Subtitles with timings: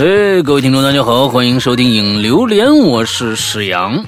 [0.00, 4.06] 哎，各位听众，大家好，欢迎收听《影榴莲》，我是史阳，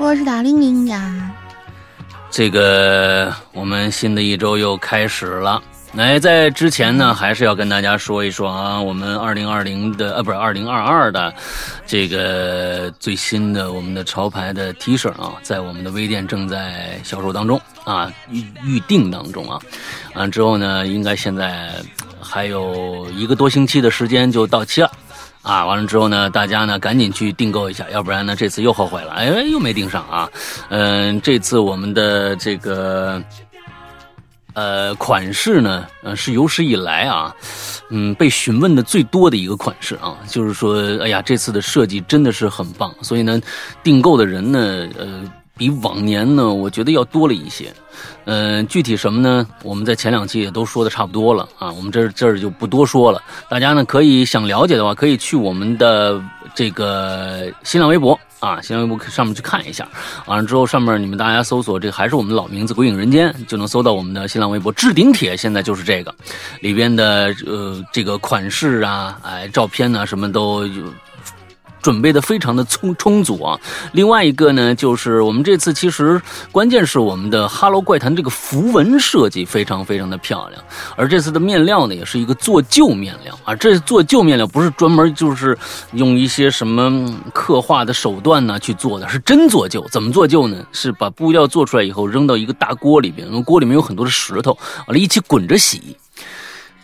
[0.00, 1.30] 我是大玲玲呀。
[2.30, 5.62] 这个我们新的一周又开始了。
[5.92, 11.34] 来，在之前呢，还是要跟大家说一说啊，我们二零二零的呃，不是二零二二的
[11.86, 19.60] 这个最新的我们的潮牌的 T 恤啊，在我们的微店正在销售当中啊，预预定当中啊。
[20.14, 21.70] 完之后呢，应该现在。
[22.22, 24.92] 还有一个多星期的时间就到期了，
[25.42, 30.30] 啊，完了之后呢，大家呢赶紧去订购一下，要不然呢这次又后悔了，哎，又没订上啊。
[30.68, 33.22] 嗯，这次我们的这个
[34.52, 37.34] 呃款式呢，呃是有史以来啊，
[37.88, 43.40] 嗯被询问的最多的一个款式啊，就是说，哎呀，这次的设计真的是很棒，所以呢，
[43.82, 45.22] 订购的人呢，呃。
[45.60, 47.70] 比往年呢，我觉得要多了一些。
[48.24, 49.46] 嗯，具体什么呢？
[49.62, 53.20] 我们在前两期也都说的差不多了啊，我们这这儿就不多说了。
[53.50, 56.18] 大家呢可以想了解的话，可以去我们的
[56.54, 59.86] 这个新浪微博啊，新浪微博上面去看一下。
[60.24, 65.36] 完了之后，上面你们大家搜索这还是我们老名字“鬼影人间”，就能搜到我们的新浪微博置顶帖。
[65.36, 66.14] 现在就是这个
[66.60, 70.66] 里边的呃这个款式啊，哎，照片呢什么都。
[71.82, 73.58] 准备的非常的充充足啊！
[73.92, 76.20] 另外一个呢，就是我们这次其实
[76.52, 80.62] 关键是我们的《哈喽怪谈》这个符文设计非常非常的漂亮，
[80.96, 83.54] 而这次的面料呢，也是一个做旧面料啊。
[83.54, 85.56] 这做旧面料不是专门就是
[85.92, 89.86] 用一些什么刻画的手段呢去做的，是真做旧。
[89.90, 90.56] 怎么做旧呢？
[90.72, 95.96] 是把布料做出来以后扔到一个大锅里边，锅里面有很多的石头，完了一起滚着洗。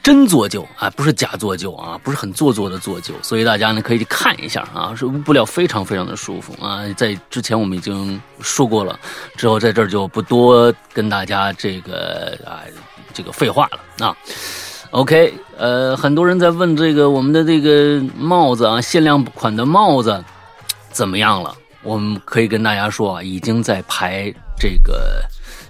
[0.06, 8.96] 真做旧啊，不是假做旧啊，不是很做作的做旧，所以大家呢可以去看一下啊，是布料非常非常的舒服啊，在之前我们已经说过了，
[9.36, 12.62] 之后在这儿就不多跟大家这个啊
[13.12, 14.16] 这个废话了啊。
[14.92, 20.24] OK，呃，很多人在问这个我们的这个帽子啊，限量款的帽子
[20.92, 21.52] 怎么样了？
[21.82, 25.20] 我们可以跟大家说啊，已经在排这个，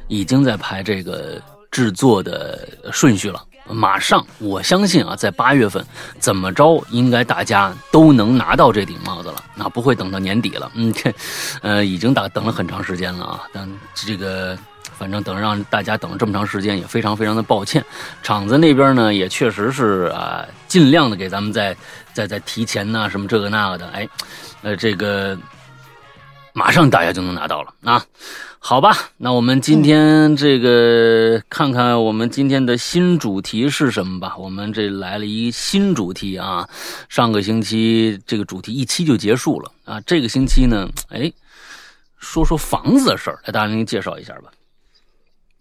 [0.09, 3.43] 已经在排这个制作的顺序了。
[3.69, 5.85] 马上，我相信啊，在八月份，
[6.19, 9.43] 怎么着，应该大家都能拿到这顶帽子了。
[9.55, 11.13] 那不会等到年底了，嗯， 这，
[11.63, 13.43] 呃，已经等等了很长时间了啊。
[13.53, 14.57] 但这个，
[14.99, 17.85] 反正等让大家等了这么长时间，也非常非常的抱歉。
[18.23, 21.77] 厂子那边呢，也确实是啊，尽量的给咱们再
[22.13, 23.89] 再再提前呐，什么这个那个的。
[23.89, 24.09] 哎，
[24.63, 25.37] 呃，这个
[26.57, 28.03] 马上大家就能拿到了啊。
[28.59, 34.35] 好吧，那我们今天这个看看我们今天的新主题是什么吧。
[34.39, 36.67] 我们这来了一新主题啊，
[37.11, 41.31] 上个星期这个主题一期就结束了啊，这个星期呢，哎，
[42.17, 44.51] 说说房子的事儿，来大家给您介绍一下吧。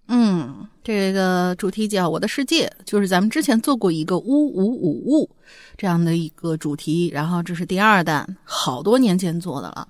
[0.07, 5.29] 嗯，这个主题叫《我的世界》，就是咱们之前做过一个“屋五五物”
[5.77, 9.87] 这样的一个主题，然后这是第二弹，好多年前做的了。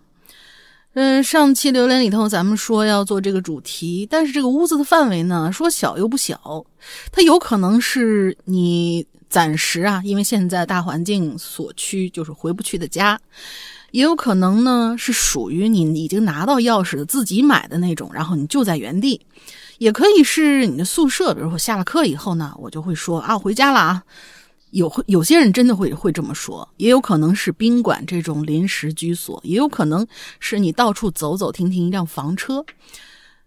[0.95, 6.65] 嗯，上期榴莲里头咱们说要做这个主题，但是这个屋子的范围呢，说小又不小，
[7.11, 13.19] 它有可能是你暂时啊，因为现在大环境所趋就是回不去的家，
[13.91, 19.19] 也有可能呢是属于你已经拿到钥匙自己买的那种，然后你就在原地，
[19.79, 24.01] 也可以是你的宿舍，比如说下了课以后呢，我就会说啊，回家了啊。
[24.75, 30.05] 有会有些人真的会会这么说，也有可能是宾馆这种临时居所，也有可能
[30.39, 32.65] 是你到处走走停停一辆房车，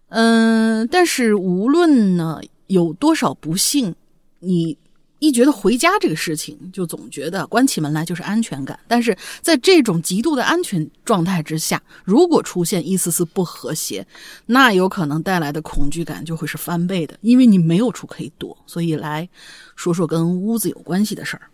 [0.08, 3.94] 嗯，但是无论呢有多少不幸，
[4.40, 4.76] 你。
[5.18, 8.78] 一觉得回家这个事情，就总觉得关起门来就是安全感。
[8.86, 14.06] 但是在这种极度的安全状态之下，如果出现一丝丝不和谐，
[14.46, 18.56] 那有可能带来的恐惧感就会是翻倍的，因为你没有处可以躲。
[18.66, 19.28] 所以来
[19.74, 21.50] 说说跟屋子有关系的事儿。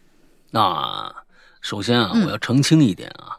[0.51, 1.15] 那
[1.61, 3.37] 首先啊，我要澄清一点啊，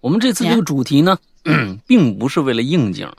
[0.00, 1.18] 我们这次这个主题呢，
[1.86, 3.10] 并不是为了应景。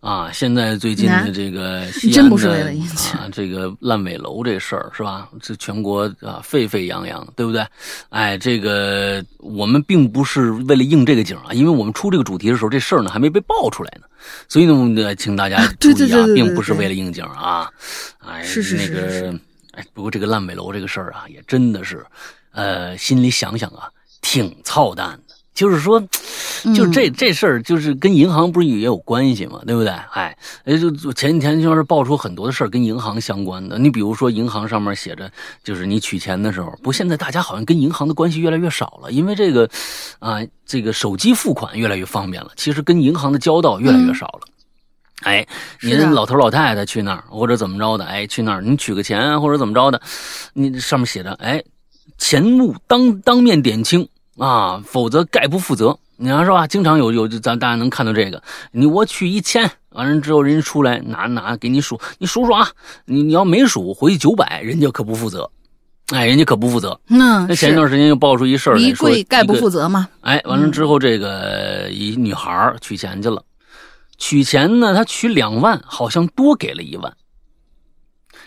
[0.00, 2.72] 啊，现在最近的这个西安的
[3.14, 5.28] 啊，这个烂尾楼这事儿是吧？
[5.40, 7.66] 这全国啊沸沸扬扬，对不对？
[8.10, 14.06] 哎，这个我们并不是为了应这个景啊，因为我们出这个主题的时候，这事儿呢还没被爆出来呢，
[14.48, 17.68] 所以呢，请大家注意啊，并不是为了应景啊。
[18.18, 19.00] 哎，是是是那
[19.32, 19.38] 个，
[19.72, 22.04] 哎，不过这个烂尾楼这个事儿啊，也真的是，
[22.52, 23.88] 呃，心里想想啊，
[24.20, 25.25] 挺操蛋的。
[25.56, 25.98] 就是说，
[26.74, 29.90] 就这嗯这事儿，就是跟银行不是也有关系嘛，对不对？
[30.12, 33.78] 哎，哎，就就前几天就是爆出很多的事儿跟银行相关的。
[33.78, 35.28] 你比如说，银行上面写着，
[35.64, 39.68] 就是你取钱的时候，不，现在大家好像跟银行的关系越来越少了，因为这个
[40.18, 44.40] 啊，这个手机付款越来越方便了，其实跟银行的交道越来越少了。
[45.22, 45.46] 哎，
[45.80, 49.98] 您老头老太太去那儿，或者怎么着的，哎，去那儿你取个钱或者怎么着的，
[50.52, 51.64] 你上面写着，哎，
[52.18, 54.06] 钱物当当面点清
[54.38, 55.96] 啊，否则概不负责。
[56.18, 56.66] 你看是吧？
[56.66, 58.42] 经常有有咱大家能看到这个，
[58.72, 62.66] 你我取一千，完了之后人家出来拿拿给你数，你数数啊，
[63.04, 65.50] 你你要没数回去九百，人家可不负责，
[66.14, 66.98] 哎，人家可不负责。
[67.08, 70.08] 嗯，那前一段时间又爆出一事儿来离说，柜概不负责嘛。
[70.22, 73.42] 哎，完了之后，这个一女孩取钱去了，
[74.16, 77.14] 取钱呢，她取两万，好像多给了一万。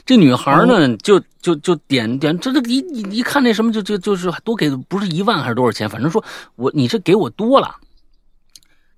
[0.05, 6.23] 这女孩儿呢，就就就点点，这这一一一看那什么，就就就是多给不是一万还是多少钱，反正说
[6.55, 7.75] 我你这给我多了。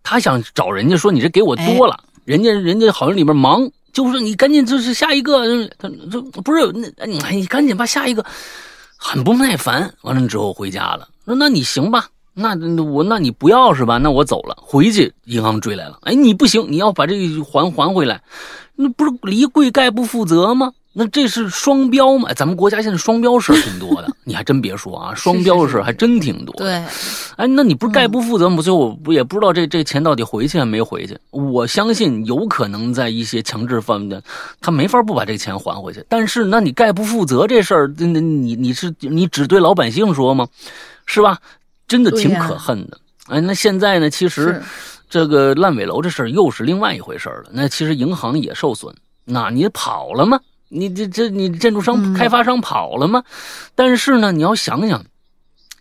[0.03, 8.25] 她想找人家说你这给我多了，人家人家好像里面忙，就说你赶紧就是下一个，他这不是那你你赶紧吧下一个，
[8.97, 9.93] 很不耐烦。
[10.01, 12.07] 完了之后回家了，说那你行吧。
[12.33, 13.97] 那那我那你不要是吧？
[13.97, 15.99] 那我走了，回去银行追来了。
[16.03, 18.23] 哎，你不行，你要把这个还还回来，
[18.75, 20.71] 那不是离柜概不负责吗？
[20.93, 22.33] 那这是双标吗？
[22.33, 26.53] 咱们国家现在双标事儿挺多的， 你还真别说啊，双标的事儿还真挺多。
[26.55, 26.73] 对，
[27.37, 28.61] 哎，那你不是概不负责吗？
[28.61, 31.17] 最后我不也不知道这这钱到底回去还没回去。
[31.29, 34.21] 我相信有可能在一些强制范围的，
[34.59, 36.03] 他没法不把这个钱还回去。
[36.09, 40.47] 但是，那你概不负责这事儿，那那你你是你只对老百姓说吗？
[41.05, 41.37] 是吧？
[41.87, 42.97] 真的挺可恨的。
[43.27, 44.09] 哎，那现在呢？
[44.09, 44.61] 其实
[45.09, 47.49] 这个烂尾楼这事儿又是另外一回事儿了。
[47.53, 48.93] 那其实银行也受损，
[49.23, 50.39] 那你跑了吗？
[50.71, 53.23] 你这这你建筑商、嗯开发商跑了吗？
[53.75, 55.03] 但是呢，你要想想，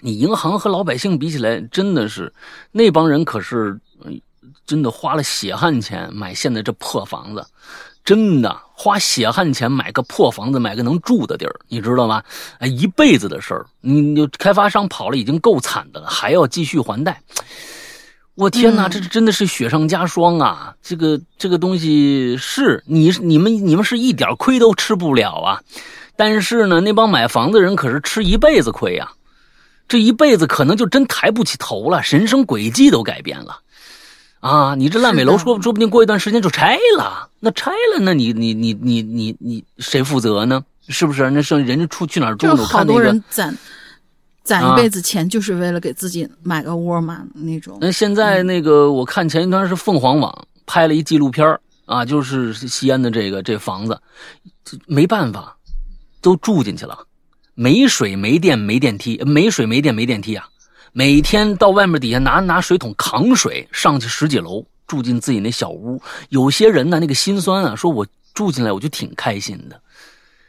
[0.00, 2.32] 你银行和老百姓比起来，真的是
[2.72, 4.10] 那帮人可是呃
[4.66, 7.46] 真的花了血汗钱买现在这破房子，
[8.04, 12.22] 真的花血汗钱买个破房子，买个能住的地儿，你知道吗？
[12.58, 17.22] 哎，一辈子的事儿，你你开发商跑了已经够惨的了，还要继续还贷。
[18.35, 20.75] 我天哪，嗯这真的是雪上加霜啊！
[20.82, 25.61] 这个这个东西是你你们你们是一点亏都吃不了啊，
[26.17, 29.12] 但是呢，那帮买房子的人可是吃一辈子亏呀、
[29.88, 33.59] 这一辈子可能就真抬不起头了，人生轨迹都改变了。
[34.41, 40.62] 啊，你这烂尾楼说说不定过一段时间就拆了，那拆了，那你你你你你你谁负责呢？
[40.88, 41.29] 是不是？
[41.31, 42.56] 那剩人家出去哪儿住呢？
[42.56, 43.55] 就好多我看那个人攒
[44.50, 47.79] 攒啊一辈子钱，就是为了给自己买个窝嘛那种。
[47.81, 53.97] 那现在那个，我看前一段是凤凰网拍了一纪录片儿啊，就是西安的这个这房子，
[54.64, 55.56] 这没办法，
[56.20, 56.99] 都住进去了，
[57.55, 60.49] 没水没电没电梯，没水没电没电梯啊，
[60.93, 66.03] 每天到外面底下拿拿水桶扛水上去十几楼，住进自己那小屋。
[66.31, 68.05] 有些人呢，那个心酸啊，说我
[68.35, 69.81] 住进来我就挺开心的。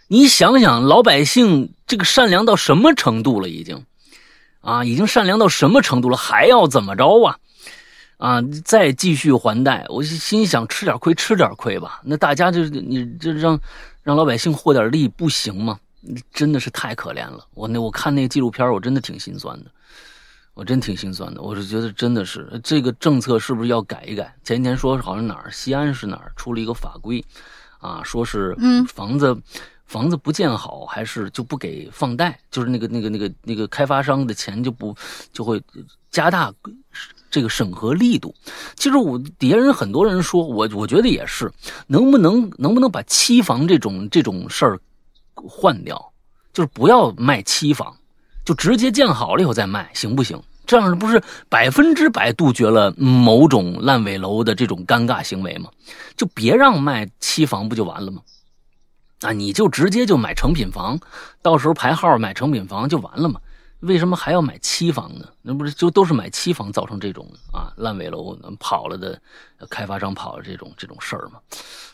[0.08, 3.48] 你想想，老百姓这个善良到什么程度了？
[3.48, 3.82] 已经，
[4.62, 6.16] 啊，已经善良到什么程度了？
[6.16, 7.38] 还要怎么着啊？
[8.18, 12.00] 啊，再继续还贷，我心想吃点亏吃点亏吧。
[12.04, 13.60] 那大家就是你这让
[14.04, 15.80] 让老百姓获点利不行吗？
[16.32, 17.46] 真的是太可怜了。
[17.56, 19.72] 我那我看那个纪录片，我真的挺心酸的，
[20.54, 21.42] 我真挺心酸的。
[21.42, 24.32] 我是觉得真的是这个政策是不是要改一改？
[24.44, 27.24] 前几天说好像哪儿西安是哪儿出了一个法规，
[27.80, 29.36] 啊，说是嗯房子。
[29.92, 34.96] 房子不建好，还是就不给放贷，就是那个那个那个那个开发商的钱就不
[35.34, 35.62] 就会
[36.10, 36.50] 加大
[37.30, 38.34] 这个审核力度。
[38.78, 41.52] 其实我底下人很多人说，我我觉得也是，
[41.88, 44.80] 能不能能不能把期房这种这种事儿
[45.36, 46.14] 换掉，
[46.54, 47.94] 就是不要卖期房，
[48.46, 50.42] 就直接建好了以后再卖，行不行？
[50.66, 55.70] 这样不是百分之百杜绝了某种烂尾楼的这种尴尬行为吗？
[56.16, 58.22] 就别让卖期房，不就完了吗？
[59.22, 61.00] 啊，你就直接就买成品房，
[61.42, 63.40] 到时候排号买成品房就完了嘛？
[63.82, 65.28] 为什么还要买期房呢？
[65.42, 69.20] 那不是就都是买期房造成这种啊烂尾楼跑了的
[69.70, 71.40] 开发商跑了这种这种事儿嘛？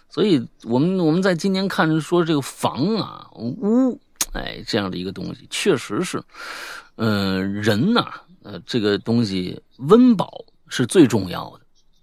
[0.10, 3.98] 所以我们我们在今年看说这个房啊屋，
[4.34, 6.22] 哎这样的一个东西，确实是，
[6.96, 8.12] 呃人呐、
[8.44, 11.62] 呃这个东西温饱是最重要的，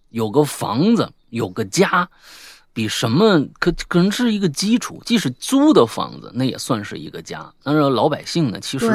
[0.08, 2.08] 有个房子有个家。
[2.74, 7.50] 比什么可可能是一个基础，即使租的房子，那也算是一个家。
[7.62, 8.92] 但是老百姓呢，其实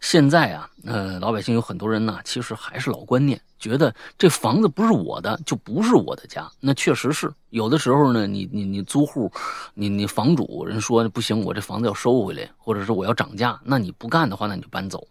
[0.00, 6.50] 现在啊，呃，老百姓有很多人呢，其实还是老观念，觉得这房子不是我的，就不是我的家。
[6.58, 9.30] 那确实是有的时候呢，你你你租户，
[9.74, 15.06] 你你房主人说不行，我这房子要收回来，或者是我要涨价，那你不干的话，那你就搬走。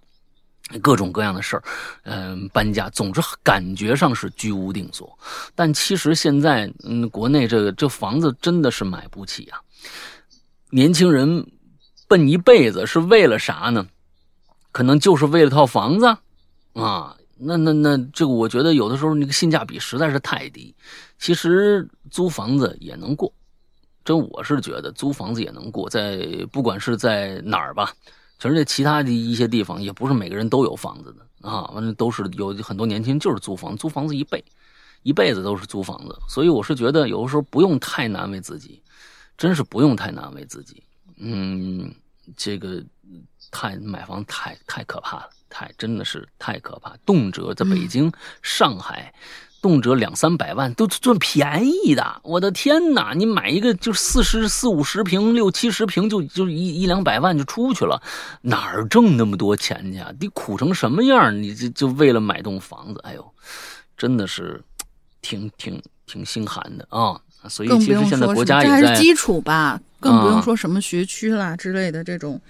[0.82, 1.64] 各种各样的事儿，
[2.04, 5.18] 嗯，搬家，总之感觉上是居无定所。
[5.54, 9.60] 但其实现在，嗯，国内这个这房子真的是买不起啊。
[10.70, 11.46] 年轻人
[12.08, 13.86] 奔一辈子是为了啥呢？
[14.72, 16.06] 可能就是为了套房子
[16.74, 17.18] 啊。
[17.44, 20.74] 那那那，这个我觉得有的时候那个性价比实在是太低。
[21.18, 23.34] 其实租房子也能过，
[24.06, 27.92] 真我是觉得租房子也能过，在不管是在哪儿吧。
[28.42, 34.44] 全世界其他的一些地方，也不是每个人都有房子的啊，完了都是有很多年轻人就是租房，租房子一辈，
[35.04, 38.82] 一辈子都是租房子，所以我是觉得有的时候不用太难为自己，
[39.38, 40.82] 真是不用太难为自己。
[41.18, 41.94] 嗯，
[42.36, 42.84] 这个
[43.52, 49.14] 太买房太太可怕了，太真的是太可怕，动辄在北京、上海。
[49.62, 53.14] 动辄两三百万都算便宜的，我的天哪！
[53.14, 58.02] 你买一个就四十四五十平、六七十平，就就一一两百万就出去了，
[58.42, 60.12] 哪儿挣那么多钱去啊？
[60.20, 61.42] 你苦成什么样？
[61.42, 63.00] 你就就为了买栋房子？
[63.04, 63.34] 哎呦，
[63.96, 64.60] 真的是
[65.22, 67.22] 挺挺挺心寒的啊！
[67.48, 72.42] 所以其实现在国家也在基础吧，更不用说什么学区啦之类的这种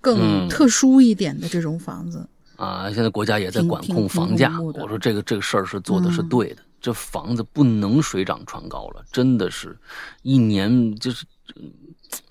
[0.00, 2.26] 更特殊一点的这种房子。
[2.56, 4.60] 啊，现在国家也在管控房价。
[4.60, 9.76] 我说这个这个事儿是做的是对的，这房子不能水涨船高了，真的是，
[10.22, 11.24] 一年就是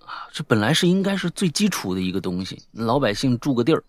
[0.06, 3.84] 啊，这本来是应该是最基础的一个东西，老百姓住个地儿，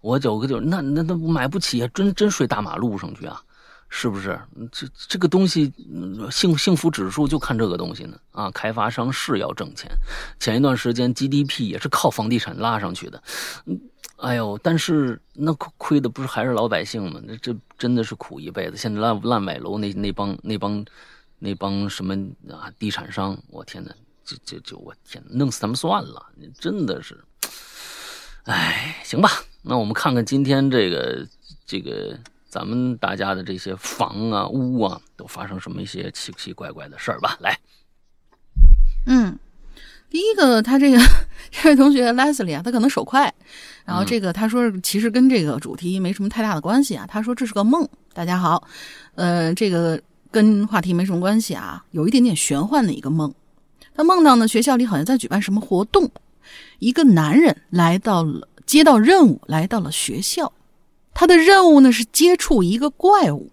[0.00, 3.40] 我找个地儿，那那那买不起啊，真真睡大马路上去啊，
[3.88, 4.38] 是不是？
[4.72, 5.72] 这这个东西
[6.30, 9.90] 幸幸福指数就看这个东西呢啊，开发商是要挣钱，
[10.38, 13.22] 前一段时间 GDP 也是靠房地产拉上去的，
[13.66, 13.80] 嗯。
[14.18, 17.20] 哎呦，但是那亏的不是还是老百姓吗？
[17.24, 18.76] 那这真的是苦一辈子。
[18.78, 20.82] 现在烂烂尾楼那那帮那帮
[21.38, 22.14] 那帮什么
[22.50, 23.92] 啊地产商，我天哪，
[24.24, 26.24] 就就就我天，弄死他们算了。
[26.58, 27.22] 真的是，
[28.44, 29.28] 哎，行吧，
[29.60, 31.28] 那我们看看今天这个
[31.66, 32.18] 这个
[32.56, 37.36] 咱们大家的这些房啊屋啊，都发生什么一些奇奇怪怪的事儿吧。
[37.38, 37.58] 来，
[39.04, 39.38] 嗯。
[40.08, 40.98] 第一个，他这个
[41.50, 43.30] 这位同学 Leslie 啊，他可能手快，
[43.84, 47.04] 然后这个他说其实跟这个主题没什么太大的关系啊。
[47.06, 47.86] 他说这是个梦。
[48.14, 48.66] 大家好，
[49.16, 53.34] 呃，这个跟话题没什么关系啊，有一点点玄幻的一个梦。
[53.94, 56.10] 他梦到呢，学校里好像在举办什么活动，
[56.78, 60.50] 一个男人来到了，接到任务来到了学校，
[61.18, 63.50] 他的任务呢是接触一个怪物，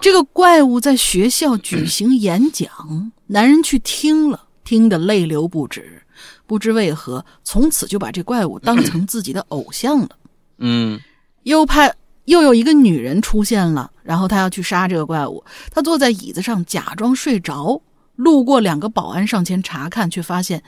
[0.00, 4.40] 这个怪物在学校举行演讲， 男人去听了。
[4.64, 6.02] 听得泪流不止，
[6.46, 10.08] 不知为何，从此就把这怪物当成自己的偶像了。
[10.56, 10.98] 嗯，
[11.42, 15.44] 又派又有一个女人出现了，然后他要去杀这个怪物。
[15.70, 17.78] 他坐在椅子上假装睡着，
[18.16, 20.62] 路过两个保安上前查看，却发现，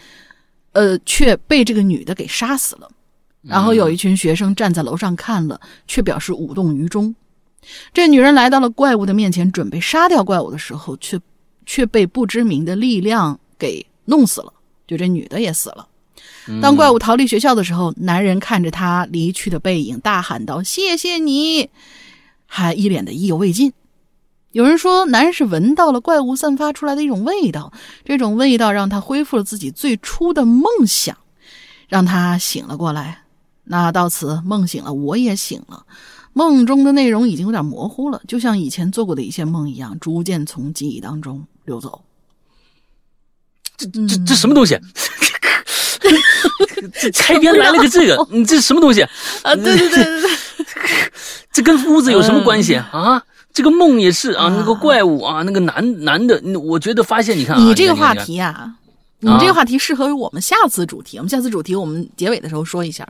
[0.72, 2.90] 呃，却被这个女的给杀死了。
[3.46, 7.14] 然后有一群学生站在楼上看了，却表示无动于衷。
[7.92, 11.18] 这女人来到了怪物的面前，准备杀掉怪物的时候，却
[11.64, 13.38] 却被不知名的力量。
[13.58, 14.52] 给弄死了，
[14.86, 15.88] 就这女的也死了。
[16.60, 21.70] 当怪物逃离学校的时候，男人看着他离去的背影，大喊道：“谢谢你！”
[22.44, 23.72] 还一脸的意犹未尽。
[24.52, 27.72] 有人说，男人是闻到了怪物散发出来的一种味道，
[28.04, 31.16] 这种味道让他恢复了自己最初的梦想，
[31.88, 33.22] 让他醒了过来。
[33.66, 35.84] 那到此梦醒了，我也醒了。
[36.32, 42.02] 梦中的内容已经有点模糊了，就像以前做过的一些梦一样，逐渐从记忆当中流走。
[43.76, 44.78] 这这这什么东西？
[47.00, 49.54] 这 开篇来了个这个，你这是什么东西啊？
[49.56, 50.30] 对对对对对，
[51.52, 53.22] 这跟屋子有什么关系啊？
[53.52, 58.74] 这个梦也是啊，那个怪物啊，那个男男的，我觉得发现，你看你这个话题啊，
[59.20, 61.16] 你这个话题适合于我们下次主题。
[61.16, 63.08] 我们下次主题，我们结尾的时候说一下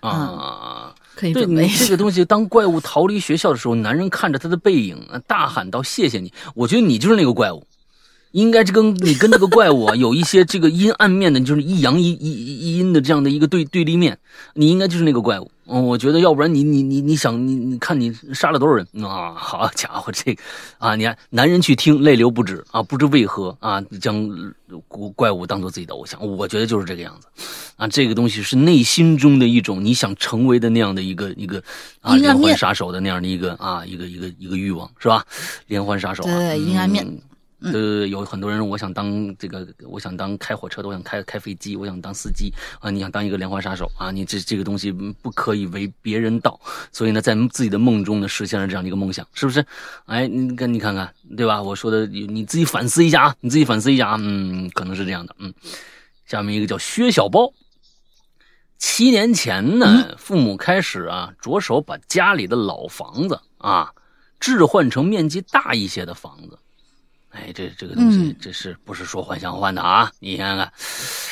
[0.00, 4.96] 啊，可以对你这个东西，当怪物逃离学校的时候，男人看着他的背影，
[5.26, 7.64] 大喊道：“谢谢你！”我觉得你就是那个怪物。
[8.32, 14.18] 应该这跟你跟这个怪物啊有一些这个阴暗面的，就是一阳一一一阴的这样的一个对对立面。
[14.52, 15.50] 你应该就是那个怪物。
[15.70, 19.34] 嗯，我觉得要不然你你你你想你你看你杀了多少人啊？
[19.34, 20.36] 好家伙，这
[20.78, 24.26] 啊，你看男人去听泪流不止啊，不知为何啊，将
[25.14, 26.18] 怪物当做自己的偶像。
[26.26, 27.26] 我觉得就是这个样子
[27.76, 31.62] 啊，这个东西是内心中的一种你想成为的那样的一个一个
[32.00, 35.24] 啊连环杀手的那样的一个啊一个一个一个欲望是吧？
[35.66, 37.06] 连环杀手对阴暗面。
[37.60, 42.88] 呃，有很多人，我想当这个，我想当开火车的，我想开开飞机，我想当司机啊！
[42.90, 44.10] 你想当一个连环杀手啊？
[44.12, 46.60] 你这这个东西不可以为别人道，
[46.92, 49.64] 所以呢，在自己的梦中呢，实现了这样的一个梦想，是不是？
[50.06, 51.60] 哎，你看你看看，对吧？
[51.60, 55.52] 我说的，你自己反思一下啊，你自己反思一下啊，嗯，可能是这样的，嗯。
[56.26, 57.52] 下面一个叫薛小包，
[58.76, 63.92] 七年前呢，父母开始啊，着手把家里的老房子啊，
[64.38, 66.58] 置换成面积大一些的房子。
[67.30, 70.10] 哎，这这个东西，这是不是说换想换的啊？
[70.18, 70.72] 你看看，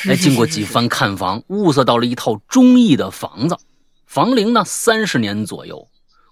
[0.09, 3.57] 哎，经过几番看房，物色到了一套中意的房子，
[4.07, 5.89] 房龄呢三十年左右，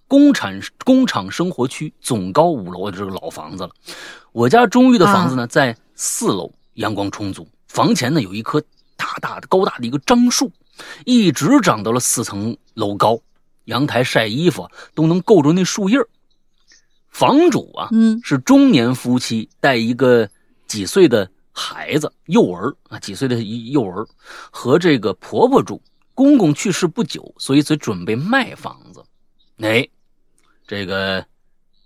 [0.07, 3.71] 工厂工厂生活区，总高五楼的这个老房子了。
[4.33, 8.63] 我家中意的房子呢在四楼，阳光充足，房前呢有一棵
[8.97, 10.53] 大大的高大的一个樟树，
[11.05, 13.19] 一直长到了四层楼高，
[13.65, 16.07] 阳台晒衣服都能够着那树叶儿。
[17.15, 20.29] 房主啊，嗯，是中年夫妻，带一个
[20.67, 24.05] 几岁的孩子，幼儿啊，几岁的幼儿，
[24.51, 25.81] 和这个婆婆住。
[26.13, 29.03] 公公去世不久，所以才准备卖房子。
[29.59, 29.89] 哎，
[30.67, 31.25] 这个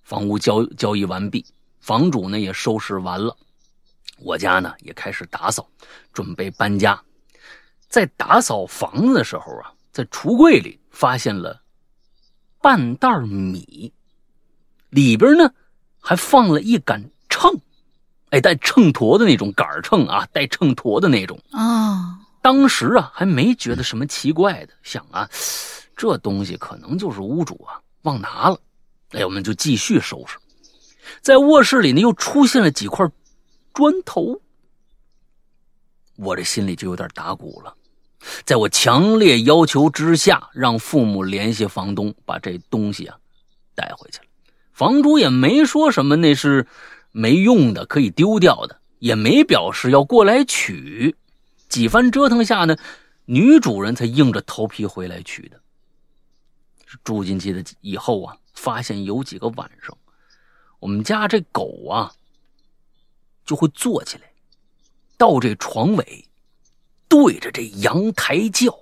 [0.02, 1.44] 房屋交交易完毕，
[1.80, 3.36] 房主呢也收拾完了，
[4.18, 5.68] 我家呢也开始打扫，
[6.12, 6.98] 准备搬家。
[7.88, 11.62] 在打扫房子的时候啊，在橱柜里发现了
[12.62, 13.92] 半袋米。
[14.90, 15.52] 里边呢，
[16.00, 17.60] 还放了一杆秤，
[18.30, 22.18] 哎，带秤砣的那种杆秤啊，带秤砣的那种啊。
[22.40, 25.28] 当时啊，还没觉得什么奇怪的，想啊，
[25.96, 28.58] 这东西可能就是屋主啊忘拿了。
[29.10, 30.38] 哎，我们就继续收拾。
[31.20, 33.06] 在卧室里呢，又出现了几块
[33.74, 34.40] 砖头，
[36.16, 37.74] 我这心里就有点打鼓了。
[38.44, 43.16] 在我强烈要求之下，让父母联系房东，把这东西啊
[43.74, 44.24] 带回去了。
[44.78, 46.68] 房主也没说什么，那是
[47.10, 51.16] 没用的，可以丢掉的，也没表示要过来取。
[51.68, 52.76] 几番折腾下呢，
[53.24, 55.60] 女主人才硬着头皮回来取的。
[57.02, 59.98] 住进去的以后啊，发现有几个晚上，
[60.78, 62.12] 我们家这狗啊
[63.44, 64.30] 就会坐起来，
[65.16, 66.24] 到这床尾，
[67.08, 68.78] 对着这阳台叫。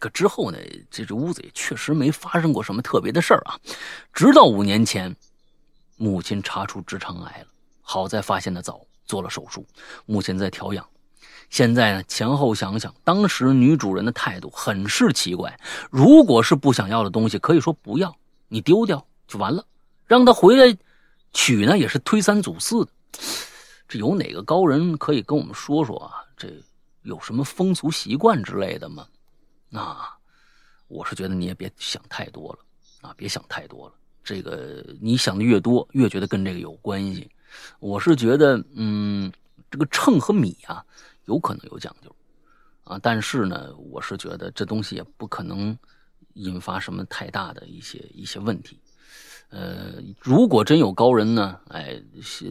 [0.00, 0.58] 可之后呢，
[0.90, 3.60] 这这屋子也确实没发生过什么特别的事儿啊。
[4.12, 5.14] 直到五年前，
[5.96, 7.46] 母亲查出直肠癌了，
[7.82, 9.66] 好在发现的早，做了手术，
[10.06, 10.84] 目前在调养。
[11.50, 15.54] 现在呢，前后想想，当时女主人的态度很是奇怪。
[15.90, 18.16] 如果是不想要的东西，可以说不要，
[18.48, 19.62] 你丢掉就完了。
[20.06, 20.74] 让他回来
[21.32, 22.90] 取呢，也是推三阻四的。
[23.86, 26.24] 这有哪个高人可以跟我们说说啊？
[26.38, 26.48] 这
[27.02, 29.06] 有什么风俗习惯之类的吗？
[29.70, 29.96] 那
[30.88, 32.58] 我是觉得你也别想太多了
[33.08, 33.94] 啊，别想太多了。
[34.22, 37.30] 这个你想的越多，越觉得跟这个有关系。
[37.78, 39.32] 我是觉得，嗯，
[39.70, 40.84] 这个秤和米啊，
[41.24, 42.14] 有可能有讲究
[42.84, 45.76] 啊，但是呢，我是觉得这东西也不可能
[46.34, 48.78] 引发什么太大的一些一些问题。
[49.48, 52.00] 呃，如果真有高人呢，哎，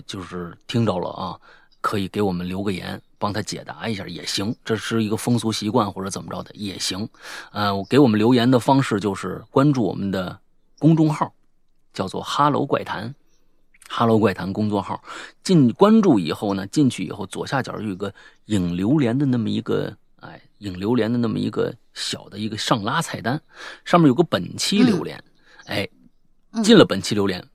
[0.05, 1.39] 就是听着了啊，
[1.81, 3.01] 可以给我们留个言。
[3.21, 7.05] 帮他解答一下也行，这是一个风俗习惯或者怎么着的也行。
[7.51, 10.39] 呃，给我们留言的方式就是关注我们的
[10.77, 11.33] 公众号，
[11.91, 13.13] 叫做“哈喽怪谈
[13.89, 15.03] ”，“哈喽怪谈”公众号。
[15.43, 18.13] 进关注以后呢，进去以后左下角有一个
[18.45, 23.41] 影榴莲的那么一个，哎，影榴莲的那么一个小的一个上拉菜单，
[23.83, 25.21] 上面有个本期榴莲，
[25.65, 25.85] 哎，
[26.63, 27.45] 进了本期榴莲。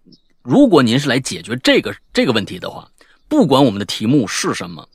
[0.42, 2.86] 如果您是来解决这个这个问题的话，
[3.28, 4.88] 不管我们的题目是什么。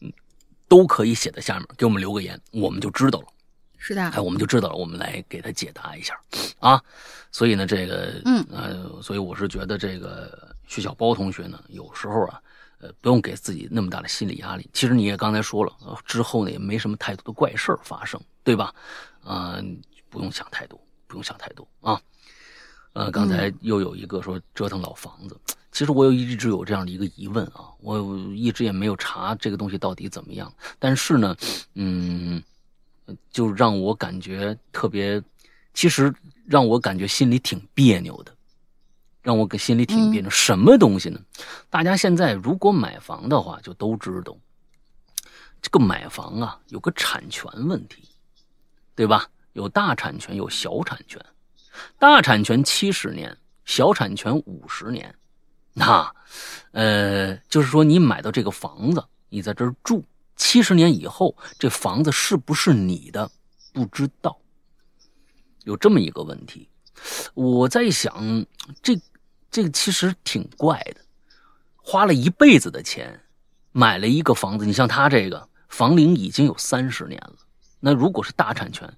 [0.00, 0.12] 嗯
[0.68, 3.26] 都可以写在下面，给我们留个言，我们就知道了。
[3.78, 6.14] 是的，哎，我们就知道了，我们来给他解答一下
[6.58, 6.78] 啊。
[7.32, 12.38] 所以呢，这个，嗯，呃，所以我是觉得这个徐小包同学呢，有时候啊，
[12.80, 14.68] 呃，不用给自己那么大的心理压力。
[14.74, 15.72] 其实你也刚才说了，
[16.04, 18.74] 之后呢也没什么太多的怪事发生，对吧？
[19.24, 19.58] 啊，
[20.10, 21.98] 不用想太多，不用想太多啊。
[22.92, 25.40] 呃，刚才又有一个说折腾老房子。
[25.78, 30.52] 其实我有一直有这样的一个疑问啊，我一直也没有查这个东西到底怎么样。
[30.76, 31.36] 但是呢，
[31.74, 32.42] 嗯，
[33.30, 35.22] 就让我感觉特别，
[35.74, 36.12] 其实
[36.48, 38.34] 让我感觉心里挺别扭的，
[39.22, 40.28] 让我给心里挺别扭。
[40.28, 41.20] 什么东西呢？
[41.70, 44.36] 大家现在如果买房的话，就都知道，
[45.62, 48.02] 这个买房啊有个产权问题，
[48.96, 49.28] 对吧？
[49.52, 51.24] 有大产权，有小产权。
[52.00, 55.14] 大产权七十年，小产权五十年。
[55.80, 56.12] 那，
[56.72, 63.30] 呃，就是说，你买到这个房子，你在这儿住七十年以后，这房子是不是你的？
[63.72, 64.36] 不知道，
[65.62, 66.68] 有这么一个问题。
[67.34, 68.44] 我在想，
[68.82, 69.00] 这
[69.52, 71.00] 这个其实挺怪的，
[71.76, 73.20] 花了一辈子的钱
[73.70, 77.36] 买了一个房子，你像他这个房龄已经有三十年了，
[77.78, 78.92] 那如果是大产权，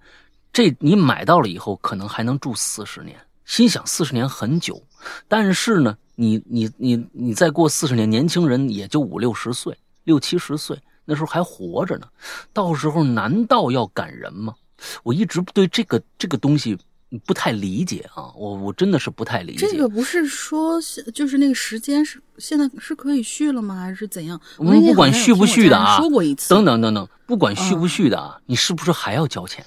[0.51, 3.21] 这你买到了以后，可能还能住四十年。
[3.45, 4.83] 心想四十年很久，
[5.29, 5.99] 但是呢？
[6.21, 12.07] 你你你你再过四十年，年轻人也就五六十岁、六七十岁，那时候还活着呢，
[12.53, 14.55] 到时候难道要赶人吗？
[15.03, 16.77] 我一直对这个这个东西
[17.25, 19.67] 不太理解啊，我我真的是不太理解。
[19.67, 20.79] 这个不是说
[21.15, 23.81] 就是那个时间是现在是可以续了吗？
[23.81, 24.39] 还是怎样？
[24.59, 29.65] 我们不管续不续的啊，说过一次，等等等等，不管续不续的啊，你是不是还要交钱？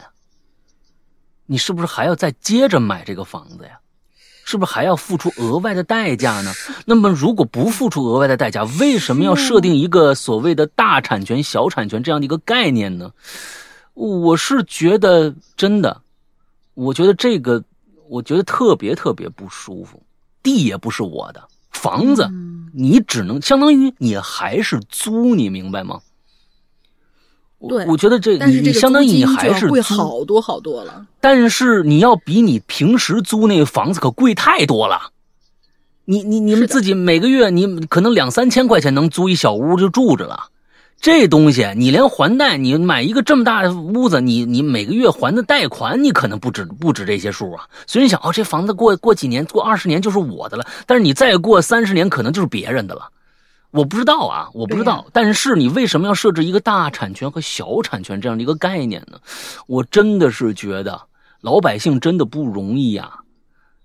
[1.47, 3.79] 你是不是还要再接着买这个房子呀？
[4.45, 6.51] 是不是还要付出额外的代价呢？
[6.85, 13.11] 那么如果不付出额外的代价，为什么要设定一个所谓的大产权、小产权这样的一个概念呢？
[13.93, 16.01] 我是觉得真的，
[16.73, 17.63] 我觉得这个，
[18.09, 20.01] 我觉得特别特别不舒服。
[20.41, 22.29] 地也不是我的，房子
[22.73, 26.01] 你只能相当于你还是租，你明白吗？
[27.67, 31.05] 对，我觉得这你相当于你还是贵好多好多了。
[31.21, 35.11] 但是你要比你平时租那个房子可贵太多了。
[36.05, 40.47] 你你你们自己每个月你可能两三千块钱能租一小屋就住着了。
[40.99, 47.65] 这东西你连还贷，你买一个这么大的屋子，你你每个月还的贷款，你可能不止不止这些数啊。
[47.87, 50.65] 所以你想，哦，这房子过过几年，过二十年就是我的了。
[50.85, 53.09] 但是你再过三十年，可能就是别人的了。
[53.73, 55.05] 我不知道啊，我不知道。
[55.11, 59.17] 但是你为什么要设置一个大产权和小产权这样的一个概念呢？
[59.65, 61.01] 我真的是觉得
[61.41, 63.11] 老百姓真的不容易呀。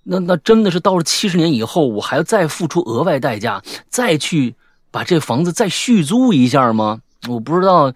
[0.03, 4.55] 那那真的是到了七十年以后，我还要再付出额外代价，再去
[4.91, 7.01] 把这房子再续租一下吗？
[7.27, 7.93] 我不知道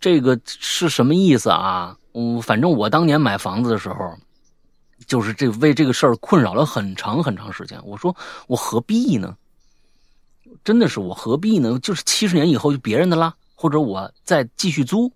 [0.00, 1.96] 这个是什么意思啊？
[2.14, 4.14] 嗯，反正我当年买房子的时候，
[5.06, 7.78] 就是这为这个事儿困扰了很长很长时间。
[7.84, 8.14] 我说
[8.46, 9.36] 我何必呢？
[10.66, 11.78] 真的是我何必呢？
[11.78, 15.12] 就是七十年以后就别人的啦，或者我再继续租，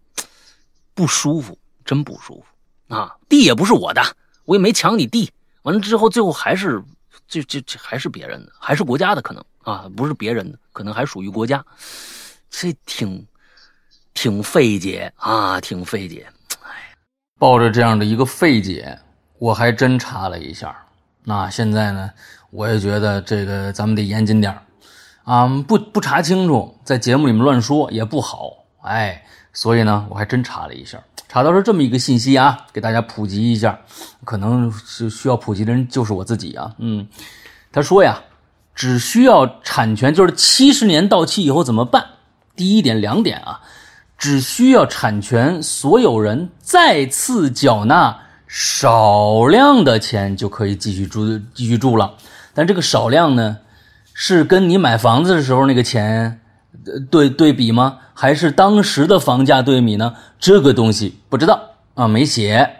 [0.95, 3.17] 不舒服，真不舒服啊！
[3.29, 4.01] 地也不是我的，
[4.45, 5.29] 我也没抢你地。
[5.63, 6.81] 完了之后，最后还是
[7.27, 11.65] 这这这还是别人的，还是国家的可能啊，不是别人的，可能还属于国家。
[12.49, 13.27] 这挺。
[14.13, 16.27] 挺费解啊，挺费解。
[16.63, 16.95] 哎，
[17.39, 18.99] 抱着这样的一个费解，
[19.39, 20.77] 我还真查了一下。
[21.25, 22.11] 那现在呢，
[22.51, 24.63] 我也觉得这个咱们得严谨点儿
[25.31, 28.51] 啊，不不查清楚，在节目里面乱说也不好。
[28.83, 33.79] 哎，所以呢，我还真查了一下，查到是这么一个信息啊，给大家普及一下。
[34.25, 36.75] 可能是需要普及的人就是我自己啊。
[36.79, 37.07] 嗯，
[37.71, 38.21] 他说呀，
[38.75, 42.05] 只需要产权，就是七十年到期以后怎么办？
[42.57, 43.61] 第一点，两点啊。
[44.19, 52.15] 只需要产权所有人再次缴纳少量的钱，就可以继续住继续住了。
[52.53, 53.57] 但这个少量呢，
[54.23, 56.43] 是跟你买房子的时候那个钱
[57.11, 58.01] 对对比吗？
[58.13, 60.15] 还是当时的房价对比呢？
[60.39, 61.59] 这个东西不知道
[61.95, 62.71] 啊，没写。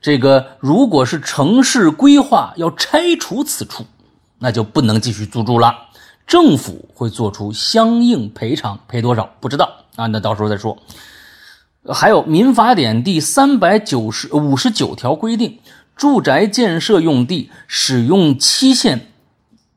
[0.00, 3.84] 这个如果是城市规划要拆除此处，
[4.38, 5.74] 那就不能继续租住了。
[6.28, 10.06] 政府会做出相应赔偿，赔多少不知道啊？
[10.06, 10.78] 那到时候再说。
[11.88, 15.58] 还有《民法典》第三百九十五十九条规定，
[15.96, 19.08] 住宅建设用地使用期限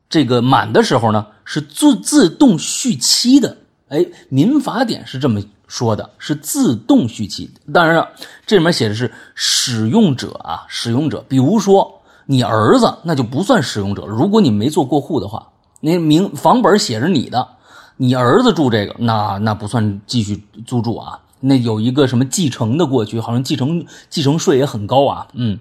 [0.08, 3.56] 这个满的时候呢，是自自动续期的。
[3.88, 7.50] 哎，《民法典》是这么说的，是自动续期。
[7.72, 8.08] 当然了，
[8.46, 11.24] 这里面写的是使用者啊，使用者。
[11.28, 14.06] 比如说你儿子，那就不算使用者。
[14.06, 15.48] 如果你没做过户的话。
[15.80, 17.50] 那名房本写着你的，
[17.98, 21.20] 你儿子住这个，那那不算继续租住啊。
[21.38, 25.28] 那有一个什么继承的过去，好像继承继承税也很高啊。
[25.34, 25.56] 嗯，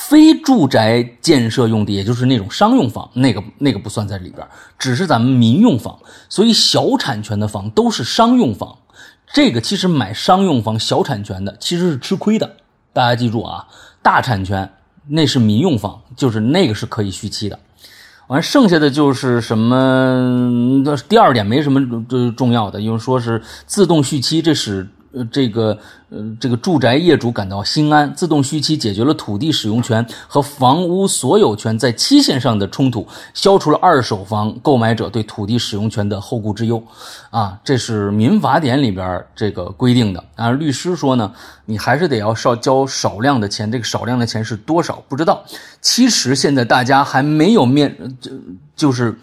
[0.00, 4.46] 非住宅建设用地，也就是那种商用房，那个那个不算在里边，
[4.78, 5.98] 只是咱们民用房。
[6.28, 8.78] 所以小产权的房都是商用房。
[9.34, 12.56] 这个其实买商用房小产权的其实是吃亏的。
[12.92, 13.66] 大家记住啊，
[14.00, 14.70] 大产权
[15.08, 17.58] 那是民用房，就是那个是可以续期的。
[18.28, 20.82] 完，剩下的就是什么？
[21.08, 22.04] 第二点没什么
[22.36, 25.78] 重要的，因为说是自动续期，这是呃这个
[26.10, 28.12] 呃这个住宅业主感到心安。
[28.14, 36.82] 自动续期解决了土地使用权和房屋所有权在期限上的冲突，消除了二手房购买者对土地使用权的后顾之忧。
[37.30, 40.24] 啊，这是民法典里边这个规定的。
[40.34, 41.32] 啊，律师说呢，
[41.66, 43.70] 你还是得要少交少量的钱。
[43.70, 45.02] 这个少量的钱是多少？
[45.08, 45.44] 不知道。
[45.80, 48.30] 其实现在大家还没有面就
[48.74, 49.16] 就是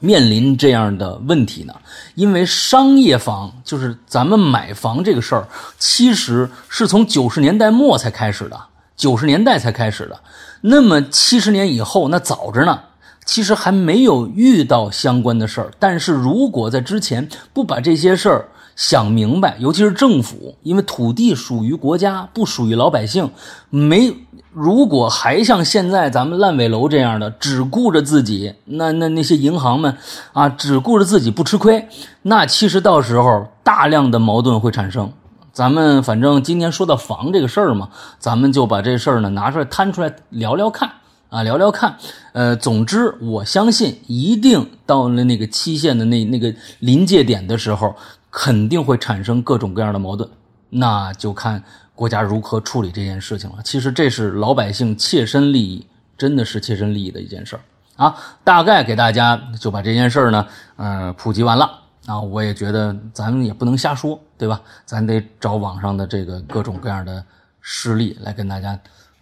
[0.00, 1.74] 面临这样的问题呢，
[2.14, 5.46] 因为商业房就是咱们买房这个事儿，
[5.78, 8.58] 其实是从九十年代末才开始的，
[8.96, 10.18] 九十年代才开始的。
[10.62, 12.80] 那么七十年以后，那早着呢，
[13.24, 15.70] 其实还没有遇到相关的事儿。
[15.78, 23.30] 但是如果在之前不把这些事儿想明白，尤其是政府，因为土地属于国家，不属于老百姓。
[23.68, 24.14] 没，
[24.52, 29.96] 如果还像现在咱们烂尾楼这样的，只顾着自己，那那那些银行们
[30.32, 31.88] 啊，只顾着自己不吃亏，
[32.22, 35.12] 那其实到时候大量的矛盾会产生。
[35.52, 40.90] 咱们反正今天说到房这个事儿嘛，咱们就把这事儿呢拿出来摊出来聊聊看。
[41.28, 41.94] 啊，聊聊看，
[42.32, 47.94] 呃，总之，我相信一定到了那个期限的那那个临界点的时候，
[48.32, 50.28] 肯定会产生各种各样的矛盾，
[50.70, 51.62] 那就看
[52.00, 53.56] 国家如何处理这件事情了。
[53.62, 55.86] 其实这是老百姓切身利益，
[56.16, 57.60] 真的是切身利益的一件事儿
[57.96, 58.16] 啊。
[58.42, 61.70] 大概给大家就把这件事儿呢，呃，普及完了
[62.06, 62.18] 啊。
[62.18, 64.58] 我也觉得咱们也不能瞎说，对吧？
[64.86, 67.22] 咱得找网上的这个各种各样的
[67.60, 68.78] 事例来跟大家。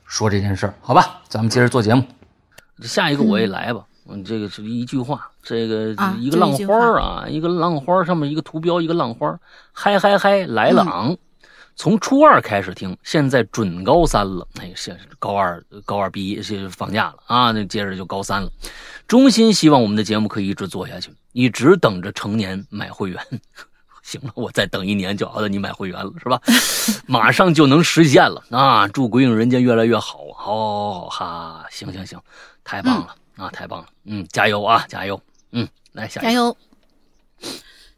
[0.07, 2.03] 说这件事儿，好吧，咱们接着做节目。
[2.81, 3.85] 下一个我也来吧。
[4.09, 9.39] 嗯，这个是一句话，这个一个浪花啊，一个浪花上面一个图标，一个浪花，
[9.71, 10.87] 嗨嗨嗨，来了。
[11.79, 14.45] 从初二开始听，现在准高三了。
[14.61, 18.51] 哎，现高二高二毕业，是放假了啊，那接着就高三了。
[19.07, 23.25] 衷心希望我们的节目可以一直做下去，一直等着成年买会员。
[24.03, 26.41] 行了，我再等一年就熬到你买会员了，是吧？
[27.07, 28.89] 马上就能实现了啊！
[28.89, 31.67] 祝鬼影人间越来越好，好，好，哈！
[31.71, 32.21] 行行行，
[32.65, 33.87] 太棒了啊，太棒了！
[34.05, 35.21] 嗯，加油啊，加油！
[35.53, 36.57] 嗯，来下加油。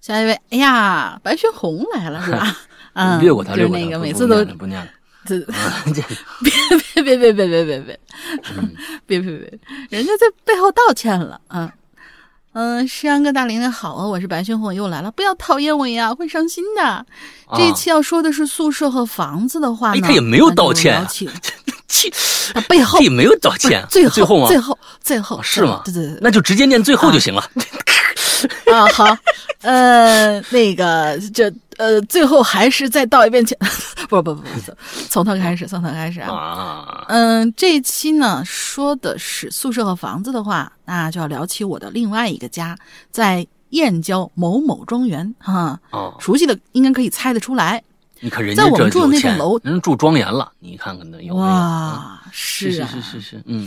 [0.01, 2.57] 下一位，哎呀，白雪红来了 是吧？
[2.95, 4.89] 嗯，略过他，就是那个每次都不念了。
[5.27, 5.39] 这
[6.43, 6.53] 别
[7.05, 8.01] 别别别别别别别别
[9.07, 9.59] 别别别，
[9.91, 11.71] 人家在背后道歉了啊。
[12.53, 17.07] 嗯，诗阳哥大玲玲好啊，我是白雪红又来了，不要讨厌我呀，会伤心的。
[17.55, 21.29] 这一期要说的是宿舍和房子的话呢，他也没有道歉，气，
[22.55, 25.83] 他背后也没有道歉，最后最后最后最后是吗？
[25.85, 27.45] 对对对，那就直接念最后就行了。
[28.73, 29.17] 啊，好，
[29.63, 31.53] 呃，那个这。
[31.79, 33.57] 呃，最后还是再道一遍歉，
[34.07, 34.49] 不不不不，
[35.09, 37.07] 从头开始，从头开始啊。
[37.09, 42.77] 嗯，这一期呢说的是宿舍和房子的话，那就要聊起我的另外一个家，
[43.11, 45.81] 在燕郊某某庄园哈。
[45.91, 47.83] 哦，熟悉的应该可以猜得出来。
[48.21, 53.67] 你看人家在我们住的那栋楼，人住庄园了，你看看那有哇，是啊，是是是是，嗯，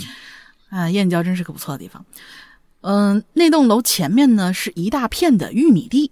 [0.70, 2.06] 啊，燕郊真是个不错的地方。
[2.84, 6.12] 嗯，那栋楼前面呢是一大片的玉米地。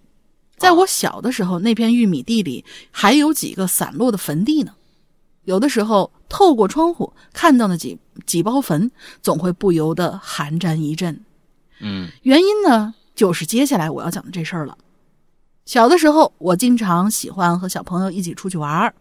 [0.56, 4.74] 在我小的时候，那片玉米地里还有几个散落的坟地呢。
[5.44, 11.24] 有的时候透过窗户看到那几几包坟，总会不由得寒战一阵。
[11.80, 14.78] 嗯，原因呢，就是接下来我要讲的这事儿了。
[15.66, 18.94] 小的时候，我经常喜欢和小朋友一起出去玩儿，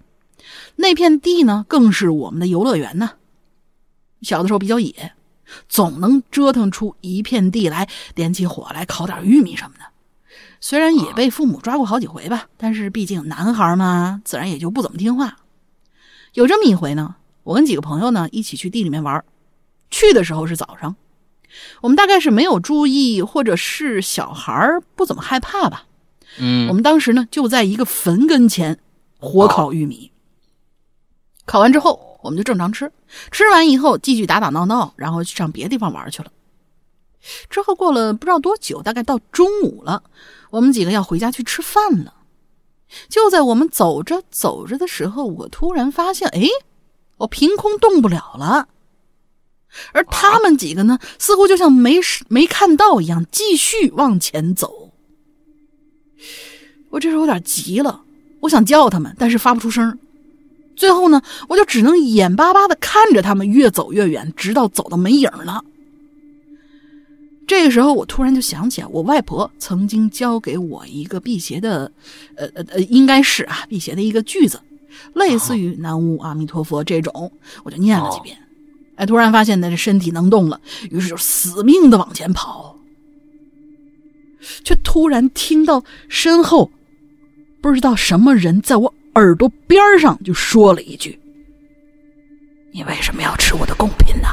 [0.76, 3.12] 那片地呢，更是我们的游乐园呢。
[4.24, 5.14] 小的时候比较野，
[5.68, 9.86] 总能折腾出一片地来，点起火来烤点玉米什么的。
[10.60, 15.38] 虽然也被父母抓过好几回吧，但是毕竟男孩嘛，自然也就不怎么听话。
[16.34, 19.24] 有这么一回呢，我跟几个朋友呢一起去地里面玩，
[19.90, 20.96] 去的时候是早上，
[21.82, 24.54] 我们大概是没有注意，或者是小孩
[24.96, 25.86] 不怎么害怕吧。
[26.40, 28.78] 嗯，我们当时呢就在一个坟跟前
[29.20, 30.12] 火烤玉米，
[31.46, 32.92] 烤完之后我们就正常吃，
[33.32, 36.32] 吃完以后继续打打闹闹，然后去上别的地方玩去了。
[37.50, 40.04] 之后过了不知道多久，大概到中午了。
[40.50, 42.14] 我们几个要回家去吃饭了，
[43.10, 46.48] 就在我们走着走着的时候，我突然发现，哎，
[47.18, 48.68] 我凭空动不了了，
[49.94, 54.92] 而他们几个呢，似乎就像没没看到一样，继续往前走。
[56.90, 58.04] 我这时候有点急了，
[58.42, 59.98] 我想叫他们，但是发不出声。
[60.82, 65.64] 最后呢，我就只能眼巴巴的看着他们越走越远，直到走到没影了。
[67.46, 71.92] 这个时候，我突然就想起啊，我外婆曾经教给我一个辟邪的，
[72.34, 74.60] 呃呃呃，应该是啊辟邪的一个句子，
[75.14, 77.32] 类似于“南无阿弥陀佛”这种，
[77.64, 78.36] 我就念了几遍。
[78.96, 82.80] 哎，突然发现呢，这身体能动了，于是就死命的往前跑，
[84.64, 86.72] 却突然听到身后
[87.62, 91.20] 不知道什么人在我耳朵边上就说了一句
[92.72, 94.28] ：“你为什么要吃我的贡品呢？”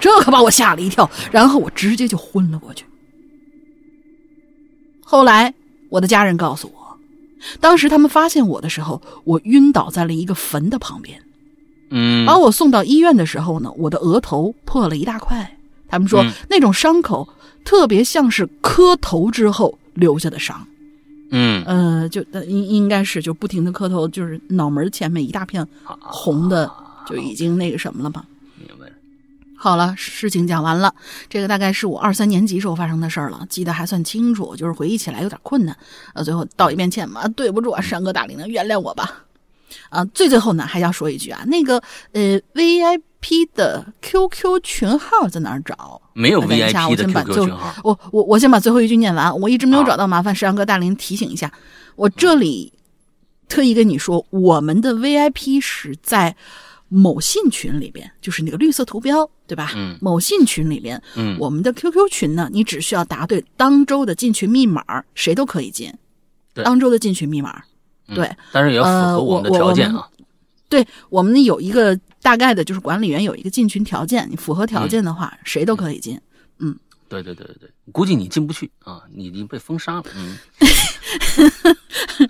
[0.00, 2.84] 这可把我吓了一跳，然后我直接就昏了过去。
[5.02, 5.52] 后来
[5.88, 6.98] 我的家人告诉我，
[7.58, 11.20] 当时他们发现我的时候，我晕倒在了一个坟的旁边。
[11.90, 15.58] 嗯，把我送到医院的时候呢，我的额头破了一大块。
[15.88, 17.26] 他们说那种伤口
[17.64, 20.66] 特别像是磕头之后留下的伤。
[21.30, 25.66] 嗯，呃，就应应该是就不停的磕头，就是脑门前面一大片
[26.00, 26.70] 红的，
[27.06, 28.24] 就已经那个什么了吧。
[28.58, 28.86] 明白
[29.56, 30.94] 好了，事情讲完了。
[31.28, 35.76] 这个大概是我二三年级时候发生的事儿了，记得还算清楚，就是回忆起来有点困难。
[36.12, 39.24] 呃，最后道一遍歉嘛，对不住啊，山哥大领，原谅我吧。
[39.88, 41.82] 啊，最最后呢，还要说一句啊，那个
[42.12, 46.00] 呃，VIP 的 QQ 群号在哪儿找？
[46.14, 47.74] 没有 VIP 的 QQ 群号。
[47.84, 51.52] 我我我先把最后一句念完，我一直没有找到，麻烦山哥大林提醒一下。
[51.96, 52.72] 我这里
[53.48, 56.34] 特意跟你说，我们的 VIP 是在
[56.88, 59.72] 某信群里边，就是那个绿色图标，对吧？
[59.74, 64.82] 嗯某信群里边，嗯我们的 QQ 群呢，你只需要答对当周的进群密码，
[65.14, 65.92] 谁都可以进。
[66.52, 67.60] 对当周的进群密码，
[68.08, 70.08] 嗯对，但是也要符呃合我们的条件啊。
[70.74, 76.20] 对我们有一个大概的，就是管理员有一个进群条件，你符合条件的话，谁都可以进。
[76.58, 76.76] 嗯
[77.08, 80.04] 对对对对对，估计你进不去啊，你已经被封杀了。
[80.16, 80.36] 嗯，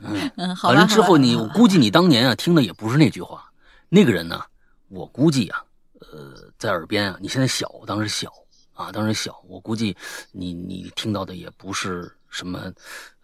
[0.36, 0.74] 嗯，好吧。
[0.74, 3.50] 完了之后你，我估计你当年啊听的也不是那句话，
[3.88, 4.42] 那个人呢，
[4.88, 5.64] 我估计啊，
[6.00, 8.30] 呃，在耳边啊，你现在小，当时小
[8.74, 9.96] 啊，当时小，我估计
[10.32, 12.70] 你你听到的也不是什么，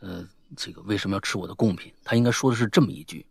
[0.01, 0.25] 呃，
[0.57, 1.93] 这个为什么要吃我的贡品？
[2.05, 3.27] 他应该说的是这么一句：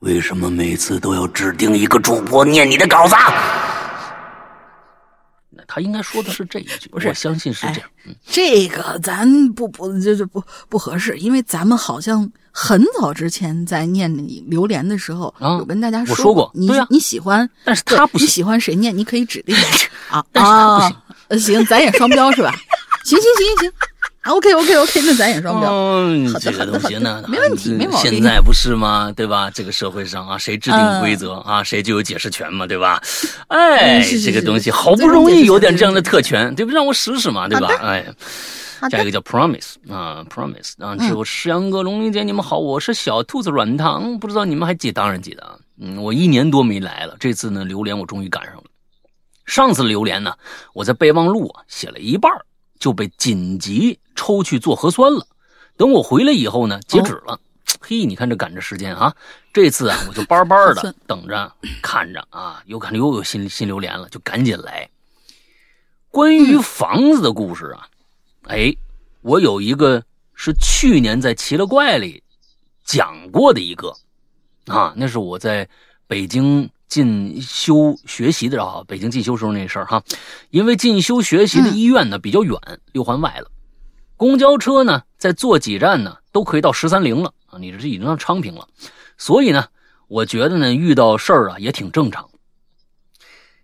[0.00, 3.14] 为什么每次都要指定一个主播念你的稿子？
[5.50, 7.90] 那他应该说的是这一句，不是我相信是这样。
[8.06, 19.54] 嗯，这个咱不不就是不不合适，因为咱们好像很早之前在念你榴莲的时候，啊有跟大家我说过你啊你喜欢，但是他不行，你喜欢谁念，你可以指定
[20.08, 20.96] 啊 但是他不啊行，
[21.28, 22.54] 呃行，咱也双标是吧？
[23.04, 23.72] 行行行行行
[24.22, 25.72] 啊，OK OK OK，那咱也双标。
[25.72, 29.10] 嗯，好的这个东西呢，没问题啊没毛病现在不是吗？
[29.16, 29.50] 对吧？
[29.50, 33.00] 这个社会上啊，谁制定规则啊，谁就有解释权嘛，对吧？
[33.48, 36.70] 哎，嗯是是是这个东西好不容易有点这样的特权，对不？
[36.72, 37.68] 让我使使嘛，对吧？
[37.82, 38.04] 哎，
[38.90, 44.92] 下一个叫 Promise 啊，Promise 啊，嗯之后石阳哥、龙玲姐，你们好，我是小兔子软糖，不知道你们还记？
[44.92, 48.64] 当然记得啊，嗯，我一年多没来了，这次呢，榴莲我终于赶上了。
[49.46, 50.34] 上次榴莲呢，
[50.74, 52.44] 我在备忘录啊写了一半儿
[52.80, 55.24] 就被紧急抽去做核酸了。
[55.76, 57.38] 等我回来以后呢，截止了。
[57.80, 59.14] 嘿，你看这赶着时间啊！
[59.52, 64.90] 这次啊，我就巴巴的等着看着啊，有看又有新新榴莲了，就赶紧来。
[66.10, 67.88] 关于房子的故事啊，
[68.48, 68.74] 哎，
[69.22, 70.02] 我有一个
[70.34, 72.22] 是去年在《奇了怪》里
[72.84, 73.94] 讲过的一个
[74.66, 75.68] 啊，那是我在
[76.06, 80.02] 北京进修学习的时候，北京进修时候那事儿哈。
[80.50, 82.60] 因为进修学习的医院呢比较远，
[82.92, 83.50] 六环外了，
[84.18, 88.68] 公交车呢再坐几站呢都可以到十三陵了啊，你这已经到昌平了，
[89.16, 89.64] 所以呢，
[90.08, 92.28] 我觉得呢遇到事儿啊也挺正常。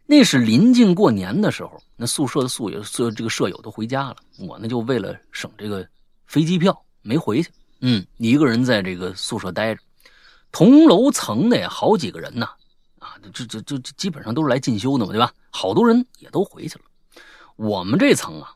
[0.07, 5.85] 那是临近过年的时候，那宿舍的宿友、宿这个舍友都回家了，我呢就为了省这个
[6.27, 9.81] 飞机票没回去，嗯，一个人在这个宿舍待着。
[10.53, 12.55] 同楼层的，好几个人呢，啊，
[13.33, 15.33] 这这这这基本上都是来进修的嘛，对吧？
[15.51, 16.85] 好多人也都回去了。
[17.57, 18.55] 我们这层啊，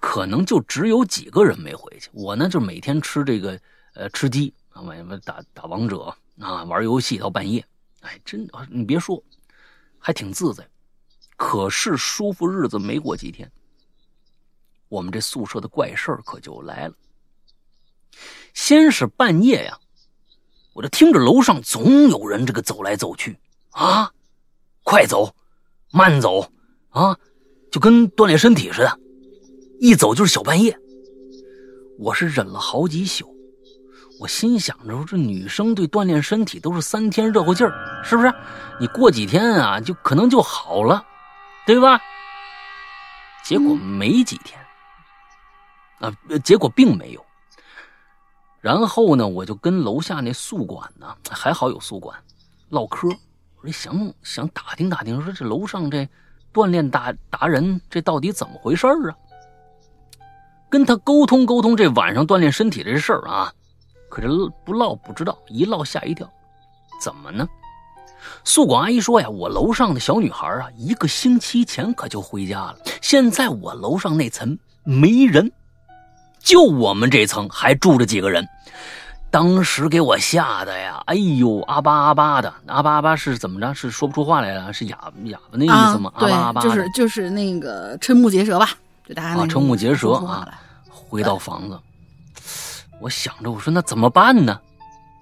[0.00, 2.08] 可能就只有几个人没回去。
[2.12, 3.60] 我呢，就每天吃这个
[3.94, 7.64] 呃吃鸡啊，晚上打打王者啊，玩游戏到半夜。
[8.00, 9.22] 哎，真的，你别说，
[9.98, 10.68] 还挺自在。
[11.36, 13.50] 可是舒服日子没过几天，
[14.88, 16.94] 我们这宿舍的怪事儿可就来了。
[18.52, 19.76] 先是半夜呀，
[20.74, 23.36] 我就听着楼上总有人这个走来走去
[23.74, 24.08] 啊，
[24.84, 25.34] 快走，
[25.90, 26.48] 慢走
[26.90, 27.18] 啊，
[27.72, 28.98] 就跟锻炼身体似的，
[29.80, 30.78] 一走就是小半夜。
[31.98, 33.36] 我是忍了好几宿，
[34.20, 38.32] 我心想着说，这女生对锻炼身体都是三天热乎劲儿，是不是？
[38.78, 41.04] 你过几天啊，就可能就好了，
[41.66, 42.00] 对吧？
[43.44, 44.58] 结果没几天，
[45.98, 47.26] 啊，结果并没有。
[48.60, 52.16] 然后呢，我就跟楼下那宿管呢，还好有宿管，
[52.68, 53.08] 唠嗑。
[53.64, 56.06] 我说想想打听打听，说这楼上这
[56.52, 59.16] 锻炼达达人这到底怎么回事啊？
[60.68, 63.50] 跟他沟通沟通这晚上锻炼身体这事儿啊，
[64.10, 64.28] 可这
[64.66, 66.30] 不唠不知道，一唠吓一跳。
[67.00, 67.48] 怎么呢？
[68.44, 75.50] 宿管阿姨说呀，我楼上的小女孩啊，一个星期前可就回家了，现在我楼上那层没人。
[76.38, 78.46] 就我们这层还住着几个人，
[79.34, 83.74] 当时给我吓得呀，哎呦，阿巴阿巴的，阿巴阿巴是怎么着？
[83.74, 84.72] 是说不出话来了？
[84.72, 86.08] 是哑哑巴那意思吗？
[86.14, 88.68] 啊、阿巴阿巴的就是就是那个瞠目结舌吧，
[89.04, 90.56] 就大家那瞠目结舌啊。
[90.88, 91.76] 回到房子，
[93.00, 94.60] 我想着，我说那怎么办呢？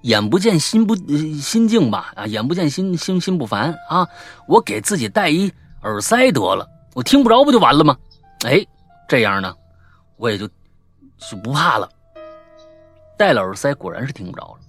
[0.03, 4.07] 眼不见心不呃心静吧，啊，眼不见心心心不烦啊，
[4.47, 5.51] 我给自己戴一
[5.85, 7.97] 耳塞得了，我听不着不就完了吗？
[8.45, 8.63] 哎，
[9.09, 9.57] 这样呢，
[10.19, 10.47] 我也就。
[11.31, 11.89] 就不怕了，
[13.23, 14.61] 戴了耳塞果然是听不着了。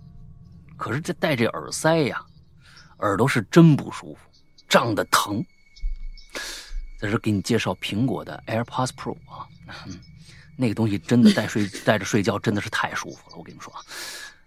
[0.77, 2.23] 可是这戴这耳塞呀，
[2.99, 4.19] 耳朵是真不舒服，
[4.69, 5.43] 胀得疼。
[6.99, 9.49] 在这给你介绍苹果的 AirPods Pro 啊，
[10.55, 13.81] 那个东西真的带睡带着睡觉真的是太舒服了，我跟你说啊。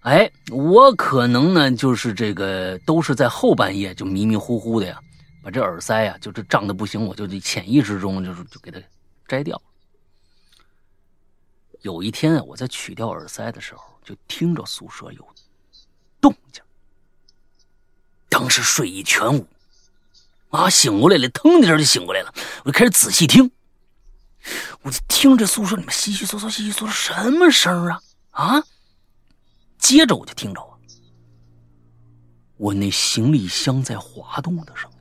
[0.02, 5.00] 哎，我可能呢，就是这个都是在后半夜就迷迷糊糊的呀，
[5.42, 8.80] 把这耳塞呀，就这胀的不行，我就潜意识中就是就给它
[9.26, 9.60] 摘掉。
[11.82, 15.28] 有一天啊，我在取掉耳塞的时候，就听着宿舍有
[16.20, 16.62] 动静，
[18.28, 19.44] 当时睡意全无，
[20.50, 22.32] 啊，醒过来了，腾的一声就醒过来了，
[22.64, 23.50] 我就开始仔细听，
[24.82, 28.00] 我就听着宿舍里面稀稀嗦嗦、稀稀嗦嗦什么声啊
[28.30, 28.64] 啊！
[29.76, 30.78] 接着我就听着啊，
[32.58, 34.96] 我那行李箱在滑动的声音。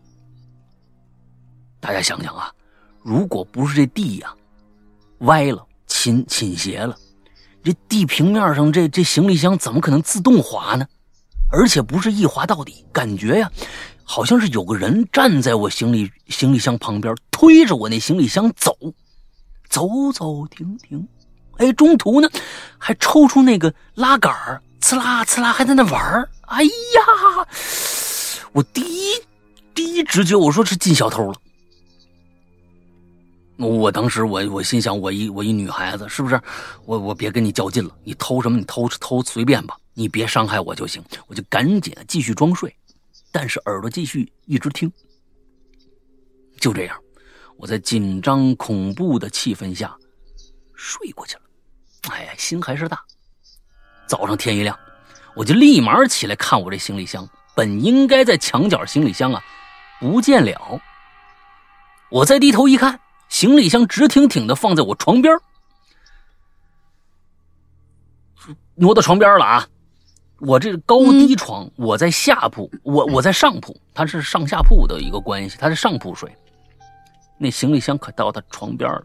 [1.79, 2.51] 大家想想啊，
[3.03, 4.35] 如果不是这地呀
[5.19, 5.63] 歪了。
[5.87, 6.97] 倾倾斜了，
[7.65, 10.85] 这地平面上这这行李箱怎么可能自动滑呢？
[11.51, 13.49] 而且不是一滑到底，感觉呀，
[14.03, 18.77] 好像是有个人站在我行李行李箱旁边，推着我那行李箱走，
[19.67, 21.07] 走走停停，
[21.57, 22.29] 哎，中途呢
[22.77, 26.29] 还抽出那个拉杆儿，呲啦呲啦，还在那玩儿。
[26.41, 27.47] 哎呀，
[28.51, 29.13] 我第一
[29.73, 31.35] 第一直觉我说是进小偷了。
[33.57, 36.39] 我当时我我心想，我一我一女孩子，是不是？
[36.85, 38.57] 我我别跟你较劲了，你偷什么？
[38.57, 41.01] 你偷偷随便吧，你别伤害我就行。
[41.27, 42.75] 我就赶紧继续装睡，
[43.31, 44.91] 但是耳朵继续一直听。
[46.59, 46.97] 就这样，
[47.57, 49.95] 我在紧张恐怖的气氛下
[50.73, 51.41] 睡过去了。
[52.11, 53.01] 哎呀，心还是大。
[54.05, 54.77] 早上天一亮，
[55.33, 59.41] 我就立马起来看我这行李箱，本应该在墙角行李箱啊，
[60.01, 60.81] 不见了。
[62.11, 62.99] 我再低头一看。
[63.29, 65.37] 行李箱直挺挺的放在我床边
[68.75, 69.67] 挪到床边了啊！
[70.39, 76.29] 我这高低床，我在下铺，我我在上铺，它是上下铺的一个关系，它是上铺睡。
[77.37, 79.03] 那行李箱可到他床边了，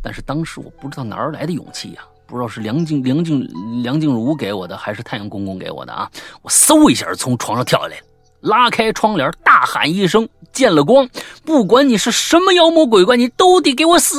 [0.00, 3.48] 但是当时我不知道哪儿来的勇气呀，不知道是梁静梁静
[3.82, 6.10] 梁静茹给我的，还是太阳公公给我的啊！
[6.42, 8.00] 我嗖一下从床上跳下来。
[8.40, 11.08] 拉开窗帘，大喊一声：“见了光！
[11.44, 14.16] 不管你是什么妖魔鬼怪，你都得给我死！”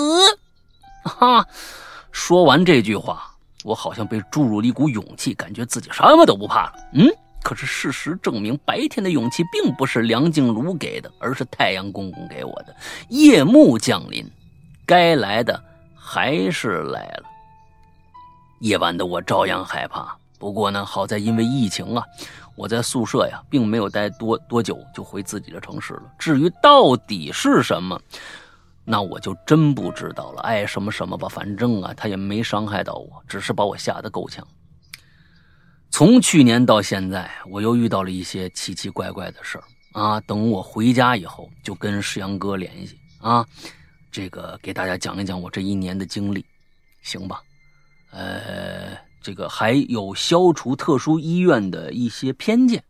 [1.04, 1.46] 哈！
[2.12, 3.32] 说完这句话，
[3.64, 6.74] 我好像被注入了一股勇气，感觉自己什么都不怕了。
[6.94, 7.08] 嗯，
[7.44, 12.76] 可是事实证明，白天的勇气并不是梁静茹给的，而是太阳公公给我的。
[13.10, 14.30] 夜幕降临，
[14.86, 15.64] 该来的
[15.96, 17.24] 还是来了。
[18.60, 22.04] 夜晚的我照样害怕，不过呢，好在因为疫情啊。
[22.60, 26.12] 我在宿舍呀，并没有待多多久，就回自己的城市了。
[26.20, 27.98] 至于到底是什么，
[28.84, 30.42] 那我就真不知道了。
[30.42, 34.46] 爱什么什么吧，反正啊，他也没伤害到我，只是把我吓得够呛。
[35.90, 40.20] 从去年到现在，我又遇到了一些奇奇怪怪的事儿啊。
[40.20, 43.46] 等我回家以后，就跟世阳哥联系啊，
[44.12, 46.46] 这个给大家讲一讲我这一年的经历，
[47.04, 47.42] 行吧？
[48.12, 49.09] 呃。
[49.22, 52.84] 这个还有消除特殊医院的一些偏见，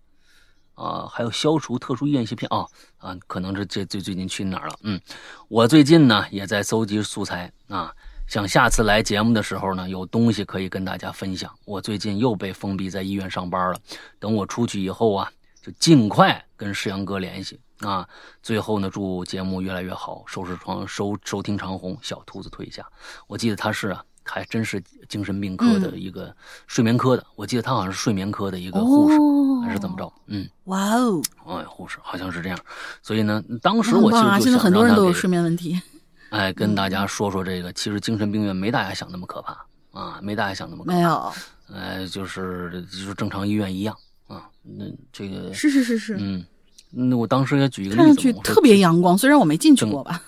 [0.75, 2.67] 啊，还有消除特殊医院一些偏啊
[2.97, 4.75] 啊，可能是这最最近去哪儿了？
[4.83, 4.99] 嗯，
[5.47, 7.93] 我最近呢也在搜集素材啊，
[8.27, 11.51] 想下次来节目的时候呢有东西可以跟大家分享。
[11.65, 13.79] 我最近又被封闭在医院上班了，
[14.19, 18.07] 等我出去以后啊，就尽快跟世阳哥联系啊。
[18.43, 22.85] 最后呢，祝节目越来越好，收视长收收听长虹，小兔子退下。
[23.27, 24.03] 我记得他是啊。
[24.29, 26.33] 还真是精神病科的一个
[26.67, 29.17] 睡眠科的，我记得他好像是睡眠科的一个护士，
[29.65, 30.13] 还是怎么着？
[30.27, 32.59] 嗯，哇哦，哎，护士好像是这样。
[33.01, 35.81] 所以呢，当时我其实就现在很多人都有睡眠问题。
[36.29, 40.95] 哎，跟大家说说这个，其实精神病院没大家想那么可怕啊，没大家想那么可怕。
[40.95, 41.33] 没有，
[41.73, 43.95] 哎，就是就是正常医院一样
[44.27, 44.47] 啊。
[44.61, 46.45] 那这个是是是是，嗯，
[46.91, 50.21] 那我当时也举一个例子，看上去特别阳光，虽然我没进去过吧。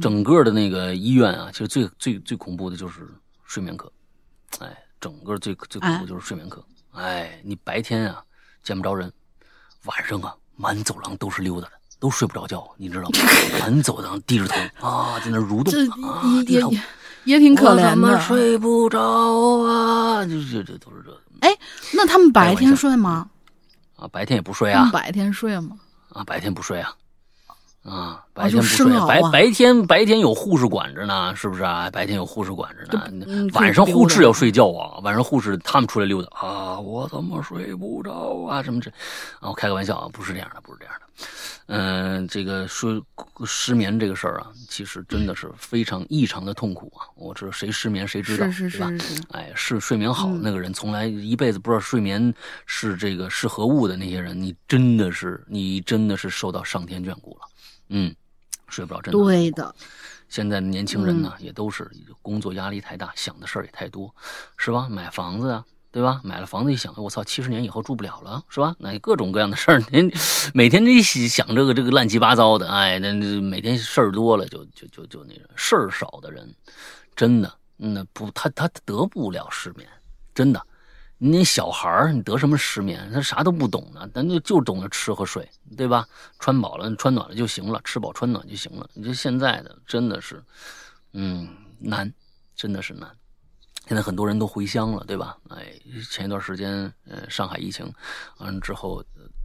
[0.00, 3.06] 整个的那个医院啊，其实最最最恐怖的就是。
[3.46, 3.90] 睡眠课，
[4.58, 6.64] 哎，整个最最恐怖就是睡眠课。
[6.92, 8.22] 哎，你白天啊
[8.62, 9.10] 见不着人，
[9.84, 13.18] 晚上啊满走廊都是溜达的，都睡不着觉，你知道吗？
[13.60, 16.82] 满走廊低着头啊，在那蠕动啊，也也
[17.24, 17.90] 也挺可怜的。
[17.90, 20.24] 怎么睡不着啊？
[20.24, 21.20] 这这这都是这。
[21.40, 21.56] 哎，
[21.92, 23.30] 那他们白天睡吗？
[23.96, 24.90] 啊，白天也不睡啊。
[24.92, 25.76] 白天睡吗？
[26.10, 26.94] 啊，白天不睡啊。
[27.86, 31.88] 啊，白天不睡，白白天白天有护士管着呢，是不是啊？
[31.90, 38.62] 白天有护士管着呢，晚上护士要睡觉啊，晚上护士他们出来溜达啊，我怎么睡不着啊？
[38.62, 38.90] 什么这？
[39.38, 41.06] 啊，我开个玩笑啊，不是这样的，不是这样的。
[41.68, 43.00] 嗯，这个说
[43.44, 47.06] 失眠这个事儿啊，其实真的是非常异常的痛苦啊。
[47.16, 48.90] 我知道谁失眠谁知道，是吧？
[49.30, 52.32] 哎，是睡眠好那个人，从来一辈子不知道睡眠
[52.66, 57.48] 是这个是何物的那些人，你真的是你真的是受到上天眷顾了。
[57.88, 58.14] 嗯，
[58.68, 59.74] 睡不着真的对的，
[60.28, 61.90] 现在的年轻人呢，也都是
[62.22, 64.14] 工作压力太大，想的事儿也太多，
[64.56, 64.88] 是吧？
[64.88, 66.20] 买房子啊，对吧？
[66.24, 68.74] 买了房子一想，我操，七十年以后住不了了，是吧？
[68.78, 70.12] 那各种各样的事儿，您
[70.52, 76.52] 每天这想这个这个乱七八糟的，哎，那那每天事儿多了，就就就就那个事儿少的人，
[77.14, 79.88] 真的那不他他得不了失眠，
[80.34, 80.60] 真的。
[81.18, 83.10] 你小孩儿，你得什么失眠？
[83.10, 86.06] 他啥都不懂呢，咱就就懂得吃和睡，对吧？
[86.38, 88.88] 穿饱了、穿暖了就行了，吃饱穿暖就行了。
[88.92, 90.44] 你这现在的真的是，
[91.12, 91.48] 嗯，
[91.78, 92.12] 难，
[92.54, 93.10] 真的是难。
[93.88, 95.38] 现在很多人都回乡了，对吧？
[95.48, 95.72] 哎，
[96.10, 97.90] 前一段时间，呃，上海疫情
[98.38, 99.02] 完了之后，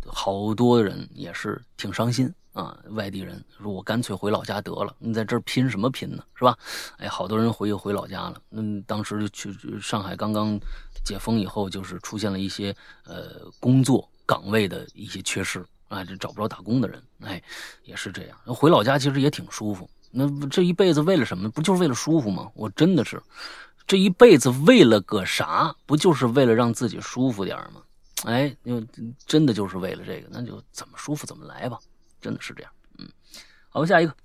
[0.07, 2.78] 好多人也是挺伤心啊。
[2.89, 6.24] 外地人说：“我干脆回老家得了，你在这儿拼什么拼呢？
[6.36, 6.58] 是吧？”
[6.97, 8.41] 哎，好多人回又回老家了。
[8.52, 10.60] 嗯，当时就去上海刚刚。
[11.04, 12.76] 解封以后，就是出现了一些
[13.06, 17.41] 呃工作岗位的一些缺失啊，就找不着打工的人，哎，
[17.84, 18.38] 也是这样。
[18.45, 19.89] 回老家其实也挺舒服。
[20.12, 21.49] 那这一辈子为了什么？
[21.49, 22.52] 不就是为了舒服吗？
[22.54, 23.20] 我真的是，
[23.88, 25.76] 这一辈子为了个啥？
[25.88, 27.82] 不就是为了让自己舒服点吗？
[28.26, 28.80] 哎，就
[29.26, 31.80] 真的就是为了这个，那就怎么舒服怎么来吧，
[32.22, 32.72] 真的是这样。
[32.99, 33.07] 嗯，
[33.69, 34.15] 好，下一个，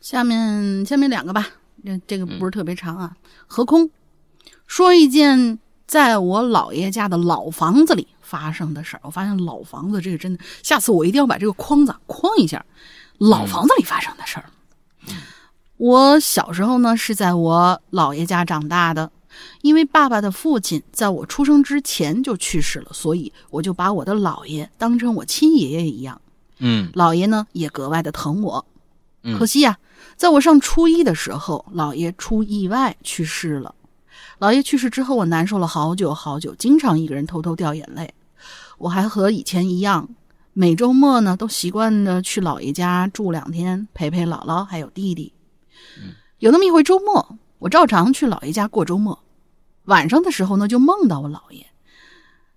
[0.00, 1.46] 下面下面两个吧，
[1.84, 3.16] 这这个不是特别长啊，
[3.46, 3.88] 何空。
[4.66, 9.00] 说一件在我姥爷家的老房子里发生的事儿。
[9.04, 12.64] 我发现老房子这个真的，下次我一定要把这个框子框一下。
[13.18, 14.44] 老房子里发生的事儿。
[15.76, 19.10] 我小时候呢是在我姥爷家长大的，
[19.62, 26.20] 因为爸爸的父亲在我出生之前就去世了，所以我就把我的姥爷当成我亲爷爷一样。
[26.58, 28.64] 嗯，姥爷呢也格外的疼我。
[29.22, 29.78] 嗯，可惜呀，
[30.16, 33.74] 在我上初一的时候，姥爷出意外去世了。
[34.38, 38.12] 姥爷去世之后，我难受了好久好久，经常一个人偷偷掉眼泪。
[38.78, 40.08] 我还和以前一样，
[40.52, 45.32] 每周末呢都习惯的去姥爷家住两天，陪陪姥姥还有弟弟。
[46.38, 49.18] 有那么一回周末，我照常去姥爷家过周末。
[49.86, 51.66] 晚上的时候呢，就梦到我姥爷，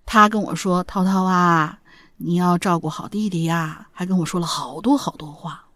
[0.06, 1.80] 他跟我说：“涛涛啊，
[2.16, 5.66] 你要照顾好弟弟呀。”还跟我说了好多好多话。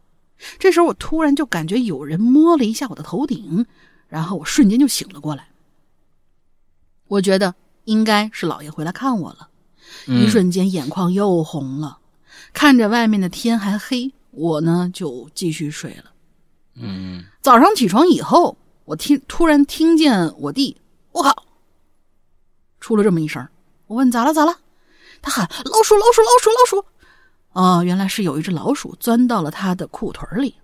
[0.58, 3.64] 这时候我突然就感觉有人摸了一下我的头顶，
[4.08, 5.48] 然后我瞬间就醒了过来。
[7.06, 9.48] 我觉得应该是姥爷回来看我了，
[10.06, 11.98] 一瞬间眼眶又红了，
[12.52, 16.10] 看着外面的天还黑，我呢就继续睡了。
[16.74, 20.76] 嗯，早上起床以后，我听突然听见我弟，
[21.14, 21.44] 我靠，
[22.80, 23.46] 出了这么一声。
[23.86, 24.58] 我问咋了咋了？
[25.22, 26.86] 他喊老鼠老鼠老鼠老鼠。
[27.52, 30.56] 哦，原来是有一只老鼠钻到了他的裤腿里，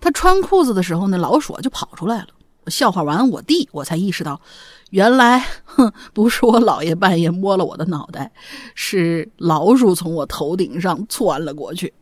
[0.00, 2.28] 他穿裤子的时候，那老鼠就跑出来了。
[2.68, 4.40] 笑话完我弟，我才意识到。
[4.88, 8.32] 原来，哼，不是我姥爷半夜摸了我的脑袋，
[8.74, 11.92] 是老鼠从我头顶上窜了过去。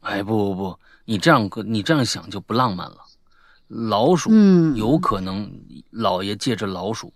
[0.00, 2.96] 哎，不不不，你这样你这样想就不浪漫了。
[3.68, 5.48] 老鼠，嗯，有可能
[5.92, 7.12] 姥爷借着老鼠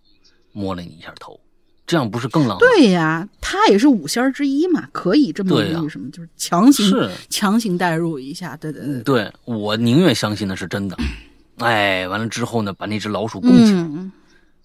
[0.53, 1.39] 摸了你一下头，
[1.87, 2.59] 这样不是更浪漫？
[2.59, 8.57] 对呀，他也是五仙之一嘛，可以这么那个什么，就是强行是强行代入一下。
[8.57, 10.97] 对对对，对我宁愿相信那是真的。
[11.59, 13.81] 哎，完了之后呢，把那只老鼠供起来。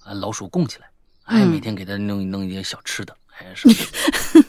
[0.04, 0.88] 啊，老鼠供起来，
[1.26, 3.68] 哎，每天给它弄弄一些小吃的，哎，是。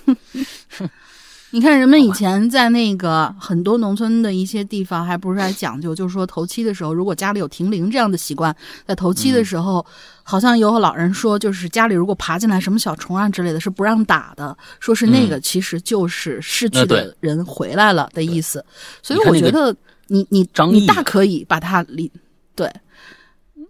[1.51, 8.55] 你看，人们以前在那个很多农村的一些地方，还不是还讲究，就是说头七的时候，如果家里有停灵这样的习惯，
[8.86, 9.84] 在头七的时候，
[10.22, 18.62] 好像有老人说，就是家里如果爬进来什么小虫啊之类的，是不让打的，说是那个其实就是逝去的人回来了的意思。
[19.03, 19.74] 所以我觉得，
[20.09, 22.12] 你你你大可以把它理
[22.55, 22.70] 对。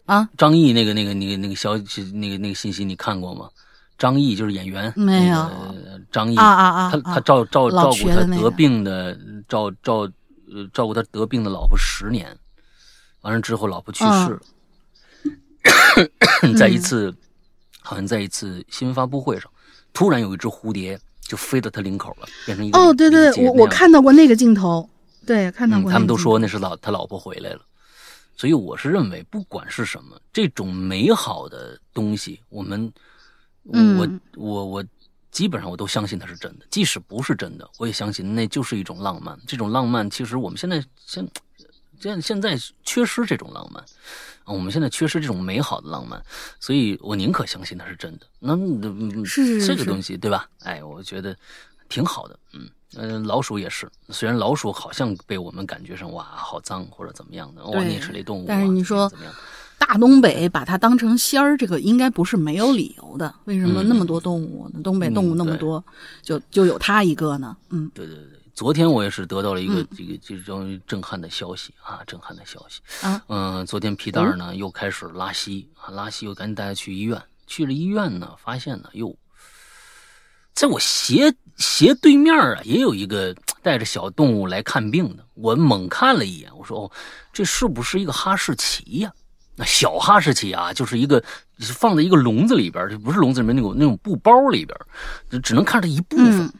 [0.04, 3.46] 啊，张译那个那个那个那个消息那个那个信息你看过吗？
[3.98, 5.50] 张译就是演员，没有。
[6.10, 6.90] 张译啊啊啊！
[6.90, 10.10] 他他照照照顾他得病的照照
[10.50, 12.34] 呃照顾他得病的老婆十年，
[13.20, 14.40] 完了之后老婆去世了，
[16.56, 17.14] 在一次
[17.80, 19.50] 好像在一次新闻发布会上，
[19.92, 24.88] 突然有一只蝴蝶就飞到他领口了，变成一个哦对对，我我看到过那个镜头，
[25.26, 25.92] 对看到过。
[25.92, 27.60] 他们都说那是老他老婆回来了。
[28.34, 32.90] 所以我是认为，不管是什么这种美好的东西，我们，
[33.68, 34.84] 我我我
[35.30, 36.66] 基本上我都相信它是真的。
[36.70, 39.38] 即使不是真的，我也相信那就是一种浪漫。
[39.46, 41.28] 这种浪漫其实我们现在现
[42.00, 43.82] 现现在缺失这种浪漫
[44.44, 46.22] 啊，我们现在缺失这种美好的浪漫，
[46.58, 48.26] 所以我宁可相信它是真的。
[48.38, 48.56] 那
[49.24, 50.48] 是这个东西对吧？
[50.60, 51.36] 哎，我觉得
[51.88, 52.68] 挺好的，嗯。
[52.96, 53.86] 嗯，老鼠也是。
[54.08, 58.46] 虽然老鼠好像被我们感觉上哇，好脏或者怎么样的，哇，啮齿类动物。
[58.48, 59.34] 但是你说怎么样？
[59.78, 63.34] 大东北把它当成仙儿，这个应该不是没有理由的。
[63.44, 64.68] 为什么那么多动物？
[64.82, 65.82] 东北动物那么多，
[66.20, 67.56] 就就有它一个呢？
[67.70, 72.80] 嗯，对对对，昨天我也是得到了一个嗯这个这种震撼的消息啊，震撼的消息。
[73.06, 77.20] 啊，嗯，昨天皮蛋儿呢又开始拉稀啊，拉稀，又赶紧带他去医院。
[77.46, 79.16] 去了医院呢，发现呢，哟，
[80.52, 85.24] 在我斜斜对面啊，也有一个带着小动物来看病的。
[85.34, 86.90] 我猛看了一眼，我说：“哦，
[87.32, 89.10] 这是不是一个哈士奇呀、
[89.58, 91.22] 那小哈士奇啊，就是一个
[91.58, 94.78] 放在一个笼子里边，就不是笼子里面那种那种布包里边，
[95.28, 96.46] 就只能看着一部分。
[96.46, 96.52] 嗯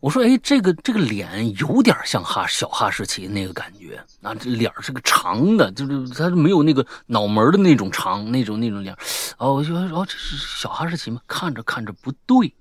[0.00, 8.98] 我说，哎，这个这个脸有点像哈小哈士奇那个感觉啊，这脸是个长的，就是它没有那个脑门的那种长，那种那种脸儿。
[9.38, 11.22] 哦，我就说哦，这是小哈士奇吗？
[11.26, 12.52] 看着看着不对，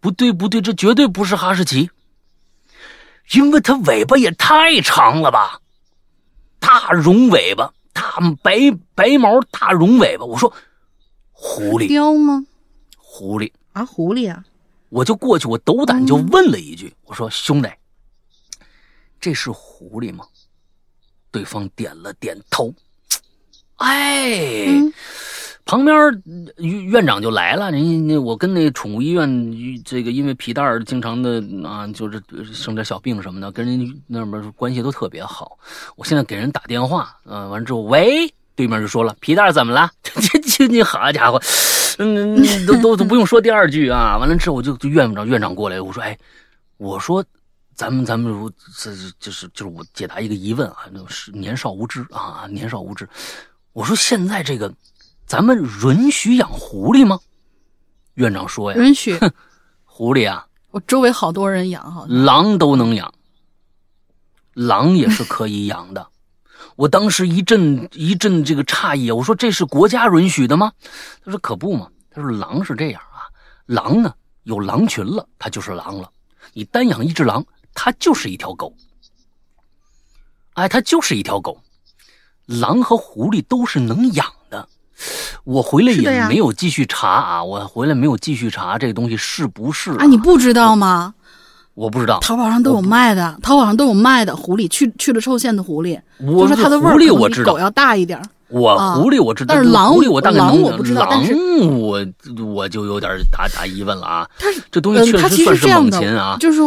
[0.00, 1.90] 不对不对，这绝对不是哈士奇，
[3.32, 5.60] 因为它尾巴也太长了吧，
[6.58, 10.24] 大绒尾巴，大白白毛大绒尾巴。
[10.24, 10.52] 我说，
[11.32, 12.46] 狐狸，雕吗？
[12.96, 13.50] 狐狸。
[13.72, 14.44] 啊，狐狸啊，
[14.88, 17.68] 我就过去，我斗胆就问了一句：“我说兄弟，
[19.20, 20.24] 这是狐狸吗？”
[21.32, 22.72] 对方点了点头。
[23.76, 24.92] 哎，嗯
[25.68, 26.22] 旁边
[26.56, 29.28] 院长就来了，人家那我跟那宠物医院
[29.84, 32.22] 这个因为皮蛋儿经常的啊，就是
[32.54, 35.58] 生点小病什么的，跟人那边关系都特别好。
[35.94, 39.90] 我现在给人打电话，嗯、完之后喂，对面就说了皮蛋怎么了？
[40.02, 41.38] 这这你好家伙，
[41.98, 44.16] 嗯，都都都不用说第二句啊。
[44.16, 46.18] 完了之后我就就院长院长过来，我说哎，
[46.78, 47.22] 我说。
[47.74, 48.90] 咱们咱们如这
[49.20, 53.08] 就是就是我解答一个疑问啊，就是年少无知啊，年少无知。
[53.72, 54.68] 我说现在这个，
[55.28, 57.20] 咱们允许养狐狸吗？
[58.14, 59.16] 院长说呀，允许。
[59.84, 63.12] 狐狸啊，我周围好多人养，好像狼都能养，
[64.54, 66.08] 狼也是可以养的。
[66.76, 70.72] 我当时一阵一阵这个诧异，我说这是国家允许的吗？
[71.22, 73.28] 他说可不嘛，他说狼是这样啊，
[73.66, 74.14] 狼呢
[74.44, 76.10] 有狼群了，它就是狼了。
[76.54, 78.74] 你单养一只狼，它就是一条狗。
[80.54, 81.60] 哎，它就是一条狗。
[82.46, 84.37] 狼和狐狸都是能养的。
[85.44, 91.14] 我回来也没有继续查啊，我回来没有继续查这个东西是不是啊，你不知道吗？
[91.74, 92.18] 我不知道。
[92.20, 98.24] 淘宝上都有卖的，淘宝上都有卖的狐狸，去去了臭线的狐狸，我就是它的味儿比狗要大一点儿。
[98.48, 101.22] 我啊狐狸我知道，但是狼狐狸我大概能狼我不知道狼
[101.78, 102.04] 我
[102.46, 104.28] 我就有点打打疑问了啊。
[104.38, 106.36] 它是这东西确实算是猛禽啊。
[106.40, 106.60] 就是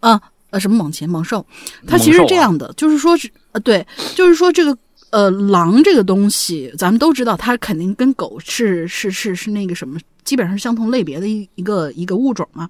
[0.00, 1.44] 啊呃什么猛禽猛兽，
[1.86, 4.76] 它其实这样的，就是说是呃对，就是说这个
[5.12, 12.66] 呃狼这个东西，咱们都知道，它肯定跟狗是是是是那个什么，基本上是相同类别的一一个一个物种嘛。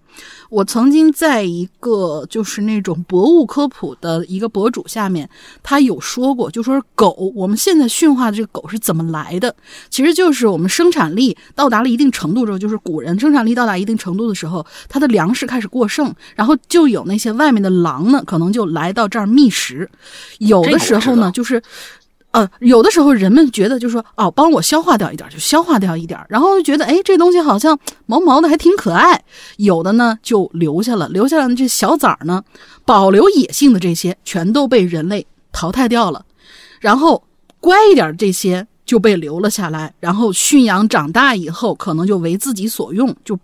[0.50, 5.28] 我曾经在一个就是那种博物科普的一个博主下面，
[5.62, 9.54] 他有说过，就说是狗，我们现在驯化的这个狗是怎么来的？
[9.88, 19.88] 其实就是我们生产力到达了一定程度之后，就是古人生产力到达一定程度的时候，它的粮食开始过剩，然后就有那些外面的狼呢，可能就来到这儿觅食。
[20.40, 21.62] 有的时候呢，就是。
[22.32, 29.22] 呃，有的时候人们觉得就是说，哦，帮我消化掉一点就消化掉一点，然后就觉得，哎，这东西好像毛毛的，还挺可爱。
[29.58, 32.42] 有的呢就留下了，留下了这小崽儿呢，
[32.84, 36.24] 保留野性的这些全都被人类淘汰掉了，
[36.80, 37.22] 然后
[37.60, 43.38] 乖一点这些就被留了下来，然后驯养长大以后，可能就为自己所用，就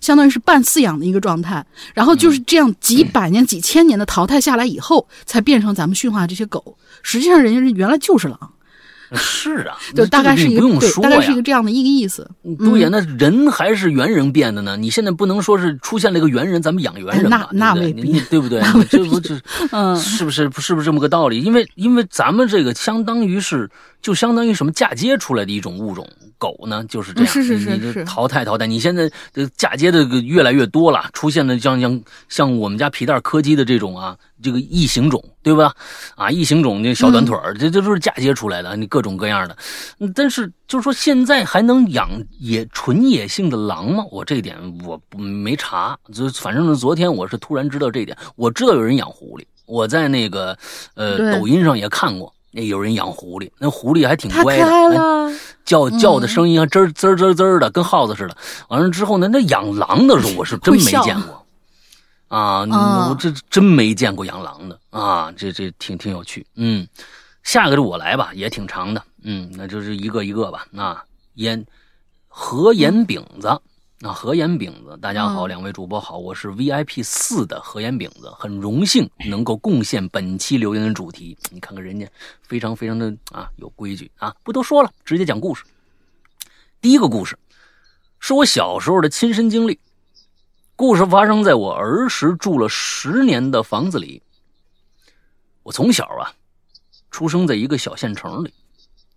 [0.00, 1.64] 相当于是半饲养的一个状态。
[1.94, 6.76] 然后就是这样几百年、几千年的淘汰下来以后，才变成咱们驯化这些狗。
[7.02, 8.38] 实际上，人家原来就是狼，
[9.14, 12.28] 是啊， 就大概是一个对，不用说大概是一个这样的一个意思。
[12.58, 14.76] 对呀，那人还是猿人变的呢。
[14.76, 17.48] 你现在不能说是出现了一个猿人，咱们养猿人吧？
[17.52, 19.38] 那那未必对不对你你对不对？
[19.38, 21.42] 这不这嗯，是不是是不是这么个道理？
[21.42, 23.68] 因为因为咱们这个相当于是
[24.04, 28.66] 就相当于什么嫁接出来的一种物种，狗呢就是这样，是是是是淘汰淘汰。
[28.66, 31.98] 你现在这嫁接的越来越多了，出现的像像
[32.28, 35.74] 像我们家皮蛋柯基的这种啊，这个异形种，对吧？
[36.16, 39.56] 啊，异形种那小短腿儿，这这都是嫁接出来的，你各种各样的。
[40.00, 44.04] 嗯但是就是说现在还能养野纯野性的狼吗？
[44.10, 48.14] 我这一点我没查，就反正呢，昨天我是突然知道这一点。
[48.36, 50.54] 我知道有人养狐狸，我在那个
[50.94, 55.38] 呃抖音上也看过，那有人养狐狸，那狐狸还挺乖的，哎。
[55.64, 58.36] 叫叫的嗯声音还吱吱吱吱的，跟耗子似的。
[58.68, 61.46] 完了之后呢，那养狼的时候我是真没见过
[62.28, 66.46] 啊，啊我这真没见过养狼的啊，这这挺挺有趣。
[66.56, 66.86] 嗯，
[67.42, 69.02] 下个就我来吧，也挺长的。
[69.22, 70.66] 嗯，那就是一个一个吧。
[70.70, 71.02] 那
[71.34, 71.64] 烟
[72.28, 73.48] 和盐饼子。
[74.04, 81.34] 那何岩饼子，大家好，嗯两位主播好，我是 VIP 四的何岩饼子，很荣幸能够贡献本期留言的主题。
[81.50, 82.06] 你看看人家，
[82.42, 85.64] 非常非常的啊有规矩啊，不多说了，直接讲故事。
[86.82, 87.38] 第一个故事
[88.20, 89.80] 是我小时候的亲身经历。
[90.76, 94.22] 故事发生在我儿时住了十年的房子里。
[95.62, 96.30] 我从小啊，
[97.10, 98.52] 出生在一个小县城里，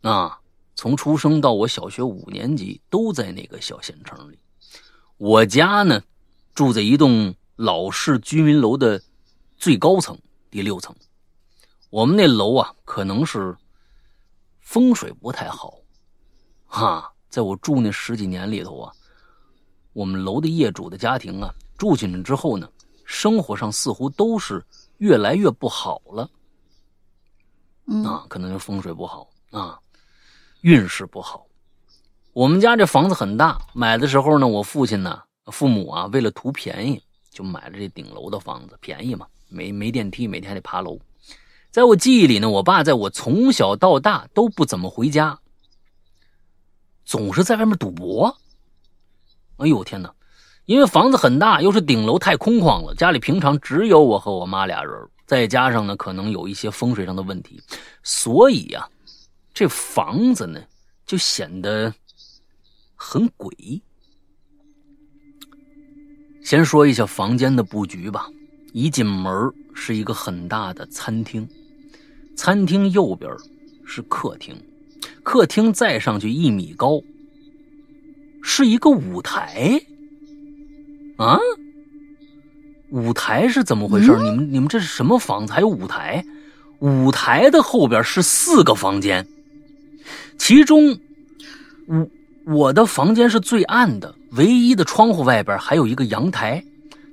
[0.03, 0.39] 啊，
[0.75, 4.39] 从出生到我小学五年级都在那个小县城里。
[5.17, 6.03] 我家呢，
[6.53, 9.01] 住在一栋老式居民楼的
[9.57, 10.15] 最高层，
[10.51, 10.95] 第六层。
[11.89, 13.57] 我们那楼啊，可能是
[14.59, 15.73] 风水不太好，
[16.67, 18.93] 哈，在我住那十几年里头啊。
[19.93, 22.69] 我们楼的业主的家庭啊，住进去之后呢，
[23.03, 24.63] 生活上似乎都是
[24.99, 26.29] 越来越不好了。
[28.05, 29.79] 啊，可能是风水不好啊，
[30.61, 31.46] 运势不好。
[32.37, 40.99] 我们家这房子很大，买的时候呢，我父亲呢，父母啊，为了图便宜，就买了这顶楼的房子，便宜嘛，没没电梯，每天还得爬楼。
[41.71, 45.39] 在我记忆里呢，我爸在我从小到大都不怎么回家，
[47.05, 48.37] 总是在外面赌博。
[49.55, 50.13] 哎呦天哪！
[50.65, 52.93] 因为房子很大，又是顶楼，太空旷了。
[52.93, 54.93] 家里平常只有我和我妈俩人，
[55.25, 57.59] 再加上呢，可能有一些风水上的问题，
[58.03, 58.87] 所以呀，
[59.55, 60.61] 这房子呢
[61.03, 61.91] 就显得
[62.97, 63.81] 很诡异。
[66.43, 68.27] 先说一下房间的布局吧。
[68.73, 69.31] 一进门
[69.73, 71.47] 是一个很大的餐厅，
[72.35, 73.31] 餐厅右边
[73.85, 74.55] 是客厅，
[75.23, 77.01] 客厅再上去一米高。
[78.43, 79.81] 是一个舞台，
[81.17, 81.39] 啊，
[82.91, 84.15] 舞台是怎么回事？
[84.17, 85.53] 你们你们这是什么房子？
[85.53, 86.23] 还有舞台？
[86.79, 89.27] 舞台的后边是四个房间，
[90.37, 90.97] 其中
[91.87, 92.07] 我
[92.49, 96.63] 我的房间是最暗的，唯一的窗户外边还有一个阳台，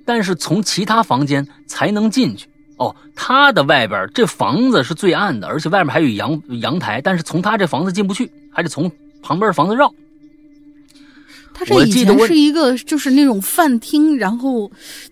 [0.05, 2.47] 但是从其他房间才能进去。
[2.77, 8.89] 哦，他的外边这房子是最暗的，而且外面还有阳阳台，但是从他这房子进不去，还得从
[9.23, 9.93] 旁边房子绕。
[11.55, 14.71] 他这以前是一个就是那种饭厅，然后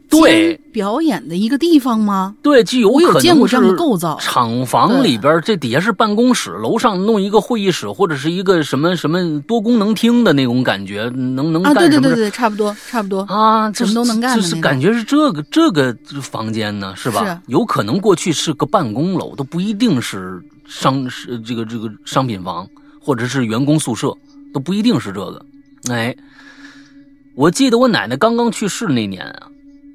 [0.09, 2.35] 对表演的一个地方吗？
[2.43, 4.19] 对，就有我有见过这样的构造。
[4.21, 11.89] 厂房里边这底下是办公室，楼上弄一个会议室或者是一个什么什么多功能厅的那种感觉，能能干什么？
[11.89, 14.37] 对对对对，差不多差不多啊，什么都能干。
[14.37, 17.41] 就是感觉是这个这个房间呢，是吧？
[17.47, 22.67] 有可能过去是个办公楼，都不一定是商是这个这个商品房
[23.01, 24.13] 或者是员工宿舍，
[24.53, 25.41] 都不一定是这个。
[25.89, 26.13] 哎。
[27.35, 29.49] 我记得我奶奶刚刚去世那年啊，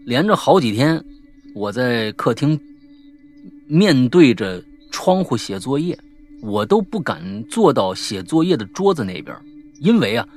[0.05, 1.03] 连着好几天，
[1.53, 2.59] 我在客厅
[3.67, 5.97] 面对着窗户写作业，
[6.41, 9.37] 我都不敢坐到写作业的桌子那边，
[9.79, 10.27] 因为啊，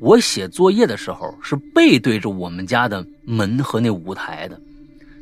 [0.00, 4.58] 我写作业的时候是背对着我们家的门和那舞台的，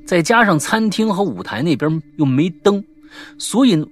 [0.07, 2.85] 再加上餐厅和舞台那边又没灯，
[3.37, 3.85] 所以，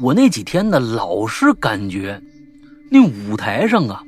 [0.00, 2.18] 我那几天呢，老是感觉
[2.90, 4.02] 那舞台上啊。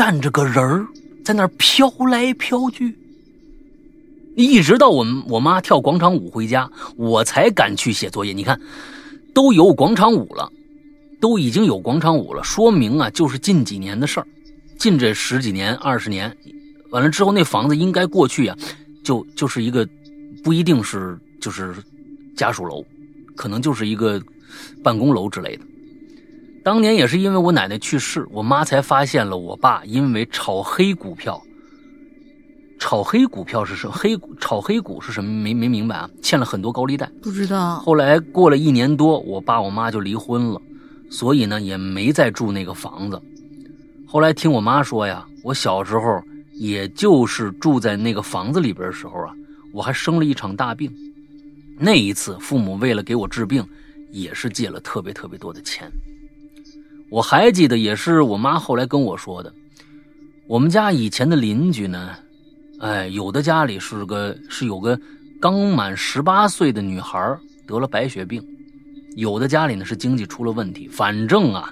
[0.00, 0.86] 站着个人儿，
[1.22, 2.96] 在那儿飘来飘去。
[4.34, 8.32] 一直到我们我妈跳广场舞回家，我才敢去写作业。
[8.32, 8.58] 你看，
[9.34, 10.50] 都有广场舞了，
[11.20, 14.26] 都已经有广场舞了，说明啊，就是近几年的事儿。
[14.78, 16.34] 近这十几年、二十年，
[16.88, 18.56] 完了之后，那房子应该过去呀，
[19.04, 19.86] 就就是一个
[20.42, 21.74] 不一定是就是
[22.34, 22.82] 家属楼，
[23.36, 24.18] 可能就是一个
[24.82, 25.64] 办公楼之类的。
[26.62, 31.42] 当年也是因为我奶奶去世，我妈才发现了我爸因为炒黑股票。
[32.78, 33.92] 炒黑股票是什么？
[33.92, 35.30] 黑股炒黑股是什么？
[35.30, 36.10] 没没明白啊？
[36.22, 37.78] 欠了很多高利贷，不知道。
[37.80, 40.60] 后来过了一年多，我爸我妈就离婚了，
[41.10, 43.20] 所以呢也没再住那个房子。
[44.06, 46.22] 后来听我妈说呀，我小时候
[46.54, 49.34] 也就是住在那个房子里边的时候啊，
[49.72, 50.90] 我还生了一场大病。
[51.78, 53.66] 那一次父母为了给我治病，
[54.10, 55.90] 也是借了特别特别多的钱。
[57.10, 59.52] 我还记得，也是我妈后来跟我说的。
[60.46, 62.10] 我们家以前的邻居呢，
[62.78, 64.98] 哎，有的家里是个是有个
[65.40, 67.36] 刚满十八岁的女孩
[67.66, 68.40] 得了白血病，
[69.16, 70.86] 有的家里呢是经济出了问题。
[70.86, 71.68] 反正啊，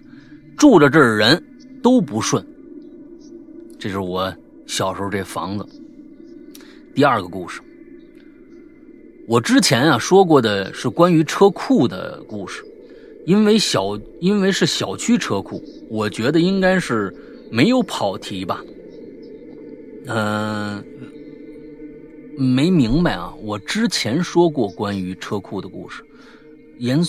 [0.57, 1.41] 住着这儿人
[1.83, 2.45] 都不顺。
[3.79, 4.35] 这是我
[4.67, 5.65] 小时候这房子。
[6.97, 7.61] 第二个故事，
[9.29, 12.65] 我之前啊说过的是关于车库的故事。
[13.29, 17.15] 因为小，因为是小区车库，我觉得应该是
[17.51, 18.65] 没有跑题吧。
[20.07, 20.83] 嗯，
[22.39, 23.31] 没明白啊。
[23.43, 26.03] 我之前说过关于车库的故事，
[26.79, 27.05] 严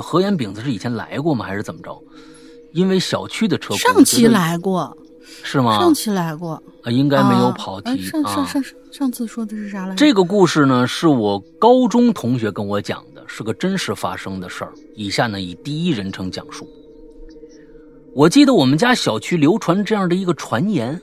[0.00, 1.44] 何岩饼子是以前来过吗？
[1.44, 2.02] 还是怎么着？
[2.72, 4.96] 因为小区的车库，上期来过，
[5.42, 5.78] 是吗？
[5.78, 8.00] 上期来过啊，应该没有跑题。
[8.00, 9.96] 上上上上次说的是啥来着？
[9.96, 13.04] 这个故事呢，是我高中同学跟我讲。
[13.34, 14.74] 是个真实发生的事儿。
[14.94, 16.68] 以下呢以第一人称讲述。
[18.14, 21.00] 我记得我们家小区流传这样的一个传言：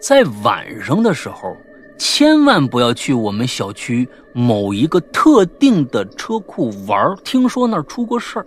[0.00, 1.56] 在晚上的时候，
[1.96, 8.46] 千万不要去我们小区某一个特定的车库玩听说那儿出过事儿。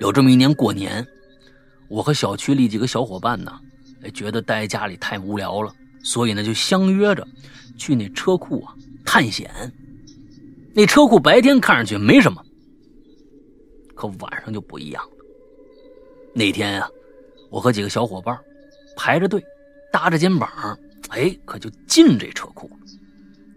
[0.00, 1.06] 有这么一年过年，
[1.86, 3.52] 我和小区里几个小伙伴呢，
[4.04, 5.70] 哎，觉得待家里太无聊了，
[6.02, 7.28] 所以呢就相约着
[7.76, 9.50] 去那车库啊探险。
[10.76, 12.38] 那车库白天看上去没什么，
[13.94, 15.10] 可晚上就不一样了。
[16.34, 16.86] 那天啊，
[17.48, 18.38] 我和几个小伙伴
[18.94, 19.42] 排着队，
[19.90, 20.50] 搭着肩膀，
[21.08, 22.76] 哎，可就进这车库了。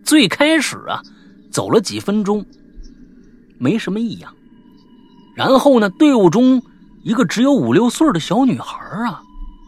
[0.01, 1.01] 最开始啊，
[1.51, 2.45] 走了几分钟，
[3.57, 4.33] 没什么异样。
[5.35, 6.63] 然后呢，队伍中
[7.03, 9.21] 一个只有五六岁的小女孩啊，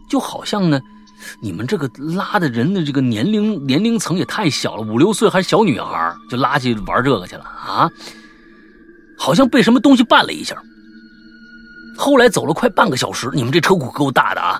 [0.09, 0.79] 就好像呢，
[1.41, 7.89] 你们这个拉的人的这个年龄年龄层也太小了，五六岁还小女孩就拉去玩这个去了啊，
[9.17, 10.55] 好像被什么东西绊了一下。
[11.97, 14.59] 后来走了快半个小时，你们这车库够大的啊！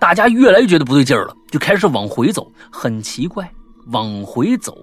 [0.00, 2.50] 大家越来越觉得不对劲了，就开始往回走。
[2.70, 3.48] 很奇怪，
[3.88, 4.76] 往回走，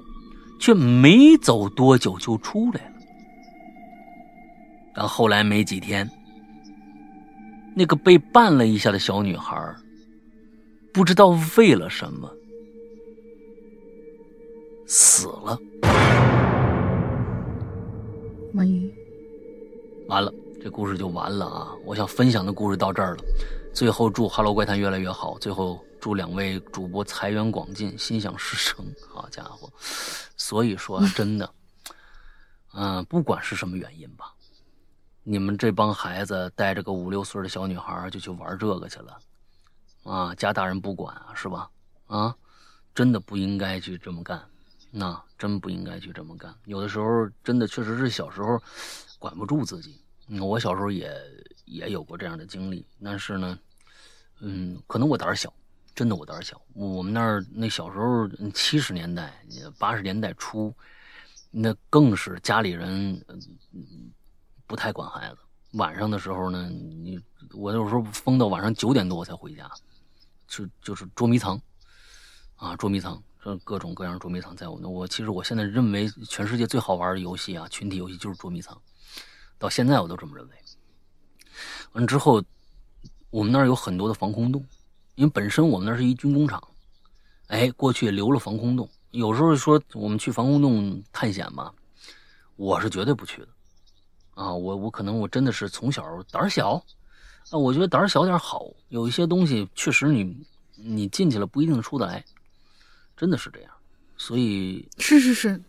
[0.59, 2.91] 却没走多久就出来了。
[4.93, 6.09] 但后来没几天，
[7.75, 9.57] 那个被绊了一下的小女孩，
[10.95, 12.33] 不知道为了什么
[14.87, 15.59] 死了。
[20.07, 20.33] 完了，
[20.63, 21.75] 这故事就完了啊！
[21.83, 23.23] 我想分享的故事到这儿了。
[23.73, 25.37] 最后祝《哈喽怪谈》越来越好。
[25.37, 28.85] 最后祝两位主播财源广进，心想事成。
[29.11, 29.69] 好家伙，
[30.37, 31.51] 所以说 真的，
[32.73, 34.33] 嗯、不管是什么原因吧，
[35.23, 39.17] 你们这帮孩子带着个五六岁的小女孩就去玩这个去了，
[40.05, 41.69] 啊，家大人不管啊，是吧？
[42.05, 42.35] 啊，
[42.93, 44.41] 真的不应该去这么干，
[44.91, 46.53] 那真不应该去这么干。
[46.65, 48.61] 有的时候真的确实是小时候
[49.19, 49.99] 管不住自己。
[50.39, 51.11] 我小时候也
[51.65, 53.59] 也有过这样的经历，但是呢，
[54.41, 55.51] 嗯，可能我胆小，
[55.95, 56.61] 真的我胆小。
[56.73, 59.33] 我们那儿那小时候七十年代、
[59.79, 60.73] 八十年代初，
[61.49, 63.19] 那更是家里人
[63.73, 64.11] 嗯
[64.67, 65.37] 不太管孩子。
[65.73, 67.19] 晚上的时候呢，你
[67.53, 69.69] 我有时候疯到晚上九点多我才回家，
[70.47, 71.59] 就就是捉迷藏，
[72.55, 74.87] 啊，捉迷藏，这各种各样捉迷藏在我那。
[74.87, 78.79] 我其实我现在认为全世界最好玩的游戏啊，群体游戏就是捉迷藏。
[79.57, 80.55] 到现在我都这么认为。
[81.93, 82.43] 完之后，
[83.29, 84.65] 我们那儿有很多的防空洞，
[85.15, 86.61] 因为本身我们那是一军工厂，
[87.47, 88.89] 哎，过去留了防空洞。
[89.11, 91.73] 有时候说我们去防空洞探险吧，
[92.57, 93.47] 我是绝对不去的。
[94.31, 96.83] 啊，我我可能我真的是从小胆小，
[97.51, 98.65] 啊，我觉得胆儿小点好。
[98.89, 100.35] 有一些东西确实你
[100.75, 102.23] 你进去了不一定出得来，
[103.15, 103.71] 真的是这样。
[104.17, 105.61] 所以是是是，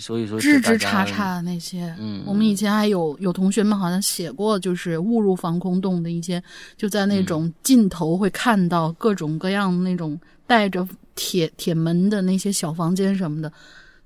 [0.00, 6.42] 所以说枝枝大家叉叉的那些，嗯我们以前还有有同学们好像写过，就是误入防空洞的一些，
[6.76, 13.52] 就在那种尽头会看到各种各样那种带着铁铁门的那些小房间什么的，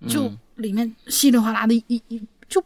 [0.08, 2.62] 就嗯里面稀里哗啦的一一一就。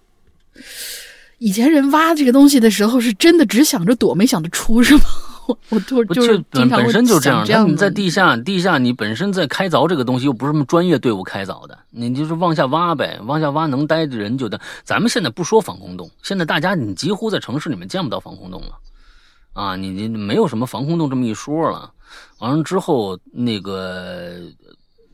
[1.41, 5.03] 以前人挖这个东西的时候，是真的只想着躲，没想着出，是吗？
[5.49, 14.61] 我我就不就是本本身就这样，这样的你在地下，地下你本身在开凿这个东西，又不是什么专业队伍开凿的，你就是往下挖呗，往下挖能待的人就待。
[14.85, 18.79] 咱们现在不说防空洞，现在大家你几乎在城市里面见不到防空洞了，
[19.55, 21.91] 啊，你你没有什么防空洞这么一说了。
[22.39, 24.35] 完了之后，那个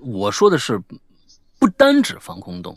[0.00, 0.78] 我说的是，
[1.58, 2.76] 不单指防空洞，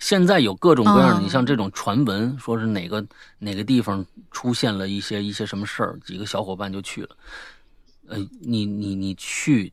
[0.00, 3.06] 现在有各种各样的，哦你像这种传闻，说是哪个
[3.38, 7.16] 哪个地方出现了一些一些什么事儿，几个小伙伴就去了。
[8.08, 9.72] 呃，你你你去，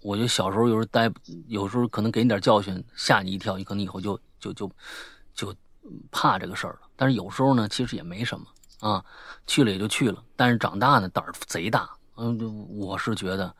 [0.00, 1.08] 我觉得小时候有时候待，
[1.46, 4.72] 有时候可能给你点教训，吓你一跳，你可能以后就就就
[5.34, 5.54] 就
[6.10, 6.80] 怕这个事儿了。
[6.96, 8.46] 但是有时候呢，其实也没什么
[8.80, 9.04] 啊，
[9.46, 10.24] 去了也就去了。
[10.34, 11.88] 但是长大呢，胆儿贼大。
[12.16, 13.54] 嗯，就我是觉得，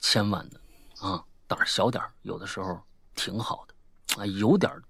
[0.00, 0.60] 千万的
[1.00, 2.78] 啊，胆儿小点儿有的时候
[3.14, 3.74] 挺好的
[4.18, 4.82] 啊，有点儿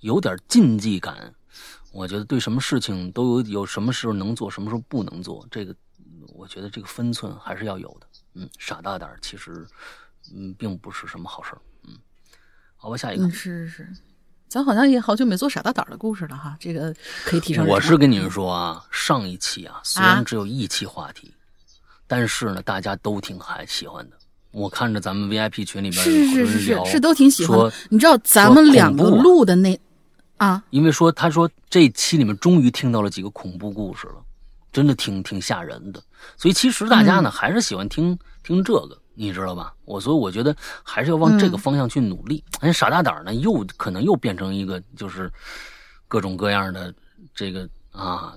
[0.00, 1.34] 有点儿禁忌感。
[1.92, 5.74] 我觉得对什么事情都有有什么时候能做，什么时候不能做，这个
[6.34, 8.06] 我觉得这个分寸还是要有的。
[8.34, 9.66] 嗯，傻大胆儿其实
[10.34, 11.60] 嗯并不是什么好事儿。
[11.84, 11.96] 嗯，
[12.76, 13.24] 好吧，下一个。
[13.26, 13.92] 嗯，是是是，
[14.46, 17.74] 咱好像也好久没做傻大胆儿的故事了哈，这个可以提上日程。
[17.74, 21.34] 我是跟你们说啊，上一期啊，虽然啊只有一期话题，
[22.06, 24.18] 但是呢，大家都挺还喜欢的。
[24.50, 27.70] 我看着咱们 VIP 群里边是是是是，是都挺喜欢。
[27.90, 29.78] 你知道咱们两个录的那
[30.38, 34.14] 啊，因为说他说这期里面终于听到了几个恐怖故事了，
[34.72, 36.02] 真的挺挺吓人的。
[36.36, 39.74] 所以其实大家呢、还是喜欢听听这个，你知道吧？
[39.84, 42.42] 我所以我觉得还是要往这个方向去努力。
[42.60, 45.30] 哎，傻大胆呢，又可能又变成一个就是
[46.08, 46.94] 各种各样的
[47.34, 48.36] 这个啊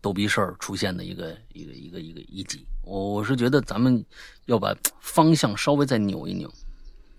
[0.00, 2.66] 逗逼事儿出现的一个一个一个一个一集。
[2.88, 4.02] 我我是觉得咱们
[4.46, 6.50] 要把方向稍微再扭一扭，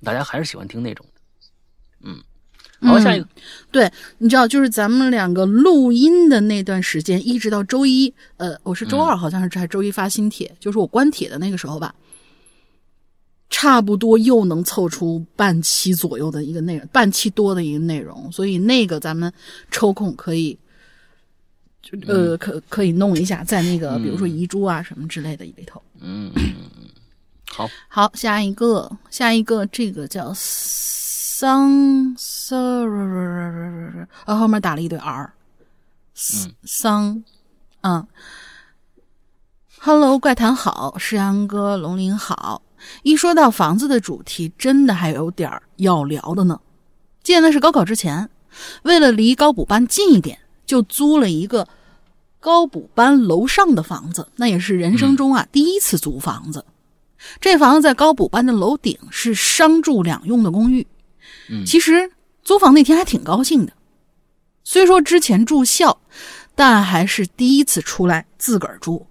[0.03, 1.21] 大家还是喜欢听那种的。
[2.01, 2.17] 嗯，
[2.81, 3.27] 好，下一个。
[3.71, 11.93] 对，你知道，就是咱们两个录音的那段时间，一直到周一，呃，我是周二，好像是还周一发新帖，就是我关帖的那个时候吧。
[13.51, 19.31] 差不多又能凑出半期左右的一个内容，半期多的一个内容，所以那个咱们
[19.69, 20.57] 抽空可以，
[21.81, 25.81] 就呃可可以弄一下，在那个比如说遗珠啊什么之类的里头。
[25.99, 26.31] 嗯，
[27.51, 32.57] 好，好，下一个，下一个，这个叫桑桑，
[34.25, 35.33] 啊，后面打了一堆 r，
[36.63, 37.23] 桑，
[37.81, 38.05] 嗯
[39.79, 42.61] ，Hello，怪谈好，诗阳哥，龙鳞好。
[43.03, 46.59] 一说到房子的主题，真的还有点要聊的呢。
[47.23, 48.29] 记得那是高考之前，
[48.83, 50.39] 为了离高补班近一点，
[50.69, 51.67] 就租了一个
[52.39, 54.27] 高补班楼上的房子。
[54.35, 56.63] 那也是人生中啊第一次租房子。
[57.41, 60.85] 这房子在高补班的楼顶，是商住两用的公寓。
[61.49, 62.11] 嗯，其实
[62.43, 63.73] 租房那天还挺高兴的。
[64.63, 65.99] 虽说之前住校，
[66.53, 69.07] 但还是第一次出来自个儿住。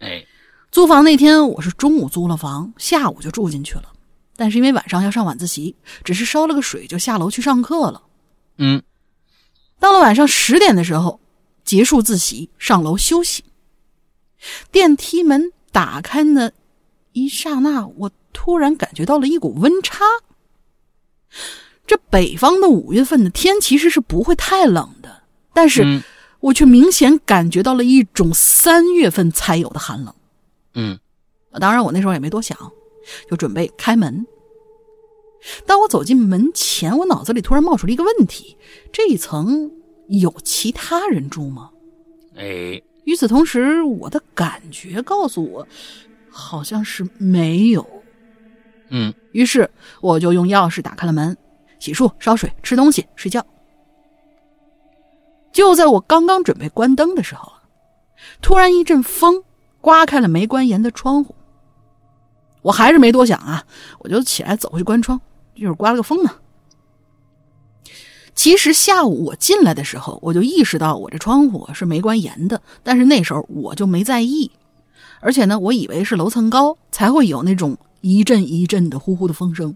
[0.00, 0.24] 哎。
[0.70, 3.84] 租房那天，我是中午租了房，下午就住进去了。
[4.36, 8.02] 但是因为晚上要上晚自习，只是烧了个水就下楼去上课了。
[8.58, 8.80] 嗯，
[9.80, 11.20] 到了晚上十点的时候，
[11.64, 13.44] 结束自习，上楼休息。
[14.70, 16.52] 电梯门打开的
[17.12, 20.04] 一刹那，我突然感觉到了一股温差。
[21.86, 25.22] 这北方的五月份的天其实是不会太冷的，
[25.52, 26.02] 但是
[26.40, 30.14] 我却明显感觉到了一种三月份才有的寒冷。
[30.74, 30.98] 嗯，
[31.58, 32.56] 当然，我那时候也没多想，
[33.30, 34.26] 就准备开门。
[35.66, 38.56] 当我走进门前，我脑子里突然冒出了一个问题：
[38.92, 39.70] 这一层
[40.08, 41.70] 有其他人住吗？
[42.36, 45.66] 哎，与此同时，我的感觉告诉我，
[46.30, 47.86] 好像是没有。
[48.90, 49.70] 嗯，于是
[50.00, 51.36] 我就用钥匙打开了门，
[51.78, 53.44] 洗漱、烧水、吃东西、睡觉。
[55.52, 57.52] 就在我刚刚准备关灯的时候，
[58.40, 59.44] 突然一阵风。
[59.80, 61.32] 刮开了没关严的窗户，
[62.62, 63.64] 我还是没多想啊，
[64.00, 65.18] 我就起来走过去关窗，
[65.60, 66.36] 就是刮了个风嘛。
[68.34, 74.50] 其实下午我进来的时候，我就意识到我这窗户是没关严的，但是那时候我就没在意，
[75.20, 79.74] 而且呢，我以为是楼层高才会有那种一阵一阵的呼呼的风声。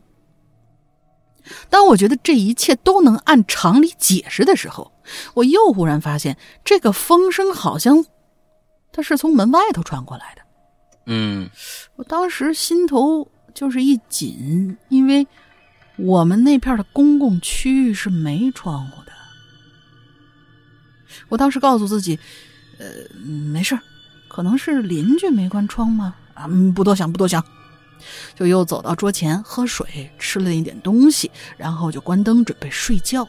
[1.69, 4.93] 当我觉得这一切都能按常理解释的时候，
[5.35, 8.05] 我又忽然发现这个风声好像。
[8.95, 10.43] 它是从门外头传过来的，
[11.07, 11.49] 嗯，
[11.97, 15.27] 我当时心头就是一紧，因为
[15.97, 19.13] 我们那片的公共区域是没窗户的。
[21.29, 22.19] 我当时告诉自己，
[22.79, 22.87] 呃，
[23.25, 23.79] 没事
[24.29, 26.15] 可能是邻居没关窗吗？
[26.35, 27.45] 啊，不多想，不多想，
[28.35, 33.29] 就又走到桌前喝水，吃了一点东西，然后就关灯准备睡觉。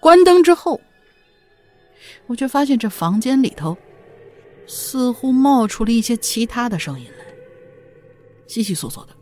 [0.00, 0.80] 关灯之后。
[2.28, 3.76] 我却发现这房间里头，
[4.66, 7.24] 似乎冒出了一些其他的声音来，
[8.48, 9.15] 悉悉索索的。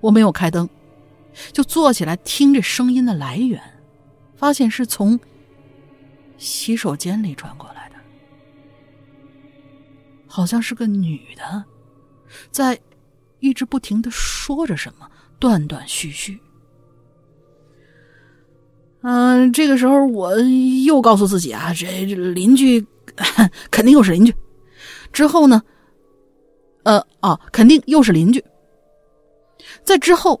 [0.00, 0.68] 我没有开灯，
[1.52, 3.60] 就坐起来听这声音的来源，
[4.36, 5.18] 发现是从
[6.38, 7.96] 洗手间里传过来的，
[10.26, 11.64] 好像是个女的，
[12.50, 12.78] 在
[13.40, 16.40] 一直不停的说着什么，断断续续。
[19.02, 20.38] 嗯，这个时候我
[20.84, 22.84] 又告诉自己啊，这邻居
[23.70, 24.34] 肯定又是邻居。
[25.12, 25.62] 之后呢，
[26.84, 28.44] 呃，哦，肯定又是邻居。
[29.84, 30.40] 在之后，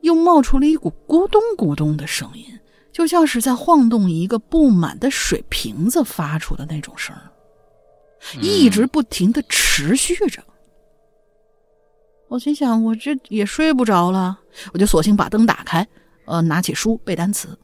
[0.00, 2.44] 又冒出了一股咕咚咕咚的声音，
[2.92, 7.14] 就像是在晃动一个不满的水瓶子发出的那种声
[8.40, 10.42] 一直不停的持续着。
[12.28, 14.38] 我心想，我这也睡不着了，
[14.72, 15.86] 我就索性把灯打开，
[16.26, 17.58] 呃，拿起书背单词。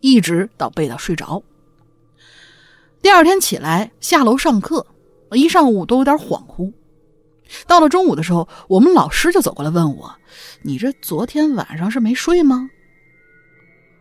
[0.00, 1.42] 一直到背到睡着。
[3.00, 4.86] 第二天起来下楼上课，
[5.32, 6.72] 一上午都有点恍惚。
[7.66, 10.14] 到了中午的时候，我们老师就走过来问我
[10.62, 12.68] ：“你这昨天晚上是没睡吗？”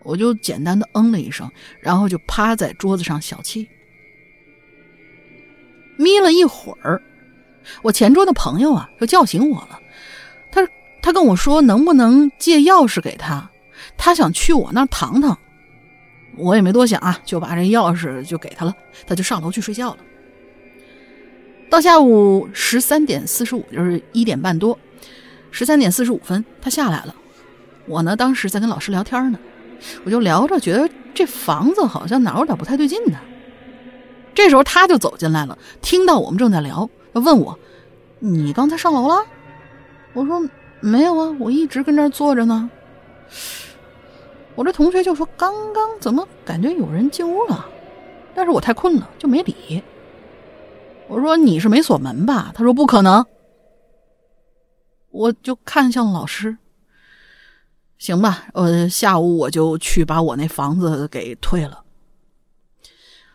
[0.03, 3.67] 我就简单的嗯了一声，然后就趴在桌子上小憩。
[5.97, 7.01] 眯了一会儿，
[7.81, 9.79] 我前桌的朋友啊，就叫醒我了。
[10.51, 10.61] 他
[11.01, 13.49] 他跟我说，能不能借钥匙给他？
[13.97, 15.37] 他想去我那儿躺躺。
[16.37, 18.75] 我也没多想啊，就把这钥匙就给他了，
[19.07, 19.97] 他就上楼去睡觉了。
[21.69, 24.77] 到下午十三点四十五，就是一点半多，
[25.51, 27.15] 十三点四十五分，他下来了。
[27.85, 29.39] 我呢，当时在跟老师聊天呢，
[30.03, 33.19] 我就聊着，觉得这房子好像哪有点不太对劲呢。
[34.33, 37.57] 这时候他就走进来了，听到我们正在聊，他问我
[38.19, 39.25] ：“你刚才上楼了？”
[40.13, 40.41] 我说
[40.79, 42.69] ：“没有啊，我一直跟这儿坐着呢。”
[44.55, 47.65] 我这同学就说：“刚刚怎么感觉有人进屋了？”
[48.33, 49.83] 但是我太困了，就没理。
[51.07, 53.25] 我说：“你是没锁门吧？”他说：“不可能。”
[55.11, 56.57] 我就看向老师。
[57.97, 61.83] 行吧，呃，下午我就去把我那房子给退了。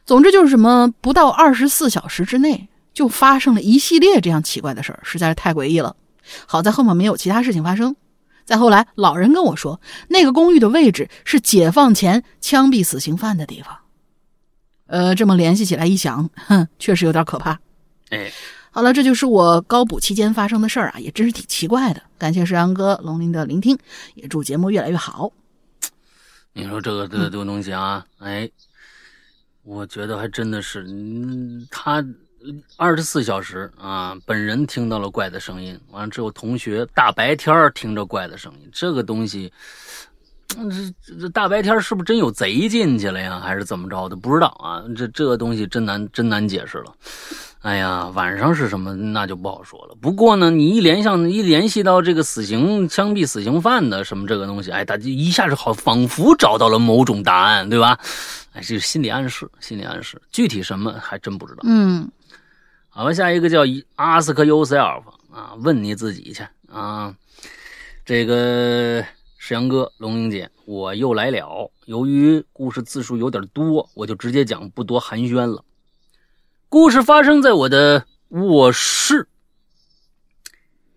[0.05, 5.97] 总之就是什么，不到二十四小时之内就发生了一系列这样奇怪的事儿，实在是太诡异了。
[6.47, 7.97] 好在后面没有其他事情发生。
[8.45, 13.80] 再后来，老人跟我说，那个公寓的位置是解放前枪毙死刑犯的地方。
[14.91, 17.59] 呃，这么联系起来一想， 哼，确实有点可怕。
[18.11, 18.31] 哎，
[18.73, 22.03] 好了，这就是我高补期间发生的事儿啊，也真是挺奇怪的。
[22.19, 23.79] 感谢石阳哥、龙鳞的聆听，
[24.17, 25.31] 也祝节目越来越好。
[26.53, 28.51] 你说这个这个这个东西啊，哎，
[29.63, 32.05] 我觉得还真的是，嗯，他
[32.77, 39.53] 二十四小时啊，本人听到了怪的声音，完了之后同学大白天儿听着怪的声音，这个东西，嗯
[40.55, 44.17] 这这大白天是不是真有贼进去了呀，还是怎么着的？
[44.17, 46.93] 不知道啊，这这个东西真难真难解释了。
[47.61, 49.95] 哎呀，晚上是什么那就不好说了。
[50.01, 57.99] 不过呢，你一联想一联系到这个死刑枪毙死刑犯的什么这个东西，哎，大家一下就好，仿佛找到了某种答案，对吧？
[58.53, 61.61] 哎，这是心理暗示，心理暗示，具体什么还真不知道。
[61.65, 62.11] 嗯，
[62.89, 63.65] 好吧，下一个叫
[63.97, 66.43] Ask yourself 啊，问你自己去
[66.73, 67.15] 啊。
[68.07, 69.05] 这个
[69.43, 71.73] 石阳哥、龙英姐，我又来了。
[71.87, 75.65] 由于故事字数有点多，我就直接讲，不多寒暄了。
[76.69, 79.27] 故事发生在我的卧室。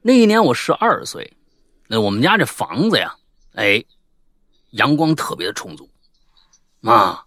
[0.02, 1.38] 那一年我十二岁，
[1.88, 3.16] 那我们家这房子呀，
[3.54, 3.82] 哎，
[4.72, 5.90] 阳光特别的充足
[6.82, 7.26] 啊。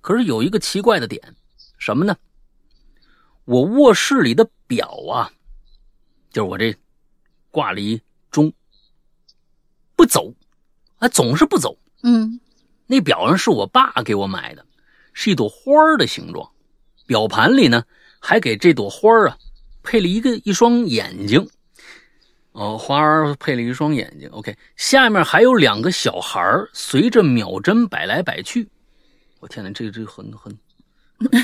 [0.00, 1.36] 可是有一个奇怪的点，
[1.78, 2.16] 什么呢？
[3.44, 5.30] 我卧室里的表啊，
[6.32, 6.74] 就是我这
[7.52, 8.52] 挂了一钟，
[10.02, 10.34] 不走，
[10.98, 11.78] 啊，总是不走。
[12.02, 12.40] 嗯，
[12.88, 14.66] 那表上是我爸给我买的，
[15.12, 16.50] 是一朵花儿的形状。
[17.06, 17.84] 表盘里呢，
[18.18, 19.38] 还给这朵花啊
[19.84, 21.48] 配了一个一双眼睛。
[22.50, 24.28] 哦，花儿配了一双眼睛。
[24.30, 26.42] OK，下面还有两个小孩
[26.72, 28.68] 随着秒针摆来摆去。
[29.38, 30.52] 我天哪，这个这个很很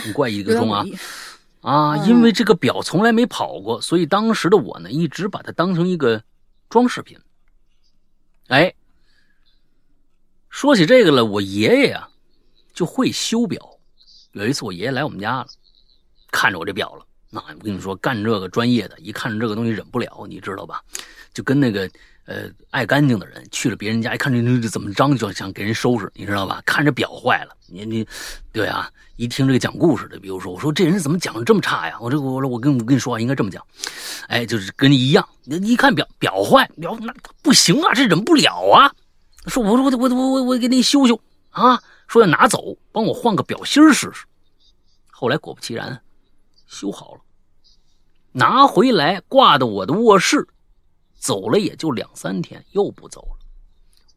[0.02, 0.84] 很怪异一个钟啊！
[1.62, 6.20] 啊，因为这个表从来没跑过，所以当时的我呢，一直把它当成一个
[6.68, 7.16] 装饰品。
[8.48, 8.74] 哎，
[10.48, 12.08] 说起这个了，我爷爷啊
[12.72, 13.78] 就会修表。
[14.32, 15.46] 有一次我爷爷来我们家了，
[16.30, 17.06] 看着我这表了。
[17.30, 20.82] 那我跟你说，干这个专业的，一看这个东西忍不了，你知道吧？
[21.34, 21.90] 就跟那个
[22.28, 26.62] 呃爱干净的人去了别人家，一看这这怎么脏，就想给人收拾，你知道吧？
[26.66, 28.06] 看着表坏了，你你
[28.52, 31.96] 对啊，一听这个讲故事的，比如说我说这人怎么讲的这么差呀？
[31.98, 33.66] 我这我我跟我跟你说啊，应该这么讲，
[34.28, 38.92] 哎，就是跟你一样，你一看表表坏，表那不行啊，这忍不了啊。
[39.46, 41.18] 说我说我我我我给你修修
[41.50, 41.82] 啊。
[42.08, 44.24] 说要拿走，帮我换个表芯试试。
[45.10, 46.00] 后来果不其然，
[46.66, 47.20] 修好了，
[48.32, 50.48] 拿回来挂到我的卧室。
[51.18, 53.38] 走了也就两三天，又不走了。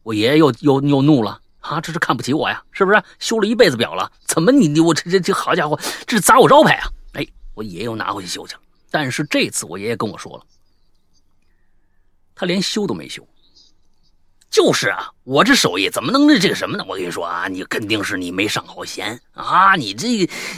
[0.02, 1.80] 我爷爷又又又怒了啊！
[1.80, 2.62] 这是看不起我呀？
[2.72, 3.02] 是不是？
[3.18, 6.88] 修了一辈子表了，怎么你你我这这这好家伙，这是砸我招牌啊！
[7.12, 8.60] 哎，我爷爷又拿回去修去了。
[8.90, 10.44] 但是这次我爷爷跟我说了，
[12.34, 13.26] 他连修都没修。
[14.50, 16.84] 就是啊，我这手艺怎么能这这个什么呢？
[16.86, 19.76] 我跟你说啊，你肯定是你没上好弦啊！
[19.76, 20.08] 你这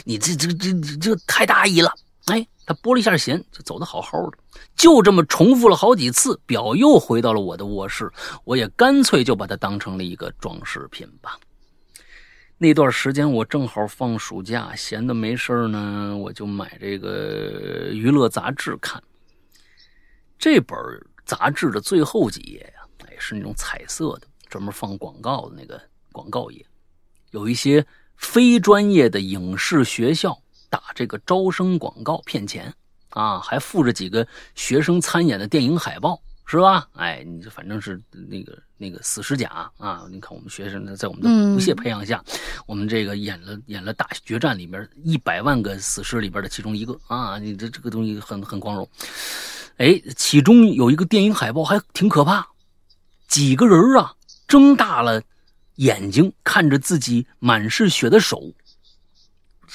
[0.03, 1.93] 你这这这这太大意了。
[2.25, 4.37] 哎，他拨了一下弦，就走的好好的。
[4.75, 8.11] 就这么重复了好几次，表又回到了我的卧室。
[8.43, 11.39] 我也干脆就把它当成了一个装饰品吧。
[12.57, 19.01] 那段时间我正好放暑假，闲的没事呢，我就买这个娱乐杂志看。
[20.39, 20.77] 这本
[21.25, 23.15] 杂志的最后几页呀，哎。
[23.17, 25.81] 是那种彩色的，专门放广告的那个
[26.11, 26.63] 广告页，
[27.31, 27.83] 有一些
[28.17, 30.37] 非专业的影视学校
[30.75, 32.73] 打这个招生广告骗钱
[33.11, 36.85] 啊，还附着几个学生参演的电影海报，是吧？
[36.95, 40.05] 哎，你这反正是那个那个死尸甲啊！
[40.11, 42.21] 你看我们学生在我们的不懈培养下，
[42.65, 47.39] 我们这个演了演了大决战里边一百万个死尸里边的其中一个啊！
[47.39, 48.85] 你这这个东西很很光荣。
[49.77, 52.45] 哎，其中有一个电影海报还挺可怕。
[53.29, 54.13] 几个人啊，
[54.45, 55.21] 睁大了
[55.75, 58.53] 眼睛看着自己满是血的手，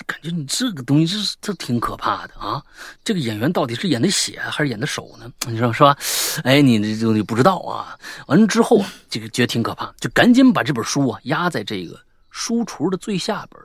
[0.06, 2.64] 感觉你这个东西是这挺可怕的啊！
[3.04, 5.30] 这个演员到底是演的血还是演的手呢？
[5.46, 5.96] 你说是吧？
[6.44, 7.98] 哎，你这就你不知道啊。
[8.26, 12.00] 完了之后啊，这个觉得挺可怕，就赶紧把这本书啊压在这个
[12.30, 13.62] 书橱的最下边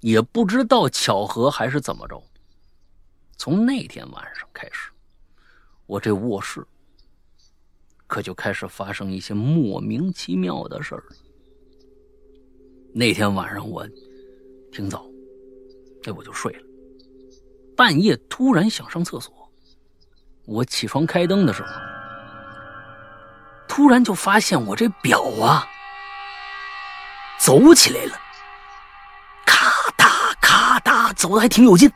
[0.00, 2.22] 也不知道巧合还是怎么着，
[3.36, 4.90] 从那天晚上开始，
[5.86, 6.64] 我这卧室
[8.06, 11.04] 可就开始发生一些莫名其妙的事儿。
[12.94, 13.86] 那天晚上我
[14.72, 15.07] 挺早，
[16.04, 16.62] 哎，我就睡了。
[17.76, 19.32] 半夜突然想上厕所，
[20.46, 21.68] 我起床开灯的时候，
[23.68, 25.66] 突然就发现我这表啊
[27.38, 28.18] 走起来了，
[29.46, 31.90] 咔嗒咔嗒，走的还挺有劲。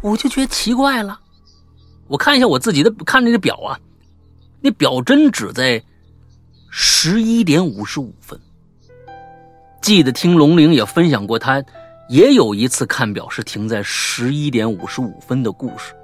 [0.00, 1.20] 我就觉得奇怪了，
[2.08, 3.78] 我看一下我自己的，看那个表啊，
[4.60, 5.82] 那表针指在
[6.70, 8.40] 十一点五十五分。
[9.80, 11.62] 记得听龙玲也分享过，他
[12.08, 15.94] 也有一次看表是停在十一点五十五分的故事。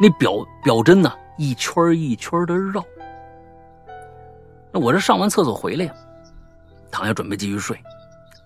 [0.00, 2.84] 那表表针呢，一圈一圈的绕。
[4.70, 5.94] 那我这上完厕所回来呀，
[6.90, 7.78] 躺下准备继续睡，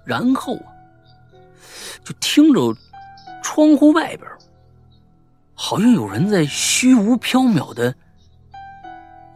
[0.04, 0.68] 然后啊，
[2.04, 2.74] 就听着
[3.42, 4.30] 窗户外边
[5.54, 7.94] 好像有人在虚无缥缈的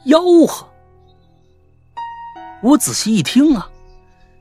[0.05, 0.68] 吆喝。
[2.62, 3.68] 我仔细一听啊。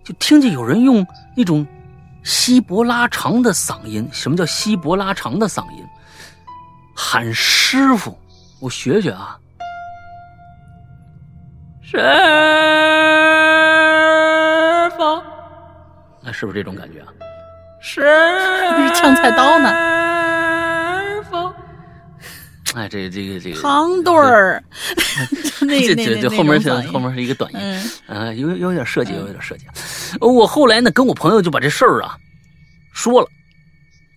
[0.03, 1.06] 就听见有人用
[1.38, 1.64] 那种
[2.23, 5.84] 稀薄拉长的嗓音，什么叫稀薄拉长的嗓音？
[6.95, 8.18] 喊师傅，
[8.60, 9.39] 我学学啊，
[11.81, 11.98] 师
[14.98, 15.22] 傅，
[16.22, 17.07] 那是不是这种感觉啊？
[17.80, 19.72] 师傅， 抢菜刀呢？
[22.73, 24.64] 哎，这这个这个糖墩儿，
[25.60, 27.60] 这这这后面是后面是一个短音，
[28.07, 29.65] 嗯，有有点设计，有点设计。
[30.22, 32.18] 我后来呢，跟我朋友就把这事儿啊
[32.93, 33.27] 说了，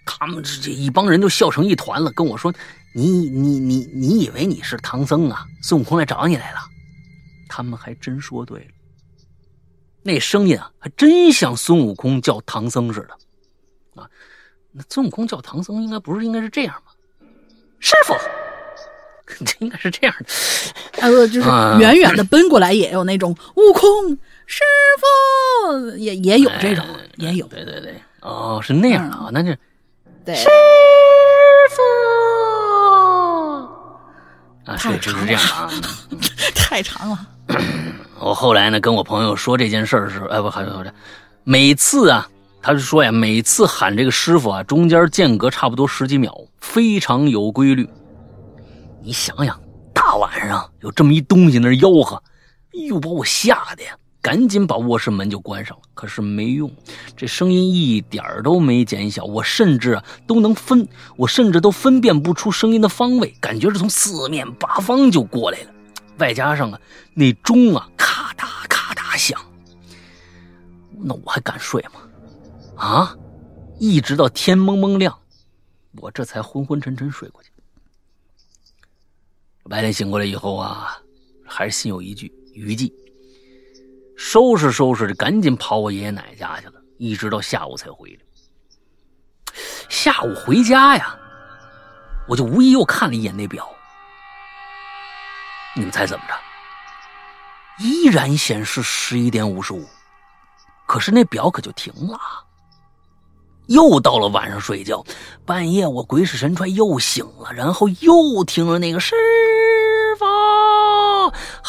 [0.07, 2.55] 他们这这一帮人就笑成一团了，跟我说
[2.95, 5.45] ：“你你你你以为你是唐僧啊？
[5.61, 6.61] 孙悟空来找你来了。”
[7.49, 8.67] 他们还真说对了，
[10.03, 14.09] 那声音啊，还真像孙悟空叫唐僧似的啊。
[14.71, 16.93] 那孙悟空叫唐僧，应该不是应该是这样吗？
[17.81, 18.15] 师傅，
[19.45, 20.27] 这应该是这样的。
[21.01, 21.49] 呃，就是
[21.81, 24.19] 远远的奔过来，也有那种悟空。
[24.47, 24.63] 师
[25.01, 26.85] 傅也也有这种，
[27.17, 27.47] 也有。
[27.47, 29.51] 对对对，哦，是那样的啊，那就
[30.25, 30.35] 对。
[30.35, 30.49] 师
[31.71, 31.83] 傅
[34.67, 35.71] 啊，是就是这样啊，
[36.55, 37.27] 太长了。
[38.21, 40.93] 我后来呢，跟我朋友说这件事儿时，哎，不，还有这，
[41.43, 42.29] 每次啊，
[42.61, 47.89] 他就说呀，每次喊这个师傅啊，中间间隔差不多十几秒，非常有规律。
[49.05, 49.61] 你想想，
[49.93, 52.17] 大晚上有这么一东西在那吆喝，
[52.73, 53.95] 哎呦，把我吓得呀！
[54.23, 56.75] 赶紧把卧室门就关上了，可是没用，
[57.15, 65.71] 这声音一点都没减小，我甚至啊都能分，我甚至都分辨不出声音的方位，感觉是从四面八方就过来了，
[66.17, 66.81] 外加上啊
[67.13, 69.39] 那钟啊咔嗒咔嗒响，
[70.99, 72.01] 那我还敢睡吗？
[72.77, 73.15] 啊，
[73.79, 75.15] 一直到天蒙蒙亮，
[76.01, 77.51] 我这才昏昏沉沉睡过去。
[79.69, 80.97] 白天醒过来以后啊，
[81.47, 82.93] 还是心有余悸，余悸。
[84.17, 88.19] 收拾收拾，赶紧跑我爷爷奶奶家去了，一直到下午才回来。
[89.89, 91.19] 下午回家呀，
[92.29, 93.69] 我就无意又看了一眼那表，
[95.75, 96.35] 你们猜怎么着？
[97.85, 99.85] 依然显示十一点五十五，
[100.87, 102.19] 可是那表可就停了。
[103.67, 105.05] 又到了晚上睡觉，
[105.45, 109.19] 半夜我鬼使神差又醒了，然后又听了那个声，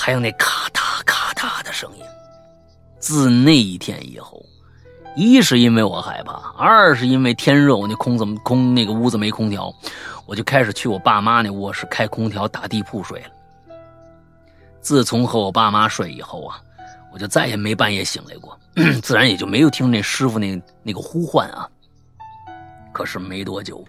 [0.05, 2.03] 还有那咔嗒咔嗒的声音。
[2.99, 4.39] 自那一天以后，
[5.15, 9.73] 一是因为我害怕，二是因为天热，我那空怎么空那个屋子没空调，
[10.27, 13.29] 我就开始去我爸妈那卧室开空调打地铺睡了。
[14.79, 16.61] 自从和我爸妈睡以后啊，
[17.11, 18.55] 我就再也没半夜醒来过，
[19.01, 21.67] 自然也就没有听那师傅那那个呼唤啊。
[22.93, 23.83] 可是没多久，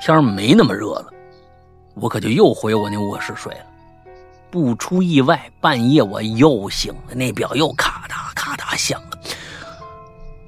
[0.00, 1.12] 天没那么热了，
[1.96, 3.66] 我可就又回我那卧室睡了。
[4.52, 9.18] 不出意外，半夜我又醒了，那表又咔嗒咔嗒响了。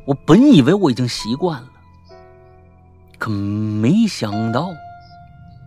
[0.05, 1.69] 我本以为我已经习惯了，
[3.19, 4.69] 可没想到，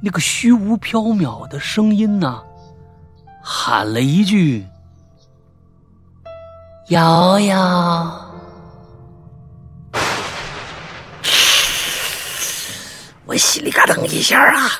[0.03, 2.43] 那个虚无缥缈的声音呐，
[3.41, 4.67] 喊了一句
[6.89, 8.23] ：“瑶瑶。”
[13.25, 14.79] 我心里嘎噔一下啊！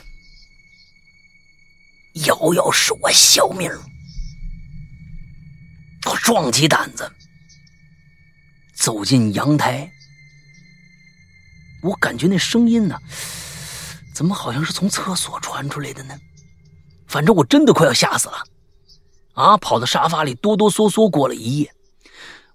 [2.26, 3.72] 瑶瑶是我小名
[6.06, 7.12] 我壮起胆子
[8.76, 9.92] 走进阳台，
[11.82, 12.98] 我感觉那声音呢，
[14.14, 16.18] 怎么好像是从厕所传出来的呢？
[17.08, 18.44] 反正我真的快要吓死了，
[19.34, 19.58] 啊！
[19.58, 21.74] 跑到沙发里哆哆嗦嗦过了一夜，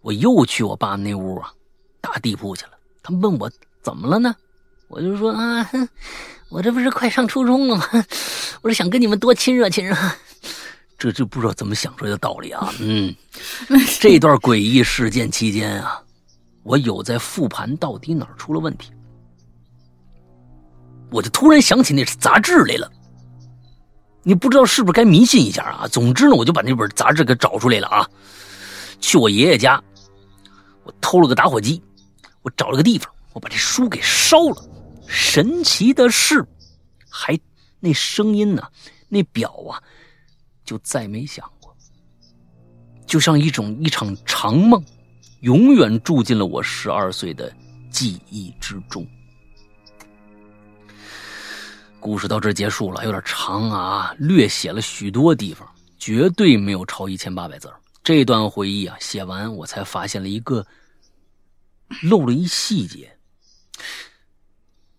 [0.00, 1.52] 我又去我爸那屋啊，
[2.00, 2.72] 打地铺去了。
[3.02, 3.50] 他问我
[3.82, 4.34] 怎么了呢？
[4.88, 5.68] 我就说啊，
[6.52, 7.86] 我这不是快上初中了吗？
[8.60, 9.96] 我是想跟你们多亲热亲热。
[10.98, 12.70] 这就不知道怎么想出来的道理啊。
[12.78, 13.14] 嗯，
[13.98, 16.02] 这段诡异事件期间啊，
[16.62, 18.92] 我有在复盘到底哪儿出了问题，
[21.10, 22.92] 我就突然想起那杂志来了。
[24.22, 25.88] 你不知道是不是该迷信一下啊？
[25.88, 28.06] 总之呢，我就把那本杂志给找出来了啊。
[29.00, 29.82] 去我爷爷家，
[30.84, 31.82] 我偷了个打火机，
[32.42, 34.68] 我找了个地方，我把这书给烧了。
[35.12, 36.42] 神奇的是，
[37.10, 37.38] 还
[37.80, 38.66] 那声音呢，
[39.10, 39.82] 那表啊，
[40.64, 41.76] 就再没响过，
[43.06, 44.82] 就像一种一场长梦，
[45.40, 47.54] 永远住进了我十二岁的
[47.90, 49.06] 记忆之中。
[52.00, 55.68] 故事到这结束了，有点长啊，略写了许多地方，
[55.98, 57.70] 绝对没有超一千八百字。
[58.02, 60.66] 这段回忆啊，写完我才发现了一个
[62.02, 63.14] 漏了一细节。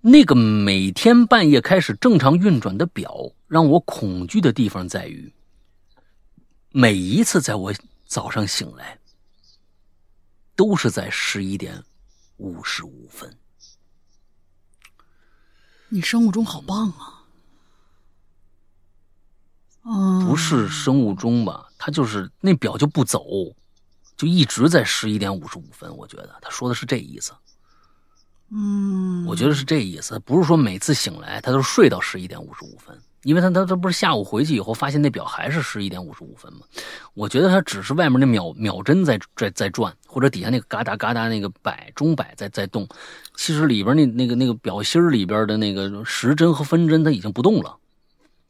[0.06, 5.34] 那个每天半夜开始正常运转的表，让我恐惧的地方在于，
[6.72, 7.74] 每一次在我
[8.06, 9.00] 早上醒来，
[10.58, 11.82] 都是在十一点
[12.36, 13.34] 五十五分。
[15.88, 17.24] 你生物钟好棒啊！
[19.84, 21.70] 哦，不是生物钟吧？
[21.78, 23.24] 它就是那表就不走，
[24.18, 25.96] 就一直在十一点五十五分。
[25.96, 27.32] 我觉得他说的是这意思。
[28.56, 36.60] 嗯，我觉得是这意思，不是说每次醒来他都睡到十一点五十五分，因为他他他不是下午回去以后发现那表还是十一点五十五分吗？
[37.16, 42.88] 我觉得他只是外面那秒秒针在在在转，或者底下那个嘎哒嘎哒那个摆钟摆在在动。
[43.36, 47.76] 其实里边那那个那个表芯里边的那个时针和分针，它已经不动了，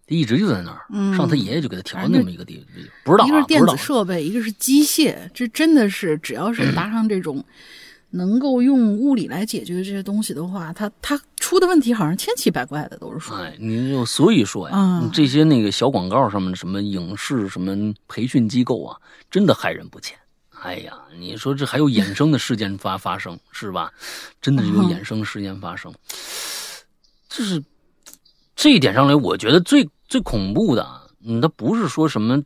[0.07, 0.85] 一直就在那儿。
[0.89, 2.65] 嗯上他爷爷就给他调那么一个地，
[3.05, 3.77] 不知道啊，一个是电子。
[3.77, 7.43] 设备，一个是机械，这真的是只要是搭上这种
[8.15, 13.35] 能够用物理来解决这些东西的话，它它出的问题好像千奇百怪的，都是说。
[13.37, 17.75] 哎，你就所以说呀，嗯这些那个小广告上面的什么影视什么
[18.07, 18.95] 培训机构啊，
[19.31, 20.15] 真的害人不浅。
[20.61, 23.91] 哎呀，你说这还有衍生的事件发 发生是吧？
[24.41, 25.91] 真的是有嗯衍生事件发生，
[27.27, 27.61] 就是
[28.55, 30.87] 这一点上来，我觉得最最恐怖的，
[31.25, 32.41] 嗯，它不是说什么，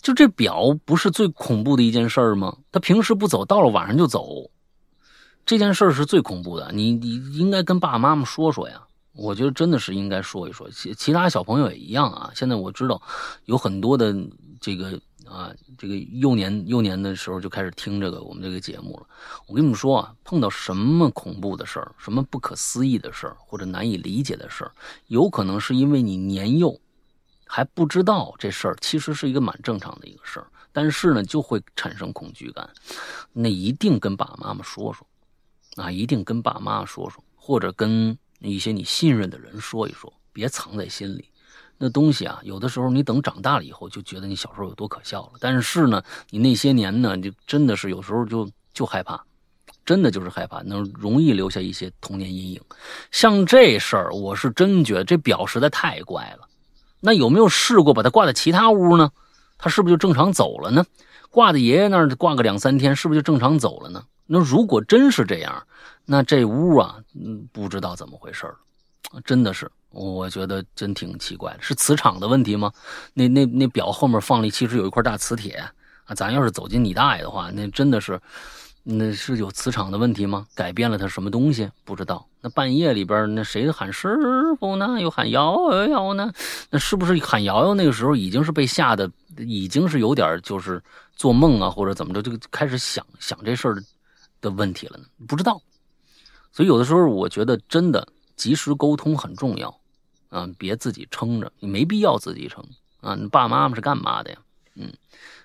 [0.00, 2.56] 就这表不是最恐怖的一件事儿吗？
[2.72, 4.50] 他平时不走，到了晚上就走，
[5.44, 6.70] 这件事是最恐怖的。
[6.72, 8.82] 你你应该跟爸爸妈妈说说呀。
[9.12, 12.30] 我觉得真的是应该说一说，其其他小朋友也一样啊。
[12.32, 13.02] 现在我知道
[13.46, 14.14] 有很多的
[14.60, 19.06] 这个啊，这个幼年幼年的时候就开始听这个我们这个节目了。
[19.48, 24.72] 我跟你们说啊，碰到什么恐怖的事儿，什么不可思议的事儿，或者难以理解的事儿，
[25.08, 26.80] 有可能是因为你年幼
[27.44, 32.70] 还不知道这事儿其实是一个蛮正常的一个事儿，但是呢就会产生恐惧感。
[33.32, 35.04] 那一定跟爸爸妈妈说说
[35.76, 41.24] 啊，一定跟爸妈说说，或者跟一些你信任的人说一说，别藏在心里。
[41.78, 45.32] 那东西啊，有的时候你等长大了以后，就觉得你小时候有多可笑了。
[45.40, 49.24] 但是呢，你那些年呢，就真的是有时候就就害怕，
[49.86, 52.60] 真的就是害怕，能容易留下一些童年阴影。
[53.10, 56.46] 像这事儿，我是真觉得这表实在太怪了。
[57.00, 59.10] 那有没有试过把它挂在其他屋呢？
[59.56, 60.84] 它是不是就正常走了呢？
[61.30, 64.04] 挂在爷爷那儿挂个两三天，是不是就正常走了呢？
[64.32, 65.60] 那如果真是这样，
[66.04, 72.72] 那这屋啊，嗯，不知道怎么回事了，真的是，我觉得真挺奇怪的，是磁场的问题吗？
[73.12, 75.60] 那那那表后面放了其实有一块大磁铁
[76.04, 78.20] 啊，咱要是走进你大爷的话，那真的是，
[78.84, 80.46] 那是有磁场的问题吗？
[80.54, 81.68] 改变了他什么东西？
[81.84, 82.24] 不知道。
[82.40, 84.16] 那半夜里边，那谁喊师
[84.60, 85.00] 傅呢？
[85.00, 86.32] 又喊瑶瑶呢？
[86.70, 90.80] 那是不是喊瑶瑶那个时候已经是被吓得，已经是有点就是
[91.16, 93.76] 做梦啊，或者怎么着，就开始想想这事儿
[94.40, 95.04] 的问题了呢？
[95.26, 95.60] 不知道。
[96.52, 98.06] 所以有的时候，我觉得真的
[98.36, 99.80] 及时沟通很重要
[100.28, 102.64] 啊，别自己撑着，你没必要自己撑
[103.00, 103.14] 啊。
[103.14, 104.38] 你爸爸妈妈是干嘛的呀？
[104.74, 104.92] 嗯，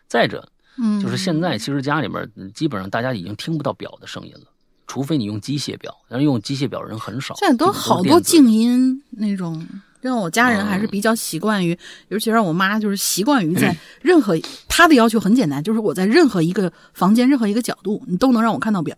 [0.07, 4.47] 再者嗯，就是现在，其实家里边嗯基本上大家已经听不到表的声音了，
[4.87, 7.35] 除非你用机械表，但是用机械表人很少。
[7.35, 9.67] 现在都好多静音那种，
[10.05, 11.77] 让我家人还是嗯比较习惯于，
[12.09, 14.37] 尤其让我妈就是习惯于在 任何
[14.67, 18.95] 她的要求很简单，就是我在任何一个房间、任何一个角度，你都能让我看到表，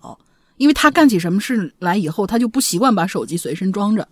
[0.58, 4.06] 因为她干起什么事来以后，她就不习惯把手机随身装着。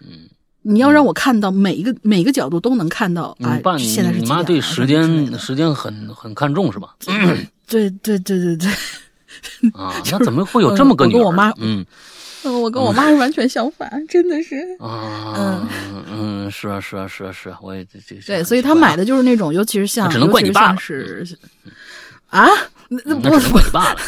[0.00, 0.28] 嗯，
[0.62, 6.94] 你要让我看到每一个每一个角度都能看到，哎你爸，你现在是你几点了妈对时间时间很很看重是吧？
[7.68, 8.70] 对对对对对，
[9.74, 11.18] 啊，那怎么会有这么个女儿？
[11.18, 11.84] 我跟我妈嗯
[12.42, 14.56] 呃我跟我妈是完全相反，真的是。
[14.78, 15.68] 啊，
[16.10, 21.38] 嗯，是啊，是啊，是啊，是啊，我也这这对，所以他买的就是那种，尤其是像，只能怪你爸是是
[22.28, 22.46] 啊，
[22.88, 23.98] 那那不只能怪你爸了。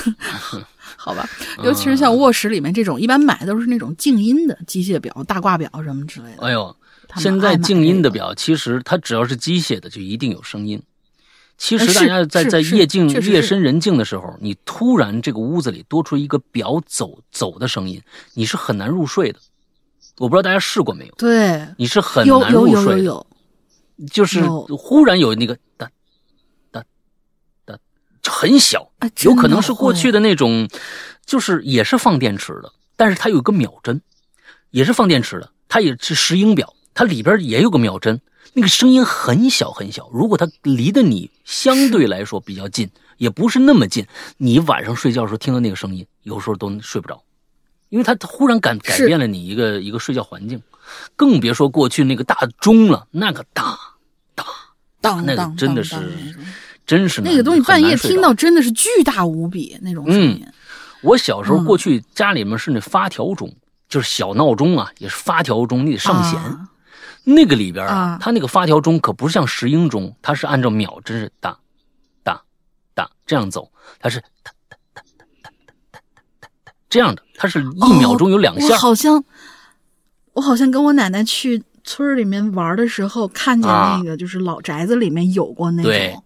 [0.97, 1.28] 好吧，
[1.62, 6.47] 尤其是像卧室里面这种，一般买的都是那种静音的机械表、大挂表什么之类的。
[6.47, 6.74] 哎呦，
[7.16, 10.82] 现在静音的表，其实它只要是机械的，就一定有声音。
[11.56, 18.02] 其实呃大家在在夜静夜深人静的时候，你突然这个屋子里多出一个表走走的声音，
[18.35, 19.39] 你是很难入睡的。
[20.18, 25.90] 我不知道大家试过没有，对，你是很难入有有睡的，有有，就是忽然有那个哒
[26.70, 26.85] 哒
[27.64, 27.76] 哒，
[28.28, 30.68] 很小，啊，有可能是过去的那种，
[31.26, 34.01] 就是也是放电池的，但是它有一个秒针，
[34.70, 38.20] 也是放电池的，它也是石英表，它里边也有个秒针，
[38.53, 40.09] 那个声音很小很小。
[40.12, 44.07] 如果它离得你相对来说比较近，也不是那么近，
[44.37, 47.23] 你晚上睡觉的时候听到那个声音，有时候都睡不着，
[47.89, 50.62] 因为它它忽然改改变了你一个一个睡觉环境，
[51.16, 53.79] 更别说过去那个大钟了，那个大
[54.37, 54.51] 那个
[55.01, 55.97] 当当真的是
[56.87, 60.47] 真是那个东西半夜听到真的是巨大无比那种声音。
[61.03, 63.55] 我小时候嗯过去家里面是那发条钟，
[63.89, 66.41] 就是小闹钟啊，也是发条钟，你得上弦。
[66.41, 66.69] 啊
[67.24, 71.56] 那个里边啊啊，它那个发条钟可不是像石英钟，它是按照秒针是哒
[72.22, 72.40] 哒
[72.94, 75.02] 哒这样走，它是哒哒哒哒
[75.42, 76.10] 哒哒哒
[76.40, 78.76] 哒哒这样的，它是一秒钟有两下哦我。
[78.76, 79.24] 好像，
[80.34, 86.23] 我好像跟我奶奶去村里面玩的时候，看见啊那个就是老宅子里面有过那对种。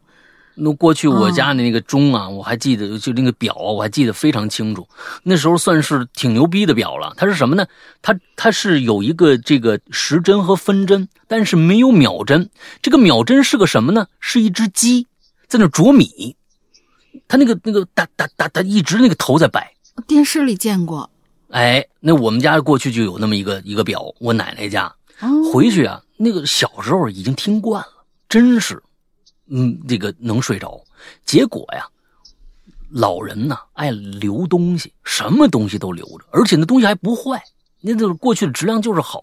[0.61, 4.89] 那过去我嗯家的那个钟啊，我还记得，就那个表啊，我还记得非常清楚。
[5.23, 7.15] 那时候算是挺牛逼的表了。
[7.17, 7.67] 它是什么呢？
[8.03, 12.51] 它它是有一个这个时针和分针，但是没有秒针。
[12.83, 14.07] 这个秒针是个什么呢？
[14.19, 15.07] 是一只鸡
[15.47, 16.35] 在那啄米。
[17.29, 19.73] 它那个那个哒哒哒哒，一直那个头在摆。
[20.07, 21.09] 电视里见过。
[21.51, 24.93] 哎，那我们家过去就有那么一个一个表，我奶奶家。
[25.21, 28.83] 哦，回去啊，那个小时候已经听惯了，真是，
[29.49, 30.83] 嗯，这个能睡着。
[31.25, 31.87] 结果呀，
[32.91, 37.43] 老人呢爱留东西，什么东西都留着，而且那东西还不坏，
[37.81, 39.23] 那就是过去的质量就是好。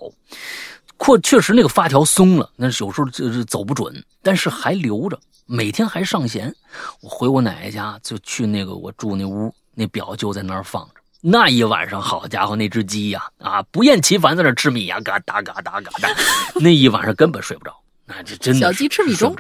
[0.97, 6.56] 确确实那个发条松了，那有时候就是走不准，但是还留着，每天还上弦。
[7.02, 11.02] 我回我奶奶家就去那个我住那屋，那表就在那儿放着。
[11.19, 16.10] 那一晚上，好家伙，那只鸡呀，啊，不厌其烦在那儿吃米呀，嘎哒嘎哒嘎哒，
[16.61, 17.76] 那一晚上根本睡不着，
[18.06, 19.35] 那这真的小鸡吃米粥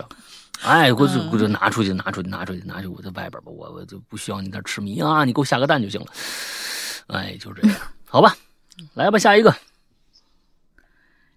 [0.65, 6.07] 哎，我就嗯我就拿出去，拿出去，拿出去，拿去，我在外边吧，我我就不需要你那儿吃米啊，你给我下个蛋就行了。
[7.07, 8.35] 哎，就这样，好吧，
[8.95, 9.55] 来吧，下一个。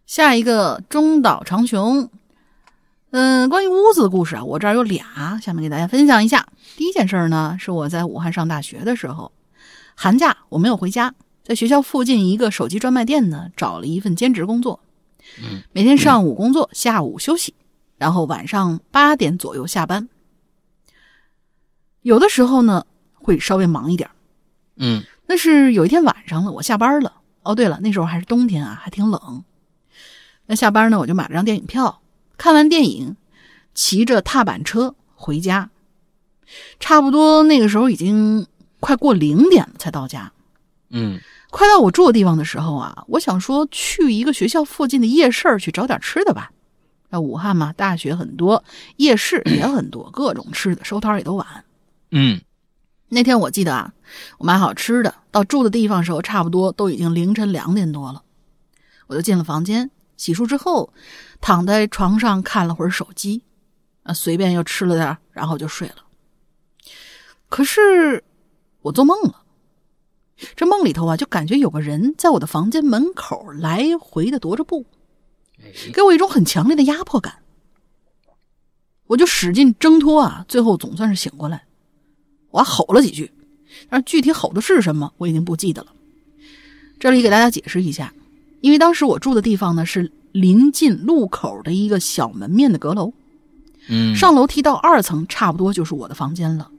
[0.06, 2.08] 下一个中岛长雄。
[3.10, 6.46] 嗯，关于屋子的故事啊，我这儿有俩，下面给大家分享一下。
[6.76, 9.32] 第一件事儿呢，是我在武汉上大学的时候，
[9.94, 14.80] 寒假我没有回家，在学校附近一个手机专卖店呢找了一份兼职工作。
[15.42, 17.54] 嗯，每天上午工作，下午休息，
[17.98, 20.08] 然后晚上八点左右下班。
[22.02, 24.12] 有的时候呢会稍微忙一点儿，
[24.76, 27.12] 嗯那是有一天晚上了，我下班了。
[27.42, 29.44] 哦，对了，那时候还是冬天啊，还挺冷。
[30.46, 32.00] 那下班呢，我就买了张电影票，
[32.36, 33.16] 看完电影，
[33.74, 35.70] 骑着踏板车回家。
[36.80, 38.46] 差不多那个时候已经
[38.80, 40.32] 快过零点了才到家。
[40.90, 41.20] 嗯
[41.50, 46.50] 快到我住的地方的时候啊，我想说去一个学校附近的夜市去找点吃的吧。
[47.10, 48.62] 那武汉嘛，大学很多，
[48.96, 51.64] 夜市 也很多，各种吃的，收摊儿也都晚。
[52.10, 52.40] 嗯
[53.10, 53.92] 那天我记得啊，
[54.36, 58.22] 我买好吃的，到住的地方时候，差不多都已经凌晨两点多了。
[59.06, 60.92] 我就进了房间，洗漱之后，
[61.40, 63.42] 躺在床上看了会儿手机，
[64.02, 65.96] 啊，随便又吃了点儿，然后就睡了。
[67.48, 68.22] 可是
[68.82, 69.42] 我做梦了，
[70.54, 74.97] 这梦里头啊，就感觉有个人在我的房间门口来回的踱着步，哎
[75.92, 77.34] 给我一种很强烈的压迫感。
[79.06, 81.64] 我就使劲挣脱啊，最后总算是醒过来。
[82.50, 83.30] 我还吼了几句，
[83.88, 85.88] 但是具体吼的是什么，我已经不记得了。
[86.98, 88.12] 这里给大家解释一下，
[88.60, 93.12] 因为当时我住的地方呢是临近路口的一个小门面的阁楼，
[93.88, 96.70] 嗯，上楼梯到二层差不多就是我的房间了。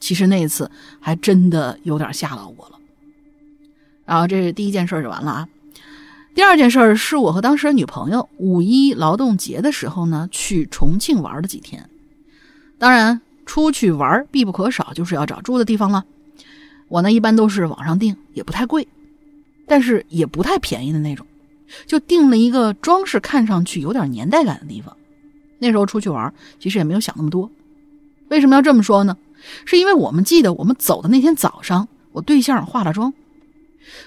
[0.00, 2.78] 其实那一次还真的有点吓到我了。
[4.04, 5.48] 然后这是第一件事就完了啊。
[6.40, 11.86] 第二件事儿是我和当时的女朋友五一劳动节的时候呢，去重庆玩了几天。
[12.78, 16.02] 当然，出去玩必不可少就是要找住的地方了。
[16.88, 18.88] 我呢一般都是网上订，也不太贵，
[19.66, 21.26] 但是也不太便宜的那种，
[21.86, 24.96] 就订了一个装饰看上去有点年代感的地方。
[25.58, 27.50] 那时候出去玩，其实也没有想那么多。
[28.28, 29.14] 为什么要这么说呢？
[29.66, 33.12] 是因为我们记得我们走的那天早上，我对象化了妆，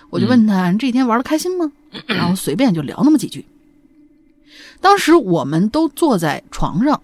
[0.10, 1.72] 我就问他：“你这几天玩的开心吗？”
[2.08, 3.46] 然后随便就聊那么几句。
[4.82, 7.02] 当时我们都坐在床上，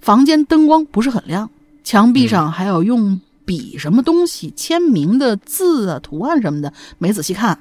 [0.00, 1.50] 房间灯光不是很亮，
[1.84, 7.58] 墙壁上还有用笔什么东西，签名的字啊、图案什么的，没仔细看。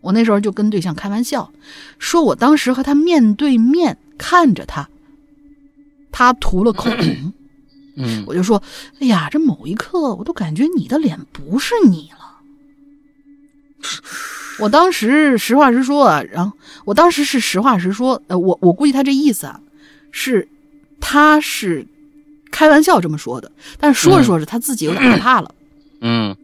[0.00, 1.52] 我那时候就跟对象开玩笑，
[1.98, 4.88] 说我当时和他面对面看着他，
[6.12, 7.32] 他涂了口红，
[7.96, 8.62] 嗯我就说
[9.00, 12.17] ：“哎呀，这某一刻我都感觉你的脸不是你了。”
[14.58, 19.60] 我当时实话实说啊，然后我当时是实话实说，呃，我我估计他这意思啊，
[20.10, 20.48] 是
[21.00, 21.86] 他是
[22.50, 25.54] 开玩笑这么说的，但是说着说着他自己有点害怕了。
[26.00, 26.36] 嗯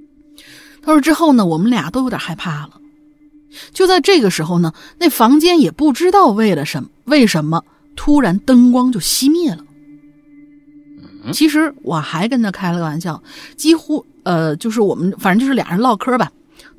[0.83, 2.81] 他说之后呢，我们俩都有点害怕了。
[3.73, 7.65] 就在这个时候呢，那房间也不知道为了什么，为什么
[7.97, 9.65] 突然灯光就熄灭了。
[11.33, 13.23] 其实我还跟他开了个玩笑，
[13.57, 16.31] 几乎呃，就是我们反正就是俩人唠嗑吧，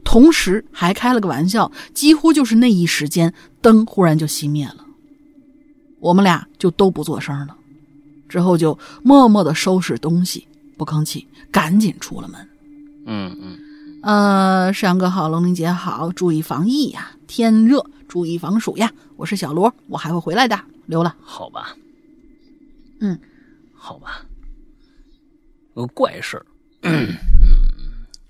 [0.05, 4.85] 同时还开了个玩笑，几乎就是那一时间灯忽然就熄灭了，
[5.99, 7.57] 我们俩就都不做声了，
[8.29, 12.49] 之后就默默的收拾东西，不吭气，赶紧出了门。
[13.07, 13.59] 嗯嗯，
[14.03, 18.91] 呃，山哥好，龙玲姐好，注意防疫呀，天热注意防暑呀。
[19.17, 21.15] 我是小罗，我还会回来的，溜了。
[21.21, 21.75] 好吧，
[22.99, 23.19] 嗯，
[23.73, 24.21] 好吧，
[25.75, 26.45] 有个怪事儿，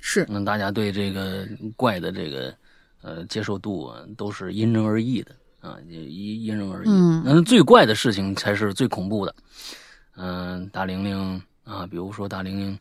[0.07, 2.53] 是，那大家对这个怪的这个
[3.01, 6.87] 呃接受度啊，都是因人而异的啊，也因因人而异。
[6.87, 9.33] 嗯那最怪的事情才是最恐怖的。
[10.15, 12.79] 嗯、大玲玲啊，比如说大玲玲，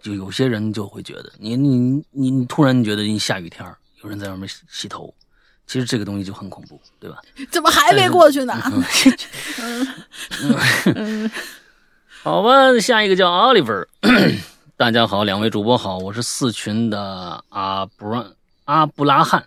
[0.00, 5.12] 就有些人就会觉得你你你你突然觉得你下雨天儿有人在外面洗洗头，
[5.66, 7.20] 其实这个东西就很恐怖，对吧？
[7.50, 8.54] 怎么还没过去呢？
[10.94, 11.28] 嗯
[12.22, 13.84] 好吧，下一个叫 Oliver，
[14.82, 18.26] 大家好，两位主播好，我是四群的阿布拉
[18.64, 19.46] 阿布拉罕，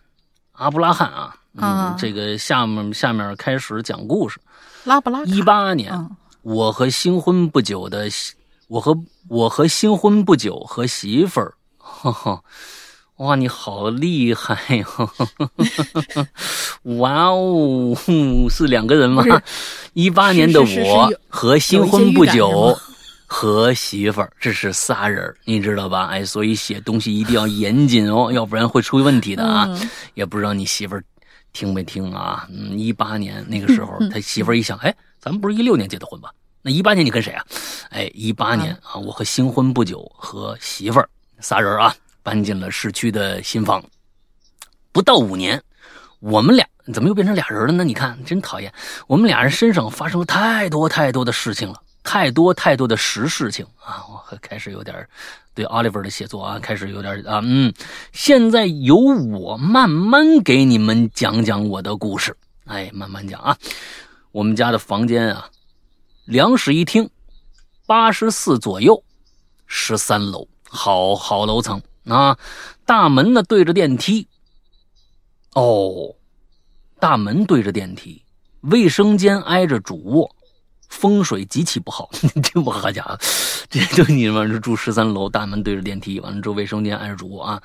[0.54, 4.40] 阿布拉罕啊，嗯，啊这个下面下面开始讲故事。
[4.86, 6.10] 拉布拉卡一八年，嗯
[6.42, 8.34] 我和新婚不久的媳，
[8.70, 8.98] 我和
[9.28, 11.54] 我和新婚不久和媳妇儿，
[13.20, 14.88] 哇，你好厉害呀！
[16.98, 17.94] 哇哦，
[18.50, 19.22] 是两个人吗？
[19.92, 22.78] 一八年的我和新婚不久
[23.38, 26.06] 和媳妇儿，这是仨人你知道吧？
[26.06, 29.66] 哎，所以写东西一定要严谨哦， 要不然会出问题的啊。
[29.68, 31.04] 嗯也不知道你媳妇儿
[31.52, 32.48] 听没听啊？
[32.50, 36.32] 嗯，一八年那个时候，他媳妇儿一想，哎，咱们不是一六年结的婚吧？
[36.62, 37.46] 那一八年你跟谁啊？
[37.90, 41.10] 哎，一八年啊，我和新婚不久和媳妇儿
[41.42, 41.94] 仨人啊，
[42.24, 43.84] 搬进了市区的新房。
[44.94, 45.62] 不到五年，
[46.22, 47.84] 我们俩怎么又变成俩人了呢？
[47.84, 48.74] 你看，真讨厌。
[49.08, 54.06] 我们俩人身上发生了太多太多的事情了，太多太多的实事情啊！
[54.08, 54.96] 我开始有点
[55.56, 57.74] 对 Oliver 的写作啊，开始有点啊，嗯。
[58.14, 62.38] 现在由我慢慢给你们讲讲我的故事。
[62.66, 63.58] 哎，慢慢讲啊。
[64.32, 65.50] 我们家的房间啊，
[66.26, 67.10] 两室一厅，
[67.88, 69.04] 八十四左右，
[69.66, 72.38] 十三楼，好好楼层啊。
[72.86, 74.28] 大门呢对着电梯。
[75.54, 76.14] 哦，
[77.00, 78.22] 大门对着电梯，
[78.62, 80.35] 卫生间挨着主卧，
[80.96, 82.10] 风水极其不好。
[82.42, 83.18] 这我好家伙，
[83.70, 87.62] 这就你们这住十三楼，大门对着电梯，完了之后卫生间挨着主卧啊。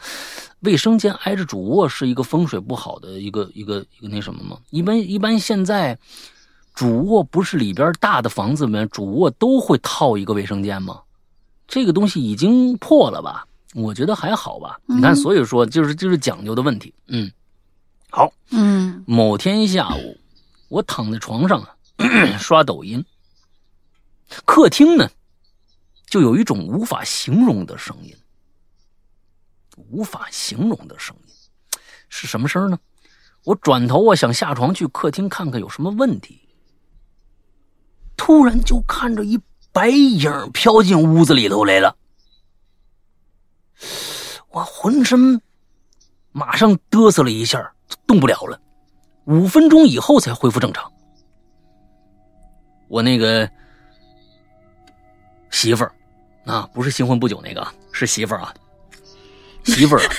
[0.60, 4.58] 卫生间挨着主卧是一个风水不好的一个一个一个那什么吗？
[4.70, 5.96] 一般一般现在
[6.74, 11.00] 主卧不是里边大的房子里面主卧都会套一个卫生间吗？
[11.66, 13.46] 这个东西已经破了吧？
[13.74, 14.78] 我觉得还好吧。
[14.86, 16.92] 你看，嗯所以说就是就是讲究的问题。
[17.06, 17.30] 嗯，
[18.10, 18.30] 好。
[18.50, 20.18] 嗯某天下午，
[20.68, 21.70] 我躺在床上啊，
[22.38, 23.02] 刷抖音。
[24.44, 25.10] 客厅呢，
[26.06, 28.16] 就有一种无法形容的声音，
[29.90, 31.34] 无法形容的声音，
[32.08, 32.78] 是什么声呢？
[33.44, 36.40] 我转头啊，想下床去客厅看看有什么问题，
[38.16, 39.40] 突然就看着一
[39.72, 41.96] 白影飘进屋子里头来了，
[44.50, 45.40] 我浑身
[46.32, 47.74] 马上嘚瑟了一下，
[48.06, 48.60] 动不了了。
[49.24, 50.92] 五分钟以后才恢复正常。
[52.88, 53.50] 我那个
[55.50, 55.92] 媳妇儿
[56.46, 58.54] 啊，不是新婚不久那个，是媳妇儿啊。
[59.64, 60.10] 媳妇儿啊，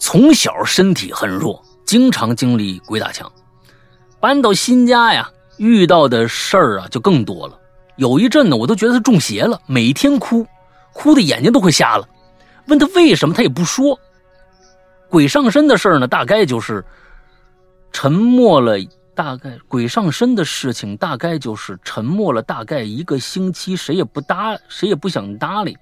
[0.00, 3.30] 从小身体很弱，经常经历鬼打墙。
[4.18, 7.58] 搬到新家呀，遇到的事儿啊就更多了。
[7.96, 10.44] 有一阵呢，我都觉得她中邪了，每天哭，
[10.92, 12.08] 哭的眼睛都快瞎了。
[12.66, 13.98] 问她为什么，她也不说。
[15.08, 16.84] 鬼上身的事儿呢，大概就是
[17.92, 18.76] 沉默了。
[19.14, 25.76] 大概鬼上身的事情，大概就是沉默了大概一个星期，谁也不搭，谁也不想搭理。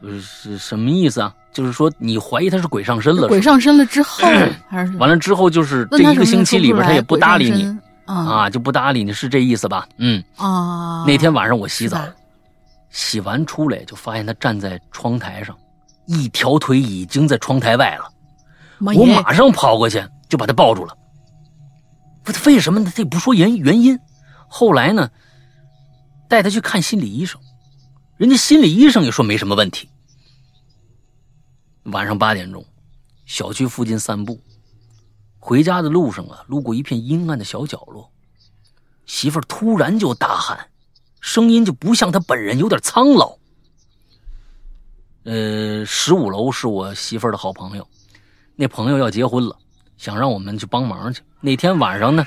[0.00, 1.34] 不是是什么意思啊？
[1.52, 4.28] 就是说你怀疑他是鬼上身了，鬼上身了之后
[4.68, 7.64] 还是完了之后就是这一个星期里边，他也不搭理你
[8.04, 9.88] 啊啊，就不搭理你，是这意思吧？
[9.98, 11.04] 嗯，啊！
[11.04, 12.00] 那天晚上我洗澡，
[12.90, 15.56] 洗完出来就发现他站在窗台上，
[16.06, 18.08] 一条腿已经在窗台外了。
[18.94, 20.96] 我马上跑过去就把他抱住了。
[22.32, 22.92] 他为什么呢？
[22.94, 23.98] 他也不说原原因。
[24.48, 25.10] 后来呢，
[26.28, 27.40] 带他去看心理医生，
[28.16, 29.88] 人家心理医生也说没什么问题。
[31.84, 32.64] 晚上八点钟，
[33.26, 34.40] 小区附近散步，
[35.38, 38.10] 回家的路上啊，路过一片阴暗的小角落，
[39.06, 40.68] 媳妇儿突然就大喊，
[41.20, 43.36] 声音就不像她本人，有点苍老。
[45.24, 47.86] 呃，十五楼是我媳妇儿的好朋友，
[48.56, 49.58] 那朋友要结婚了，
[49.98, 51.22] 想让我们去帮忙去。
[51.40, 52.26] 那天晚上呢。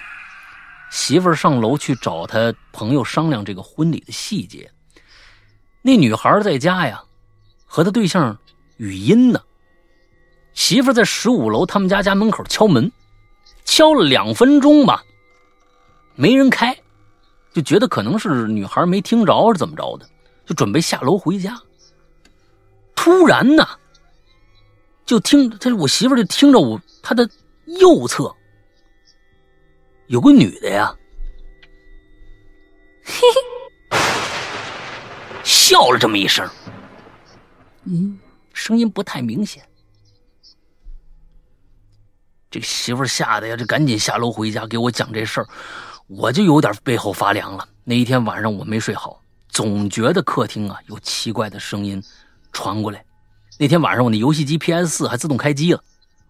[0.90, 4.70] 媳妇儿上楼去找他朋友商量这个婚礼的细节。
[5.82, 7.02] 那女孩在家呀，
[7.66, 8.38] 和她对象
[8.76, 9.42] 语音呢。
[10.54, 12.92] 媳妇在十五楼他们家家门口敲门，
[13.64, 15.02] 敲了两分钟吧，
[16.16, 16.78] 没人开，
[17.54, 20.06] 就觉得可能是女孩没听着是怎么着的，
[20.46, 21.58] 就准备下楼回家。
[22.96, 23.66] 突然呢，
[25.06, 27.30] 就听他我媳妇就听着我她的
[27.80, 28.36] 右侧。
[30.12, 30.94] 有个女的呀，
[33.02, 33.14] 嘿
[33.90, 33.98] 嘿，
[35.42, 36.46] 笑了这么一声，
[37.86, 38.20] 嗯，
[38.52, 39.64] 声音不太明显。
[42.50, 45.48] 这个媳妇吓得呀，这赶紧下楼回家给我讲这事儿，
[46.08, 47.66] 我就有点背后发凉了。
[47.86, 52.04] 那一天晚上我没睡好，总觉得客厅啊有奇怪的声音
[52.52, 53.02] 传过来。
[53.58, 55.82] 那天晚上我那游戏机 PS 四还自动开机了，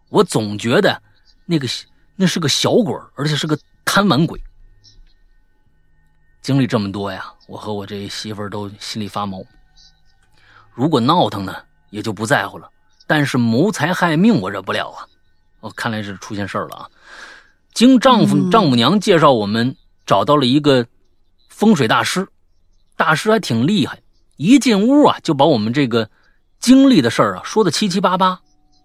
[0.09, 1.01] 我总觉得
[1.47, 1.67] 那个
[2.15, 3.57] 那是个小鬼，而且是个。
[3.85, 4.41] 贪玩鬼，
[6.41, 9.43] 经历这么多呀，我和我这媳妇儿都心里发毛。
[10.73, 11.55] 如果闹腾呢，
[11.89, 12.67] 也就不在乎了；
[13.05, 15.05] 但是谋财害命，我忍不了啊！
[15.59, 16.89] 哦，看来是出现事儿了啊！
[17.73, 19.75] 经丈夫丈母娘介绍，我们
[20.05, 20.87] 找到了一个
[21.49, 22.27] 风水大师，
[22.95, 24.01] 大师还挺厉害。
[24.37, 26.09] 一进屋啊，就把我们这个
[26.59, 28.39] 经历的事儿啊说的七七八八。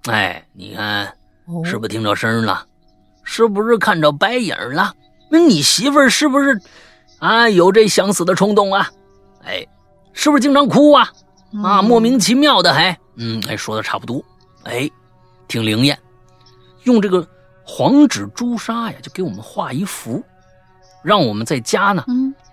[0.06, 1.16] 哎，你看，
[1.64, 2.66] 是不是听着声了？
[3.26, 4.94] 是不是看着白影了？
[5.28, 6.58] 那你媳妇儿是不是
[7.18, 8.88] 啊有这想死的冲动啊？
[9.44, 9.66] 哎，
[10.12, 11.12] 是不是经常哭啊？
[11.62, 14.24] 啊，莫名其妙的还嗯，哎，说的差不多，
[14.62, 14.88] 哎，
[15.48, 15.98] 挺灵验。
[16.84, 17.26] 用这个
[17.64, 20.22] 黄纸朱砂呀，就给我们画一幅，
[21.02, 22.04] 让我们在家呢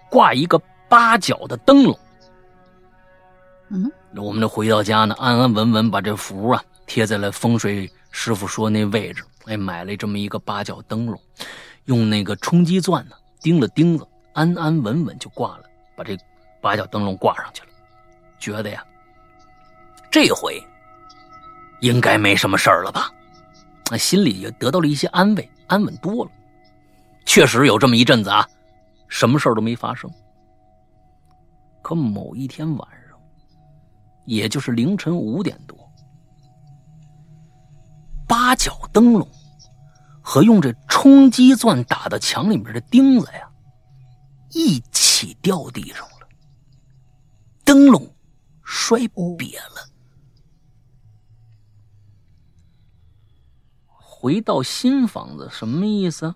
[0.10, 0.60] 挂一个
[0.90, 2.00] 八角的灯笼。
[3.70, 9.24] 嗯，我们就回到家呢，安安稳稳把这符啊贴在了风水师傅说那位置。
[9.46, 11.20] 哎，买了这么一个八角灯笼，
[11.86, 15.64] 用那个冲击钻呢钉了钉子，安安稳稳就挂了，
[15.96, 16.18] 把这
[16.62, 17.68] 八角灯笼挂上去了。
[18.40, 18.86] 觉得呀，
[20.10, 20.62] 这回
[21.82, 23.12] 应该没什么事儿了吧？
[23.92, 26.32] 那心里也得到了一些安慰，安稳多了。
[27.26, 28.48] 确实有这么一阵子啊，
[29.10, 30.10] 什么事儿都没发生。
[31.82, 33.20] 可某一天晚上，
[34.24, 35.78] 也就是凌晨五点多。
[38.34, 39.30] 八角灯笼
[40.20, 43.48] 和用这冲击钻打到墙里面的钉子呀，
[44.50, 46.28] 一起掉地上了，
[47.64, 48.12] 灯笼
[48.64, 49.88] 摔瘪了。
[53.88, 56.34] 回到新房子什么意思？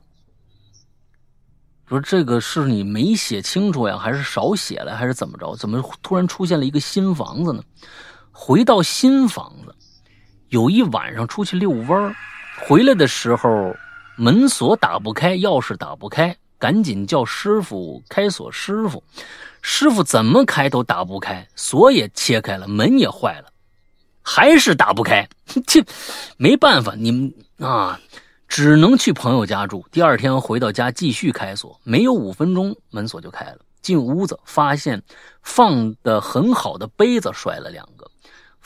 [1.87, 5.55] 说这个是你没写清楚呀，还是少写了，还是怎么着？
[5.55, 7.63] 怎么突然出现了一个新房子呢？
[8.31, 9.75] 回到新房子。
[10.49, 12.15] 有一晚上出去遛弯
[12.65, 13.75] 回来的时候
[14.15, 18.51] 门锁打不开，钥匙打不开，赶紧叫师傅开锁。
[18.51, 19.03] 师傅，
[19.61, 23.49] 师傅怎么开都打不开，锁也切开了，门也坏了，
[24.23, 25.27] 还是打不开。
[25.67, 25.83] 这
[26.37, 27.99] 没办法，你们啊，
[28.47, 29.85] 只能去朋友家住。
[29.91, 33.59] 第二天回到家继续开锁，没有五分钟门锁就开了。
[33.83, 35.01] 进屋子发现
[35.43, 38.09] 放的很好的杯子摔了两个。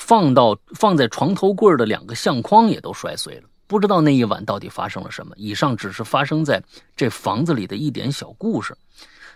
[0.03, 5.33] 放到放在床头柜的两个相框也都摔碎了，不知道那一晚到底发生了什么。
[5.37, 6.61] 以上只是发生在
[6.97, 8.75] 这房子里的一点小故事。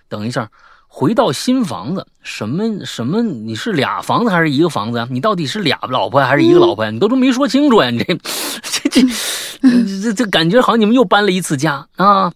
[0.10, 0.50] 等一下，
[0.88, 3.22] 回到新房子，什么什么？
[3.22, 5.08] 你是俩房子还是一个房子呀？
[5.12, 6.90] 你到底是俩老婆还是一个老婆呀？
[6.90, 7.92] 你都都没说清楚呀！
[7.92, 8.16] 你这
[8.90, 12.34] 这这这这感觉好像你们又搬了一次家啊！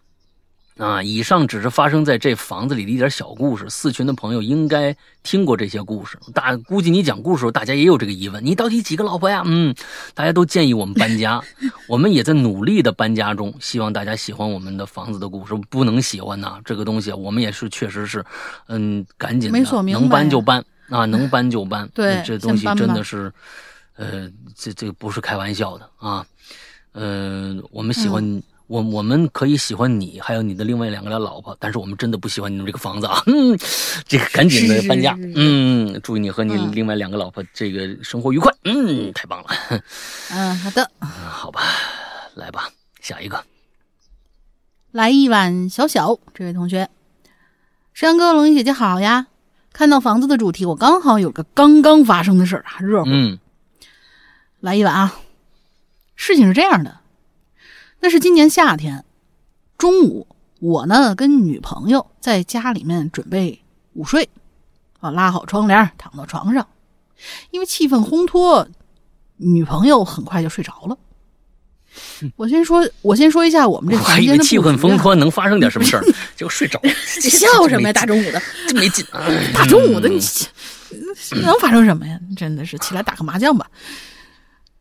[0.79, 3.69] 啊，以上只是发生在这房子里的一点小故事。
[3.69, 9.43] 四群的朋友应该听过这些故事，大估计你讲故事，大家也有这个疑问：你到底几个老婆呀？
[9.45, 9.75] 嗯，
[10.13, 11.43] 大家都建议我们搬家，
[11.85, 13.53] 我们也在努力的搬家中。
[13.59, 18.23] 希望大家喜欢我们的房子的故事，不能喜欢呐，这个东西我们也是确实是，
[18.69, 19.59] 嗯，赶紧的，
[19.91, 21.85] 能搬就搬 啊，能搬就搬。
[21.93, 23.29] 对，这东西真的是，
[23.97, 26.25] 呃，这这个不是开玩笑的啊。
[26.93, 28.41] 嗯，我们喜欢。
[28.69, 33.19] 我我们可以喜欢你，还有你的另外两个老婆，但是我们真的不喜欢你们这个房子啊！
[33.25, 33.57] 嗯，
[34.07, 35.15] 这个赶紧的搬家。
[35.15, 38.53] 是是是嗯，祝你和你嗯另外两个老婆这个生活愉快。
[38.65, 39.47] 嗯，太棒了。
[40.29, 41.61] 嗯，好的，嗯好吧，
[42.35, 42.69] 来吧，
[43.01, 43.43] 下一个。
[44.91, 46.87] 来一碗小小，这位同学，
[47.95, 49.25] 山哥、龙吟姐姐好呀！
[49.73, 53.09] 看到房子的主题，我刚好有个刚刚发生的事儿啊，热乎。
[53.09, 53.39] 嗯
[54.59, 55.15] 来一碗啊！
[56.15, 56.98] 事情是这样的，
[57.99, 59.03] 那是今年夏天
[59.77, 60.27] 中午，
[60.59, 63.61] 我呢跟女朋友在家里面准备
[63.93, 64.29] 午睡，
[64.99, 66.67] 啊，拉好窗帘，躺到床上，
[67.51, 68.67] 因为气氛烘托，
[69.37, 70.97] 女朋友很快就睡着了。
[72.35, 76.03] 我先说，我先说一下我们这我房间的气氛烘托能发生点什么事儿，
[76.37, 76.91] 结果睡着了。
[77.19, 77.93] 这笑什么呀？
[77.93, 79.27] 大中午的，真没劲啊！
[79.53, 80.21] 大中午的，你
[81.41, 82.19] 能发生什么呀？
[82.37, 83.69] 真的是起来打个麻将吧。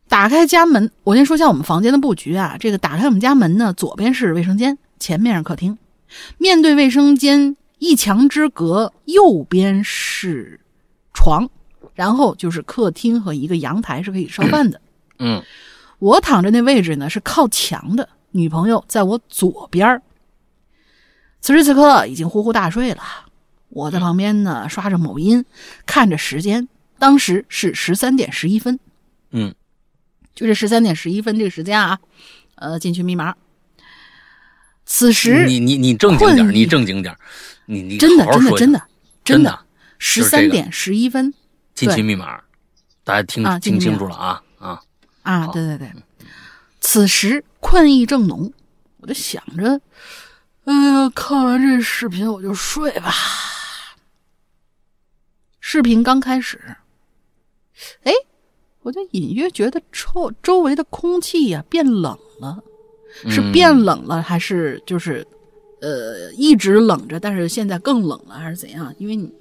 [0.09, 2.57] 打开家门，我先说一下我们房间的布局啊。
[2.59, 5.77] 这个打开我们家门呢，左边是卫生间，前面是客厅，
[6.37, 10.59] 面对卫生间一墙之隔，右边是
[11.13, 11.47] 床，
[11.93, 14.81] 然后就是客厅和一个阳台是可以烧饭的。
[15.19, 15.41] 嗯。
[15.99, 20.01] 我躺着那位置呢是靠墙的，女朋友在我左边儿。
[21.41, 23.01] 此时此刻已经呼呼大睡了，
[23.67, 25.43] 我在旁边呢刷着某音，
[25.85, 26.67] 看着时间，
[26.97, 28.79] 当时是十三点十一分，
[29.31, 29.53] 嗯
[30.39, 31.99] 就这十三点十一分这个时间啊，
[32.55, 33.35] 呃，进去密码。
[34.85, 37.13] 此时你你你正经点你正经点，
[37.65, 38.87] 你你真的真的真的
[39.25, 39.65] 真的
[39.97, 41.33] 十三点十一分
[41.75, 42.41] 进对群密码，
[43.03, 44.81] 大家听啊听清楚了啊啊！
[45.23, 45.91] 啊，对对对，
[46.79, 48.53] 此时困意正浓，
[48.99, 49.81] 我就想着，
[50.63, 53.13] 哎呀，看完这视频我就睡吧。
[55.59, 56.77] 视频刚开始，
[58.03, 58.13] 哎，
[58.81, 62.57] 我就隐约觉得周周围的空气呀、变冷了，
[63.27, 65.25] 是嗯变冷了，还是就是
[65.81, 68.93] 呃一直冷着，但是现在更冷了，还是怎样？
[68.97, 69.31] 因为你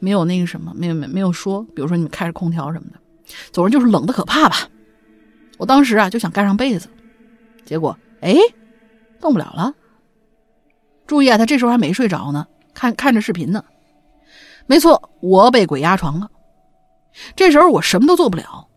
[0.00, 2.98] 没有那个什么，没有没有没有说，比如说你们开着空调什么的，
[3.52, 4.68] 总之就是冷的可怕吧。
[5.58, 6.88] 我当时啊就想盖上被子，
[7.64, 8.36] 结果哎
[9.20, 9.74] 动不了了。
[11.06, 13.64] 注意啊，他这时候还没睡着呢，看看着视频呢。
[14.66, 16.30] 没错，我被鬼压床了。
[17.34, 18.67] 这时候我什么都做不了，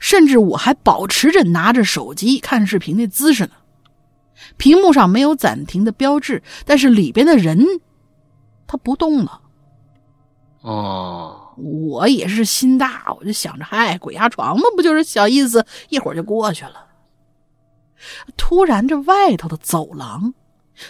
[0.00, 3.52] 甚至我还保持着拿着手机看视频的姿势呢。
[4.56, 7.64] 屏幕上没有暂停的标志，但是里边的人
[8.66, 9.40] 他不动了。
[10.62, 16.86] 哦，我也是心大，我就想着，嗨，鬼压床嘛，不就是小意思，一会儿就过去了。
[18.36, 20.32] 突然，这外头的走廊，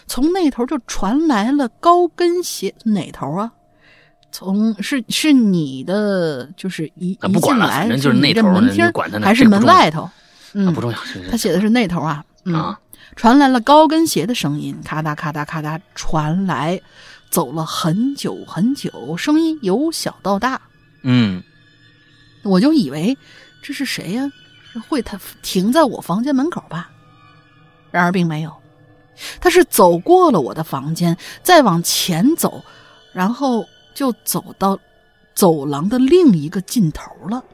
[0.07, 3.53] 从那头就传来了高跟鞋，哪头啊？
[4.32, 10.02] 从是是你的，就是一一进来，反正就是那头门厅你管他呢还是门外头？
[10.02, 10.12] 啊
[10.52, 10.98] 嗯，不重要，
[11.31, 12.81] 他写的是那头啊，嗯，啊，
[13.15, 16.81] 传来了高跟鞋的声音，咔嗒咔嗒咔嗒传来，
[17.31, 20.61] 走了很久很久，声音由小到大，
[21.02, 21.40] 嗯
[22.43, 23.16] 我就以为
[23.62, 24.28] 这是谁呀、
[24.73, 26.90] 是会他停在我房间门口吧？
[27.93, 28.52] 然而并没有，
[29.40, 32.65] 他是走过了我的房间，再往前走，
[33.12, 33.65] 然后
[34.01, 34.78] 就走到
[35.35, 37.44] 走廊的另一个尽头了。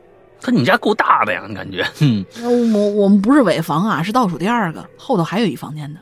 [0.40, 1.84] 可你们家够大的呀，你感觉？
[1.98, 5.98] 嗯呃我我们不是尾房啊，是倒数第二个，后头还有一房间呢。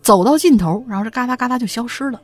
[0.00, 2.22] 走到尽头，然后这嘎哒嘎哒就消失了。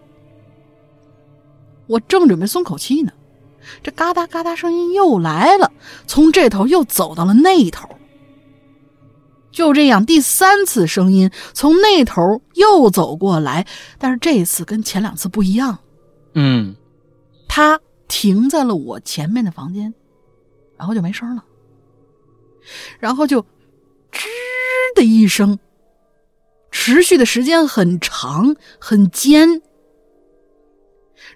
[1.89, 3.13] 我正准备松口气呢，
[3.83, 5.71] 这嘎哒嘎哒声音又来了，
[6.07, 7.87] 从这头又走到了那头。
[9.51, 13.67] 就这样，第三次声音从那头又走过来，
[13.99, 15.77] 但是这次跟前两次不一样，
[16.33, 16.75] 嗯
[17.53, 19.93] 它停在了我前面的房间，
[20.79, 21.45] 然后就没声了，
[23.01, 24.29] 然后就吱
[24.95, 25.59] 的一声，
[26.71, 29.63] 持续的时间很长很尖，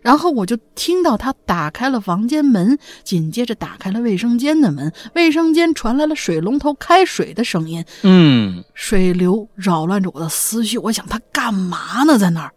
[0.03, 10.78] 然后我就听到他打开了房间门，紧接着打开了卫生间的门，卫生间传来了水龙头开水的声音，嗯水流扰乱着我的思绪。
[10.78, 12.16] 我想他干嘛呢？
[12.16, 12.55] 在那儿，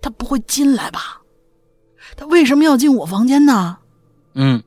[0.00, 1.19] 他不会进来吧？
[2.16, 3.78] 他为什么要进我房间呢？
[4.34, 4.62] 嗯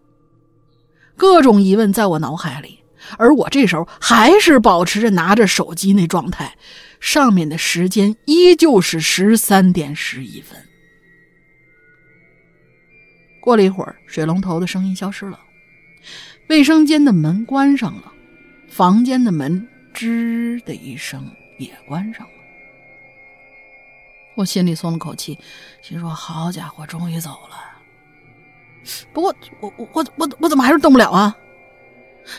[1.15, 2.79] 各种疑问在我脑海里，
[3.17, 6.55] 而我这时候还是保持着拿着手机那状态，
[6.99, 10.59] 上面的时间依旧是十三点十一分。
[13.39, 15.39] 过了一会儿，水龙头的声音消失了，
[16.49, 18.11] 卫生间的门关上了，
[18.67, 21.29] 房间的门吱的一声
[21.59, 22.32] 也关上了。
[24.35, 25.37] 我心里松了口气，
[25.81, 27.57] 心说：“好家伙，终于走了。”
[29.13, 31.35] 不过，我我我我我怎么还是动不了啊？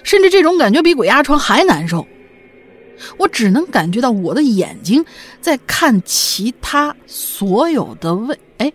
[0.03, 2.07] 甚至这种感觉比鬼压床还难受。
[3.17, 5.05] 我只能感觉到我的眼睛
[5.41, 8.73] 在看其他所有的位，哎，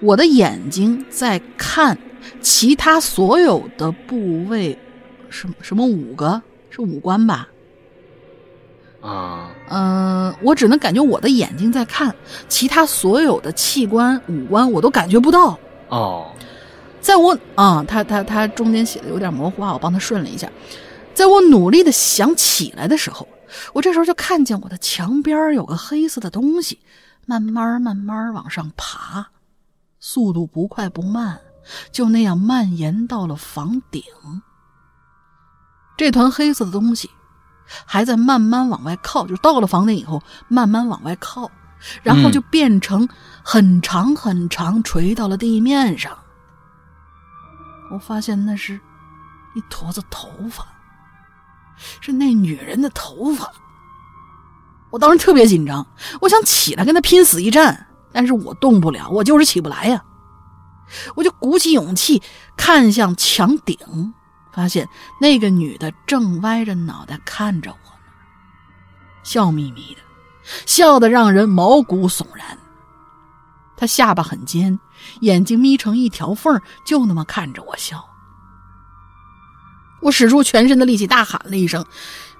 [0.00, 1.96] 我的眼睛在看
[2.40, 4.78] 其他所有的部位，
[5.30, 7.48] 什么什么五个是五官吧？
[9.06, 12.12] 啊，嗯、我只能感觉我的眼睛在看
[12.48, 15.56] 其他所有的器官五官，我都感觉不到。
[15.88, 16.32] 哦，
[17.00, 20.50] 在我啊，他他他中间写的有点模糊啊，我帮他顺了一下。
[21.14, 23.28] 在我努力的想起来的时候，
[23.72, 26.80] 我这时候就看见我的墙边有个黑色的东西，
[27.26, 29.28] 慢慢慢慢往上爬，
[30.00, 31.40] 速度不快不慢，
[31.92, 34.02] 就那样蔓延到了房顶。
[35.96, 37.08] 这团黑色的东西
[37.84, 41.50] 还在慢慢往外靠，就到了房顶以后，慢慢往外靠，
[42.02, 43.08] 然后就变成
[43.42, 46.16] 很长很长，垂到了地面上。
[47.92, 48.80] 我发现那是
[49.54, 50.66] 一坨子头发，
[52.00, 53.50] 是那女人的头发。
[54.90, 55.86] 我当时特别紧张，
[56.20, 60.02] 我想起来跟她拼死一战，但是我动不了，我就是起不来呀。
[61.16, 62.22] 我就鼓起勇气
[62.56, 63.76] 看向墙顶，
[64.56, 64.88] 发现
[65.20, 68.00] 那个女的正歪着脑袋看着我呢，
[69.22, 70.00] 笑眯眯的，
[70.64, 72.58] 笑得让人毛骨悚然。
[73.76, 74.80] 她下巴很尖，
[75.20, 78.02] 眼睛眯成一条缝，就那么看着我笑。
[80.00, 81.84] 我使出全身的力气，大喊了一声：“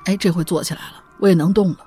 [0.06, 1.78] 哎，这回坐起来了，我也能动了。”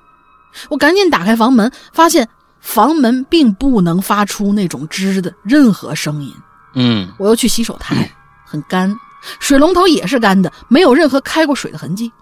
[0.70, 2.28] 我赶紧打开房门，发现
[2.60, 6.32] 房门并不能发出那种吱的任何声音。
[6.74, 8.08] 嗯我又去洗手台，
[8.44, 8.96] 很干，
[9.38, 12.12] 水龙头也是干的，没有任何开过水的痕迹。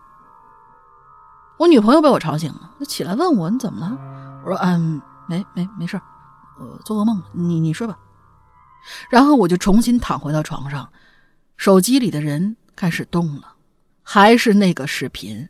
[1.58, 3.98] 我女朋友被我吵醒了，她起来问我：“你怎么了？”
[4.44, 6.02] 我说：“嗯，没没没事儿，
[6.58, 7.24] 呃，做噩梦了。
[7.32, 7.98] 你你睡吧。”
[9.10, 10.88] 然后我就重新躺回到床上，
[11.56, 13.54] 手机里的人开始动了，
[14.02, 15.48] 还是那个视频，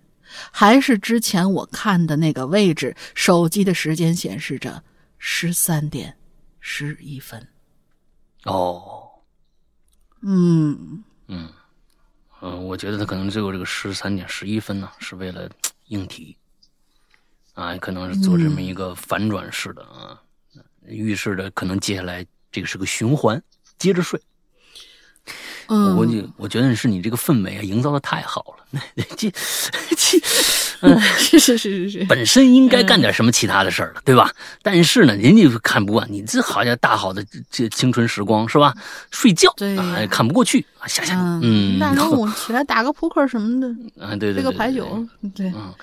[0.50, 4.82] 还是之前我看的那个位置，手机的时间显示着
[5.18, 6.16] 十三点
[6.58, 7.46] 十一分。
[8.44, 9.10] 哦，
[10.22, 11.48] 嗯，嗯
[12.40, 15.48] 嗯，我觉得他可能最后这个十三点十一分呢，是为了
[15.86, 16.36] 应题
[17.54, 20.22] 啊，可能是做这么一个反转式的啊，
[20.86, 23.42] 预示着可能接下来这个是个循环，
[23.78, 24.20] 接着睡。
[25.68, 28.80] 嗯，我就我觉得是你这个氛围啊，营造的太好了。
[29.16, 29.30] 这
[29.96, 30.18] 这
[30.80, 34.30] 嗯 是是是是是，本身应该干点什么其他的事儿了，对吧？
[34.62, 38.74] 但是呢，人家看不惯你这好像大好的这这青春时光是吧？
[39.10, 41.76] 睡觉对啊，看不过去啊，吓吓你。
[41.76, 43.68] 嗯，那中午起来打个扑克什么的，
[44.04, 45.04] 啊，对对对，这个牌九，
[45.34, 45.74] 对，嗯，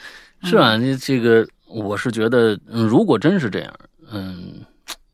[0.44, 3.74] 是啊，这这个我是觉得，嗯如果真是这样，
[4.12, 4.62] 嗯，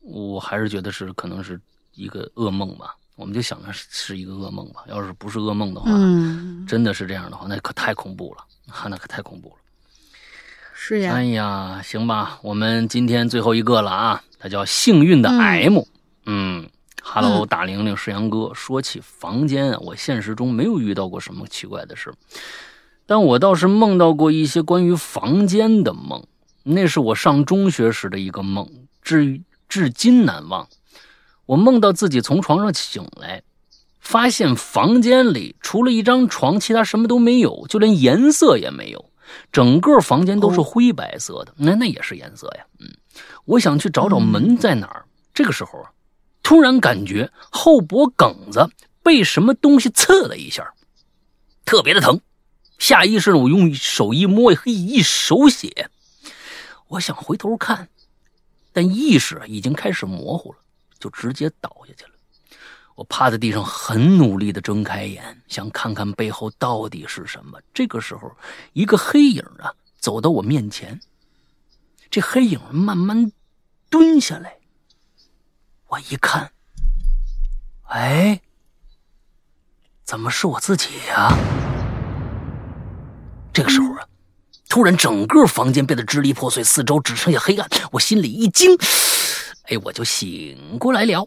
[0.02, 1.58] 我还是觉得是可能是
[1.94, 2.94] 一个噩梦吧。
[3.22, 4.82] 我们就想着是是一个噩梦吧。
[4.88, 9.54] 要是不是噩梦的话，嗯，真的是这样的话，那可太恐怖了啊，那可太恐怖了。
[10.74, 15.82] 是呀哎，呀，行吧，我们今天最后一个了啊，他叫幸运的 M，
[16.26, 16.68] 嗯。
[17.04, 18.52] 哈喽，嗯大玲玲，是杨哥。
[18.54, 22.14] 说起房间啊，我现实中没有遇到过什么奇怪的事，
[23.06, 26.24] 但我倒是梦到过一些关于房间的梦。
[26.62, 28.70] 那是我上中学时的一个梦，
[29.02, 30.68] 至至今难忘。
[31.46, 33.42] 我梦到自己从床上醒来，
[34.00, 39.10] 发现房间里除了一张床，其他什么都没有，就连颜色也没有。
[39.50, 42.64] 整个房间都是灰白色的，那那也是颜色呀。
[42.80, 42.88] 嗯，
[43.44, 45.04] 我想去找找门在哪儿。
[45.32, 45.90] 这个时候啊，
[46.42, 48.68] 突然感觉后脖梗子
[49.02, 50.70] 被什么东西刺了一下，
[51.64, 52.20] 特别的疼。
[52.78, 55.88] 下意识的我用手一摸，嘿，一手血。
[56.88, 57.88] 我想回头看，
[58.72, 60.58] 但意识已经开始模糊了，
[61.02, 62.10] 就直接倒下去了。
[62.94, 67.58] 我趴在地上，很努力的睁开眼，想看看背后到底是什么。
[67.74, 68.30] 这个时候，
[68.72, 71.00] 一个黑影啊走到我面前，
[72.08, 73.32] 这黑影慢慢
[73.90, 74.58] 蹲下来。
[75.88, 76.52] 我一看，
[77.88, 78.40] 哎，
[80.04, 81.36] 怎么是我自己呀、
[83.52, 84.06] 这个时候啊，
[84.68, 87.68] 突然整个房间变得支离破碎，四周只剩下黑暗。
[87.90, 88.76] 我心里一惊，
[89.72, 91.26] 哎，我就醒过来了。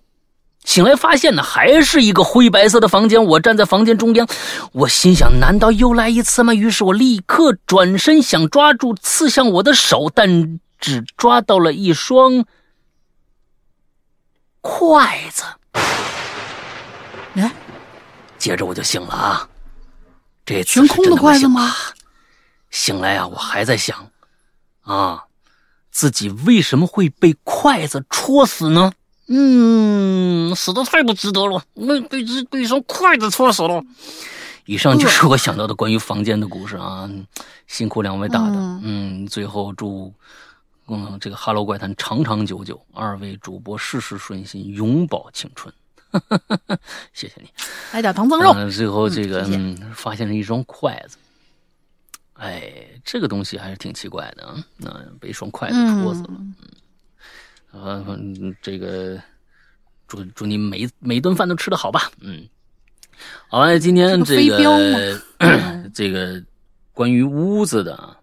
[0.63, 3.23] 醒来发现呢，还是一个灰白色的房间。
[3.23, 4.27] 我站在房间中央，
[4.71, 6.53] 我心想：难道又来一次吗？
[6.53, 12.45] 于是我立刻转身想抓住刺向我的手，但只抓到了一双
[14.61, 15.43] 筷子。
[17.35, 17.51] 哎，
[18.37, 19.49] 接着我就醒了啊，
[20.45, 21.73] 这次悬空的筷子吗？
[22.71, 24.09] 醒来啊，我还在想，
[24.81, 25.23] 啊，
[25.95, 28.91] 自己为什么会被筷子戳死呢？
[29.29, 33.81] 嗯，死的太不值得了，被被这被一双筷子戳死了。
[34.65, 37.09] 以上就是我想到的关于房间的故事啊，
[37.67, 38.81] 辛苦两位大大，嗯。
[38.83, 40.13] 嗯，最后祝
[40.89, 45.73] 嗯这个哈喽怪谈长长久久，二位主播事事顺心，永葆青春，
[47.13, 47.49] 谢谢你。
[47.93, 51.15] 来点唐僧肉，嗯最后这个嗯发现了一双筷子，
[52.35, 56.31] 哎，这个东西还是挺奇怪的啊，那、被一双筷子戳死了。
[57.73, 59.17] 嗯，啊，嗯这个
[60.07, 62.45] 祝祝你每每顿饭都吃得好吧，嗯。
[63.47, 65.21] 好了，今天这这个
[65.95, 66.43] 这个
[66.91, 68.17] 关于屋子的啊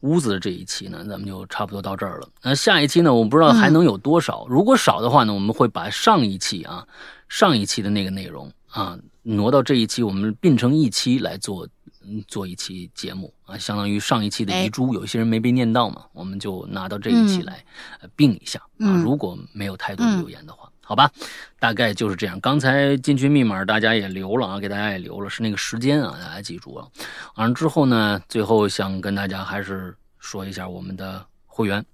[0.00, 2.28] 屋子的这一期呢，咱们就差不多到这儿了。
[2.42, 4.46] 那下一期呢，我不知道还能有多少。
[4.48, 6.86] 如果少的话呢，我们会把上一期啊
[7.28, 11.68] 上一期的那个内容啊挪到这一期，我们并成一期来做。
[12.08, 17.62] 嗯，做一期节目啊，相当于上一期的遗珠，有一些人没被念到嘛，我们就拿到这一期来、
[18.00, 18.66] 呃并一下啊。
[18.78, 21.10] 嗯如果没有太多的留言的话，好吧，
[21.58, 22.40] 大概就是这样。
[22.40, 26.90] 刚才进群密码大家也留了啊，给大家也留了，是那个时间啊，大家记住了。
[27.36, 31.84] 完了之后呢，最后想跟大家还是说一下我们的会员，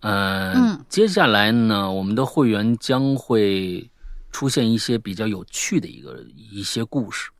[0.00, 3.90] 呃、嗯接下来呢，我们的会员将会
[4.32, 7.30] 出现一些比较有趣的一个一些故事，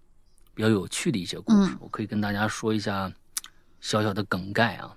[0.55, 3.12] 比较有趣的一些故事，嗯我可以跟大家说一下
[3.81, 4.94] 小小的梗概啊。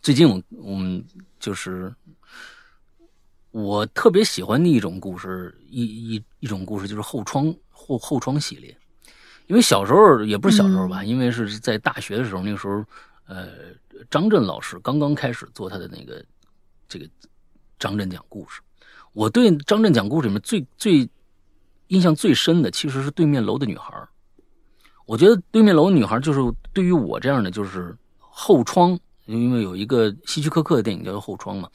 [0.00, 1.04] 最近我我们
[1.40, 1.92] 就是
[3.50, 8.74] 我特别喜欢的一种故事，一一一种故事就是后窗后后窗系列。
[9.48, 12.84] 因为小时候也不是小时候吧，因为是在大学的时候，那个时候，
[13.26, 13.48] 呃，
[14.10, 16.22] 张震老师刚刚开始做他的那个
[16.86, 17.08] 这个
[17.78, 18.60] 张震讲故事。
[19.14, 21.08] 我对张震讲故事里面最最
[21.86, 24.06] 印象最深的，其实是对面楼的女孩儿
[25.08, 26.40] 我觉得对面楼的女孩就是
[26.74, 28.90] 对于我这样的，就是后窗，
[29.24, 31.66] 因为有一个希区柯克的电影叫做《后窗》嘛，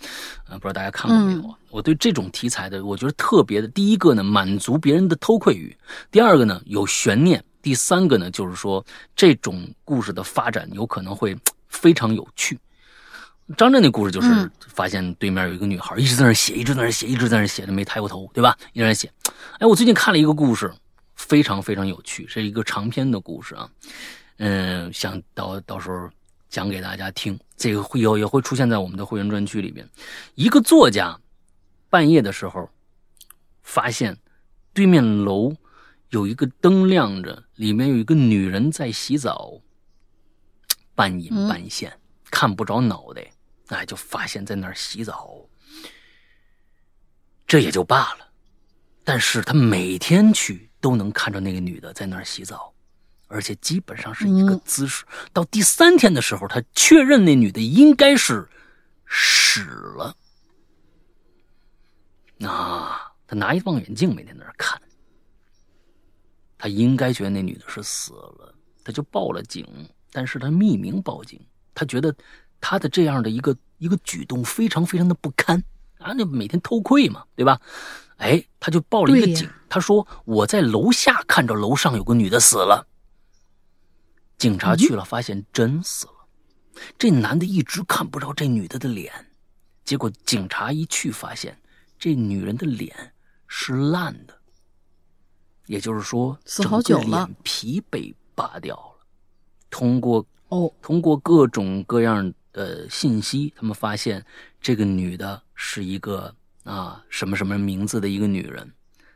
[0.47, 1.57] 呃，不知道大家看过没有啊？
[1.71, 3.67] 我对这种题材的，我觉得特别的。
[3.69, 5.75] 第一个呢，满足别人的偷窥欲；
[6.11, 8.85] 第二个呢，有悬念；第三个呢，就是说
[9.15, 11.35] 这种故事的发展有可能会
[11.69, 12.59] 非常有趣。
[13.57, 18.55] 张震那故事就是嗯发现对面有一个女孩一直在那写，一直在那写，一直在那儿写，没抬过头，对吧？
[18.73, 19.11] 一直在那写。
[19.57, 20.71] 哎，我最近看了一个故事，
[21.23, 23.69] 非常非常有趣，是一个长篇的故事啊。
[24.37, 26.09] 嗯，想到到时候
[26.49, 29.87] 讲给大家听，这个会有也会出现在我们的会员专区里边。
[30.35, 31.17] 一个作家
[31.89, 32.69] 半夜的时候
[33.61, 34.17] 发现
[34.73, 35.55] 对面楼
[36.09, 39.61] 有一个灯亮着，里面有一个女人在洗澡，
[40.93, 41.97] 半隐嗯半现，
[42.29, 43.31] 看不着脑袋，
[43.67, 45.39] 哎，就发现在那儿洗澡。
[47.47, 48.27] 这也就罢了，
[49.03, 52.73] 但是他每天去都能看着那个女的在那儿洗澡，
[53.27, 55.05] 而且基本上是一个嗯姿势。
[55.31, 58.45] 到第三天的时候，他确认那女的应该是
[59.07, 60.13] 死了。
[62.45, 64.81] 啊，他拿一望远镜每天在那儿看，
[66.57, 68.53] 他应该觉得那女的是死了，
[68.83, 69.65] 他就报了警，
[70.11, 71.39] 但是他匿名报警，
[71.73, 72.13] 他觉得
[72.59, 75.63] 他的这样的一个一个举动非常非常的不堪
[75.99, 77.61] 啊，那每天偷窥嘛，对吧？
[78.23, 82.87] 哎，他就报了一个警，他说我在楼下看着楼上有个女的死了，
[84.37, 86.13] 警察去了，发现真死了，
[86.97, 89.11] 这男的一直看不着这女的的脸，
[89.83, 91.59] 结果警察一去发现
[91.99, 93.13] 这女人的脸
[93.45, 94.33] 是烂的，
[95.65, 99.05] 也就是说，死好整个久了脸皮被扒掉了。
[99.69, 104.25] 通过哦，通过各种各样的信息，他们发现
[104.61, 106.33] 这个女的是一个
[106.63, 108.71] 啊什么什么名字的一个女人，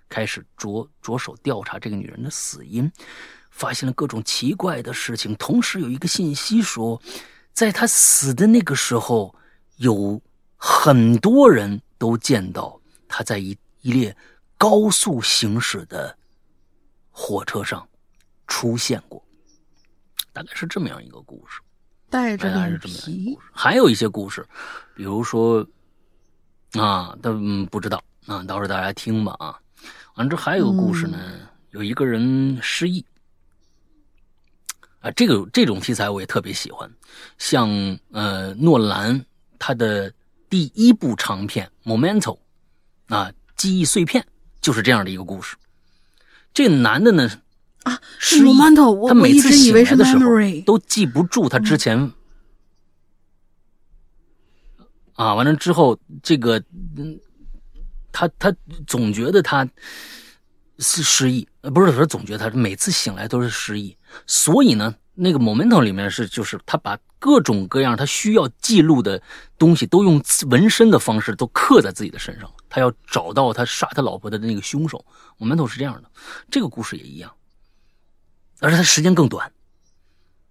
[0.10, 2.91] 开始着着手调查这个女人的死因，
[3.52, 5.36] 发现了各种奇怪的事情。
[5.36, 7.02] 同时有一个信息说，
[7.53, 9.36] 在她死的那个时候，
[9.78, 10.22] 有
[10.56, 14.15] 很多人都见到她在一一列
[14.57, 16.18] 高速行驶的
[17.10, 17.88] 火车上
[18.48, 19.24] 出现过。
[20.34, 21.61] 大概是这么样一个故事。
[22.10, 23.38] 带着脸皮。
[23.52, 24.48] 还有一些故事，
[24.95, 25.68] 比如说
[26.78, 29.56] 啊，但嗯不知道啊，到时候大家听吧啊。
[30.16, 31.18] 完了之后还有个故事呢，
[31.72, 33.04] 有一个人失忆。
[34.99, 36.90] 啊，这个这种题材我也特别喜欢，
[37.38, 37.70] 像
[38.12, 39.24] 呃诺兰
[39.60, 40.12] 他的
[40.49, 42.38] 第一部长片《Momento》
[43.16, 44.26] 啊，记忆碎片
[44.60, 45.56] 就是这样的一个故事。
[46.52, 47.30] 这个男的呢
[47.84, 50.26] 啊，失忆 Momento，他每次醒来的时候
[50.66, 52.12] 都记不住他之前、
[55.18, 56.64] 啊，完了之后，这个
[56.95, 57.19] 嗯，
[58.11, 59.68] 他他总觉得他
[60.77, 69.19] 是失忆，不是说总觉得他每次醒来都是失忆，所以呢，那个 momento 里面是就是他把各种各样他需要记录的
[69.57, 75.03] 东西都用纹身的方式都刻在自己的身上，他要找到他杀他老婆的那个凶手。
[75.39, 76.11] Moment 是这样的，
[76.52, 77.34] 这个故事也一样。
[78.60, 79.52] 而且他时间更短，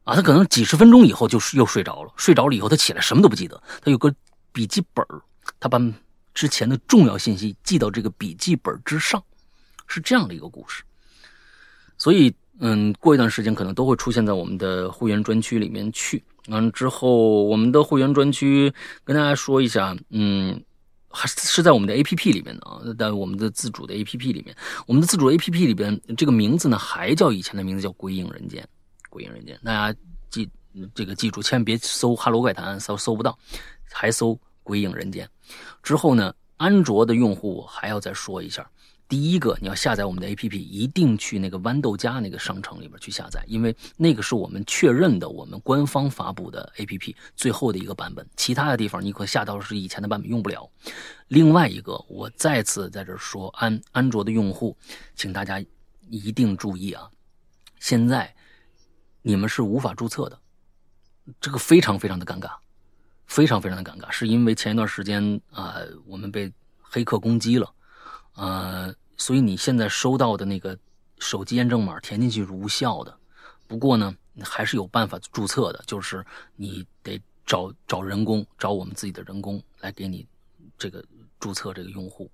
[0.02, 4.12] 啊，他可能几十分钟以后就又睡着了，睡着了以后他起来什么都不记得，他有个
[4.56, 5.04] 笔记本
[5.60, 5.78] 他把
[6.32, 9.22] 之前的重要信息记到这个笔记本之上，
[9.86, 10.82] 是这样的一个故事。
[11.98, 16.24] 所以，嗯，过一段时间可能都会出现在我们的会员专区里面去。
[16.48, 18.72] 完之后，我们的会员专区
[19.04, 20.58] 跟大家说一下，嗯。
[21.08, 24.54] 还是在我们的 A P P 里面的啊，在我们的自主的 A P P 里面，
[24.86, 28.62] 我们的自主 A P P 里边这个名字呢，还叫以前的名字叫《鬼影人间》，
[29.08, 30.46] 《鬼影人间》，大家记
[30.94, 33.39] 这个记住，千万别搜“哈喽怪谈”搜搜不到，
[33.90, 34.31] 还搜
[34.62, 35.27] 《鬼影人间》。
[35.82, 38.69] 之后呢，安卓的用户还要再说一下。
[39.09, 48.28] 第一个，你要下载我们的 APP，一定去那个豌豆荚那个商城里边去下载，因为那个是我们确认的，我们官方发布的 APP 最后的一个版本。
[48.36, 50.69] 其他的地方你可下到是以前的版本用不了。
[51.28, 54.77] 另外一个，我再次在这说，安安卓的用户，
[55.15, 55.65] 请大家
[56.11, 57.09] 一定注意啊！
[57.78, 58.35] 现在
[59.23, 60.36] 你们是无法注册的，
[61.40, 62.51] 这个非常非常的尴尬，
[63.27, 65.77] 非常非常的尴尬，是因为前一段时间啊，
[66.07, 67.73] 我们被黑客攻击了。
[68.35, 70.78] 呃，所以你现在收到的那个
[71.19, 73.19] 手机验证码填进去是无效的。
[73.66, 76.24] 不过呢，还是有办法注册的，就是
[76.55, 80.27] 你得找找人工，找我们自己的人工来给你
[80.78, 81.05] 这个
[81.40, 82.31] 注册这个用户，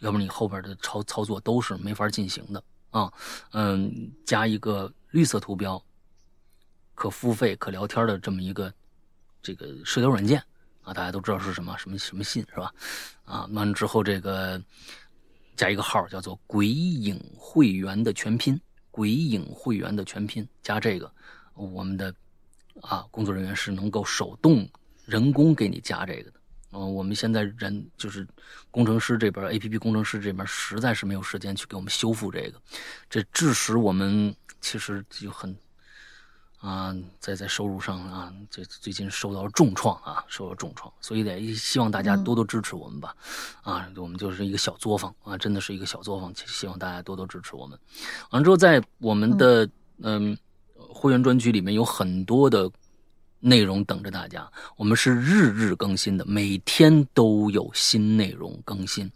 [0.00, 3.10] 要不然你后边的操操作都是没法进行的啊。
[3.52, 5.82] 嗯，加一个绿色图标，
[6.96, 8.74] 可付费可聊天的这么一个
[9.40, 10.42] 这个社交软件
[10.82, 12.74] 啊，大家都知道是什么什么什么信是吧？
[13.24, 14.60] 啊，完了之后这个。
[15.56, 18.60] 加一个号叫做“鬼影会员”的全拼
[18.92, 21.10] ，“鬼影会员”的全拼，加这个，
[21.54, 22.14] 我们的
[22.82, 24.68] 啊工作人员是能够手动
[25.06, 26.40] 人工给你加这个的。
[26.72, 28.28] 嗯，我们现在人就是
[28.70, 32.60] 工程师这边，A P P 工程师这边实在是没有时间去给我们修复这个，
[33.08, 35.56] 这致使我们其实就很。
[36.66, 43.14] 啊，在在收入上啊，最最近受到了重创啊，受到重创，所以得希望大家多多支持我们吧。
[43.62, 47.78] 啊，我们就是一个小作坊啊，真的是一个小作坊，希望大家多多支持我们。
[48.30, 49.68] 完了之后，在我们的
[50.02, 50.36] 嗯
[50.76, 52.68] 会员专区里面有很多的
[53.38, 59.08] 内容等着大家，我们是日日更新的，每天都有新内容更新。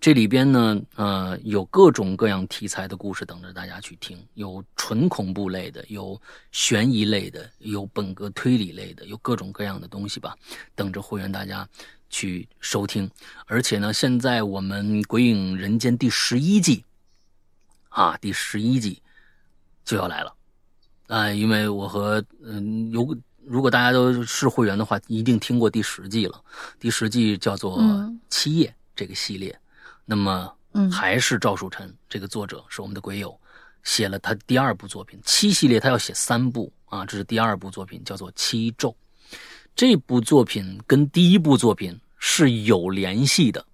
[0.00, 6.20] 这里边呢，呃，有各种各样题材的故事等着大家去听，有纯恐怖类的，有
[6.52, 10.36] 悬疑类的，有本格推理类的，有各种各样的东西吧，
[10.74, 11.66] 等着会员大家
[12.10, 13.10] 去收听。
[13.46, 16.84] 而且呢，现在我们《鬼影人间》第十一季，
[17.88, 19.02] 啊，第十一季
[19.84, 20.34] 就要来了，
[21.08, 26.42] 啊，因为我和嗯，有如果大家都是会员的话，一定听过第十季了。
[26.78, 27.78] 第十季叫做
[28.28, 28.68] 《七夜》。
[28.96, 29.56] 这个系列，
[30.04, 33.38] 那么，嗯，还是赵树臣这个作者是我们的鬼友，
[33.84, 38.88] 写了他第二部作品七系列，他要写三部啊，这是第二部作品，叫做《七咒》。
[39.76, 43.64] 这部作品跟第一部作品是有联系的，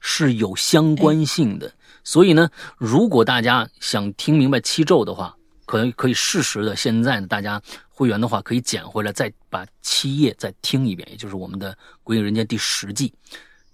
[0.00, 1.72] 是有相关性的。
[2.02, 11.72] 所以呢，如果大家想听明白七咒的话，可能可以适时的，现在呢，大家会员的话可以捡回来，再把七页再听一遍，也就是我们的
[12.02, 13.12] 《鬼影人间》第十季。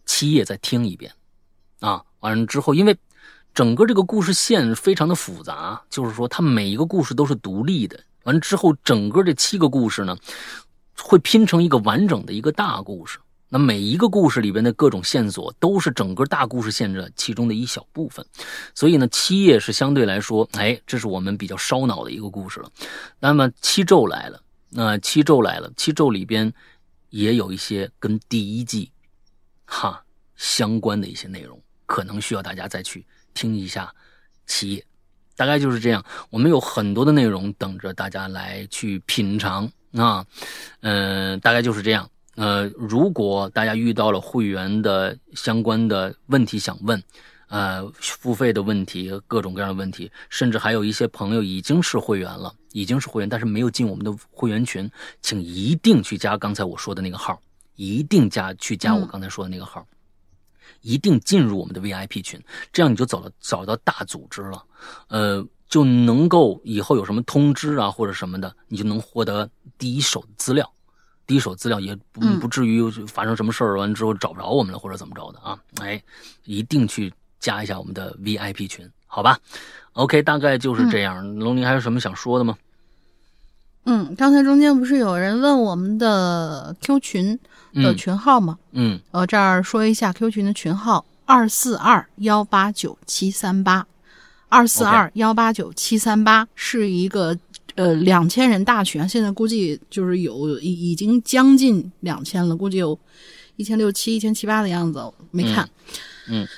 [0.07, 1.13] 七页再听一遍，
[1.81, 2.97] 啊，完了之后，因为
[3.55, 7.99] 整个这个故事线非常的复杂，就是说它每一个故事都是独立的。
[8.25, 10.17] 完了之后，整个这七个故事呢，
[10.97, 13.19] 会拼成一个完整的一个大故事。
[13.49, 18.25] 那每一个故事里边的各种线索，都是整个大故事线的其中的一小部分。
[18.75, 22.71] 所以呢，七页是相对来说，哎，这是我们比较烧脑的一个故事了。
[23.19, 26.55] 那么七咒来了，那七咒来了，七咒里边
[27.11, 28.92] 也有一些跟第一季。
[29.75, 30.05] 哈，
[30.37, 33.91] 相关的一些内容可能需要大家再去听一下
[34.47, 34.85] 企业，
[35.35, 36.05] 大概就是这样。
[36.29, 40.27] 我们有很多的内容等着大家来去品尝啊，
[40.81, 42.07] 嗯，大概就是这样。
[42.35, 47.03] 呃，如果大家遇到了会员的相关的问题想问，
[47.49, 54.91] 呃，付费的问题，各种各样的问题，甚至还有一些朋友已经是会员了，已经是会员，但是没有进我们的会员群，
[55.23, 57.41] 请一定去加刚才我说的那个号。
[57.77, 59.87] 一定加去加我刚才说的那个号，
[60.81, 62.43] 一定进入我们的 VIP 群，
[62.73, 64.63] 这样你就走了找到大组织了，
[65.09, 70.71] 呃，就能够以后有什么通知啊或者什么的，你就能获得第一手资料，
[71.27, 76.03] 第一手资料也不不至于发生什么事儿完之后找不着我们了或者怎么着的啊，哎，
[76.45, 79.39] 一定去加一下我们的 VIP 群，好吧
[79.95, 81.35] ？OK，大概就是这样。
[81.39, 82.57] 龙鳞还有什么想说的吗？
[83.85, 87.39] 嗯，刚才中间不是有人问我们的 Q 群？
[87.75, 88.59] 的群号吗？
[88.73, 93.87] 嗯，呃，这儿说一下 Q 群的群号：二四二幺八九七三八，
[94.49, 97.37] 二四二幺八九七三八是一个
[97.75, 102.99] 呃两千人大群，现在估计就是有已已经将近两千了，估计有
[103.57, 105.01] 一千六七、一千七八的样子，
[105.31, 105.65] 没看。
[105.65, 105.71] 嗯，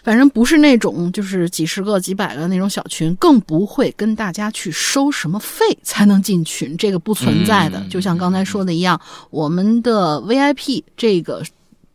[0.02, 7.78] 反正不是那种就是几十个、几百个那种小群，更不会跟大家去收什么费才能进群，这个不存在的。
[7.80, 11.44] 嗯就像刚才说的一样，我们的 VIP 这个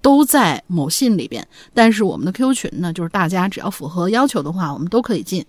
[0.01, 5.45] 都在某信里边，但是我们的 QQ 群呢，就是大家只要符合要求的话，我们都可以进。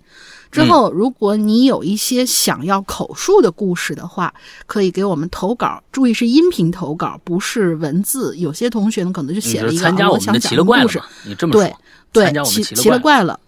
[0.50, 4.34] 之后，如果你有一些想要口述的故事的话，
[4.66, 5.80] 可以给我们投稿。
[5.92, 8.36] 注意是音频投稿，不是文字。
[8.36, 11.00] 有些同学呢，可能就写了一个参加我们的啊我想讲奇了怪了故事，？
[11.24, 11.72] 你这么说，对
[12.12, 13.38] 参加，我们奇奇了怪了。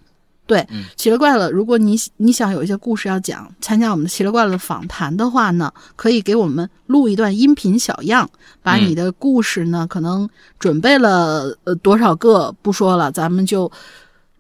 [0.45, 1.51] 对嗯，奇了怪了。
[1.51, 8.29] 如果你你想有一些故事要讲，参加我们的奇了怪了访谈的话呢，可以给我们录一段音频小样，
[8.61, 10.29] 把嗯你的故事呢，可能
[10.59, 13.71] 准备了呃多少个不说了，咱们就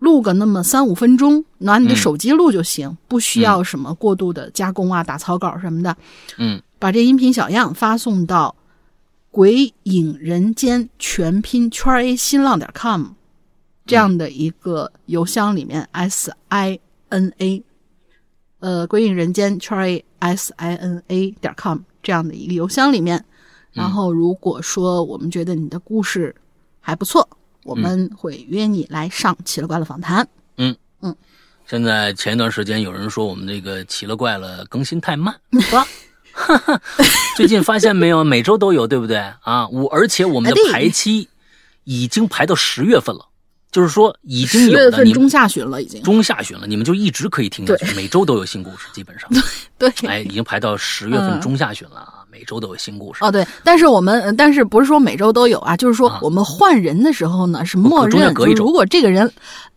[0.00, 5.96] 录个那么三五分钟，拿你的嗯手机录就行，不需要什么过度的加工啊、打草稿什么的。
[6.36, 8.54] 嗯，把这音频小样发送到
[9.30, 13.04] “鬼影人间”全拼圈 A 新浪点 com
[13.86, 16.78] 这样的一个邮箱里面，S I
[17.08, 17.62] N A，
[18.60, 23.24] 呃，归影人间圈 A S I N A 点 com 这样的一个邮箱里面。
[23.72, 26.34] 然后，如果说我们觉得你的故事
[26.78, 27.26] 还不错，
[27.64, 30.28] 我们会约你来上奇了怪了访谈。
[30.58, 31.16] 嗯嗯
[31.66, 35.86] 现在前一段时间有人说我们这个奇了怪了更新太慢，是吧？
[37.36, 39.66] 最近发现没有，每周都有，对不对啊？
[39.68, 41.28] 我而且我们的排期
[41.84, 43.26] 已经排到十月份了，
[43.72, 46.00] 就是说已经有的你份中下旬了，已经。
[46.02, 49.28] 中下旬了，你们就一直可以听下去，每周都有新故事，基本上，
[49.78, 53.24] 对，哎，已经排到十月份嗯中下旬了啊，每周都有新故事。
[53.24, 55.76] 哦，对，但是我们，呃但是不是说每周都有啊？
[55.76, 59.28] 就是说啊我们换人的时候呢，是默认，隔一周如果这个人，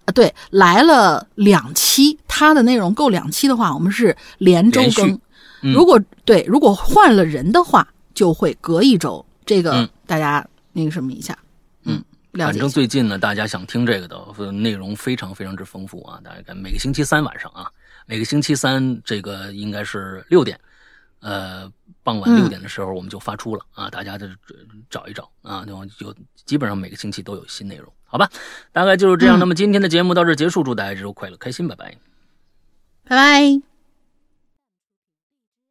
[0.04, 5.10] 呃，对，来了两期，他的内容够两期的话，我们是连周更。
[5.10, 9.26] 嗯如果对，如果换了人的话，就会隔一周。
[9.48, 11.45] 这个嗯大家那个什么一下，嗯，
[12.36, 12.68] 反正。
[12.68, 16.20] 最近呢，大家想听这个的呃内容非常非常之丰富啊！
[16.24, 17.72] 大概每个星期三晚上啊，
[18.06, 20.60] 每个星期三这个应该是六点，
[21.20, 21.72] 呃，
[22.04, 24.28] 傍晚嗯六点的时候我们就发出了、啊，大家就
[24.90, 25.66] 找一找啊，
[25.98, 26.14] 就
[26.46, 28.30] 基本上每个星期都有新内容，好吧？
[28.72, 29.38] 大概就是这样。
[29.38, 31.96] 嗯那么今天的节目到这儿结束，祝大家这周快乐开心，拜拜。
[33.08, 33.75] 拜拜。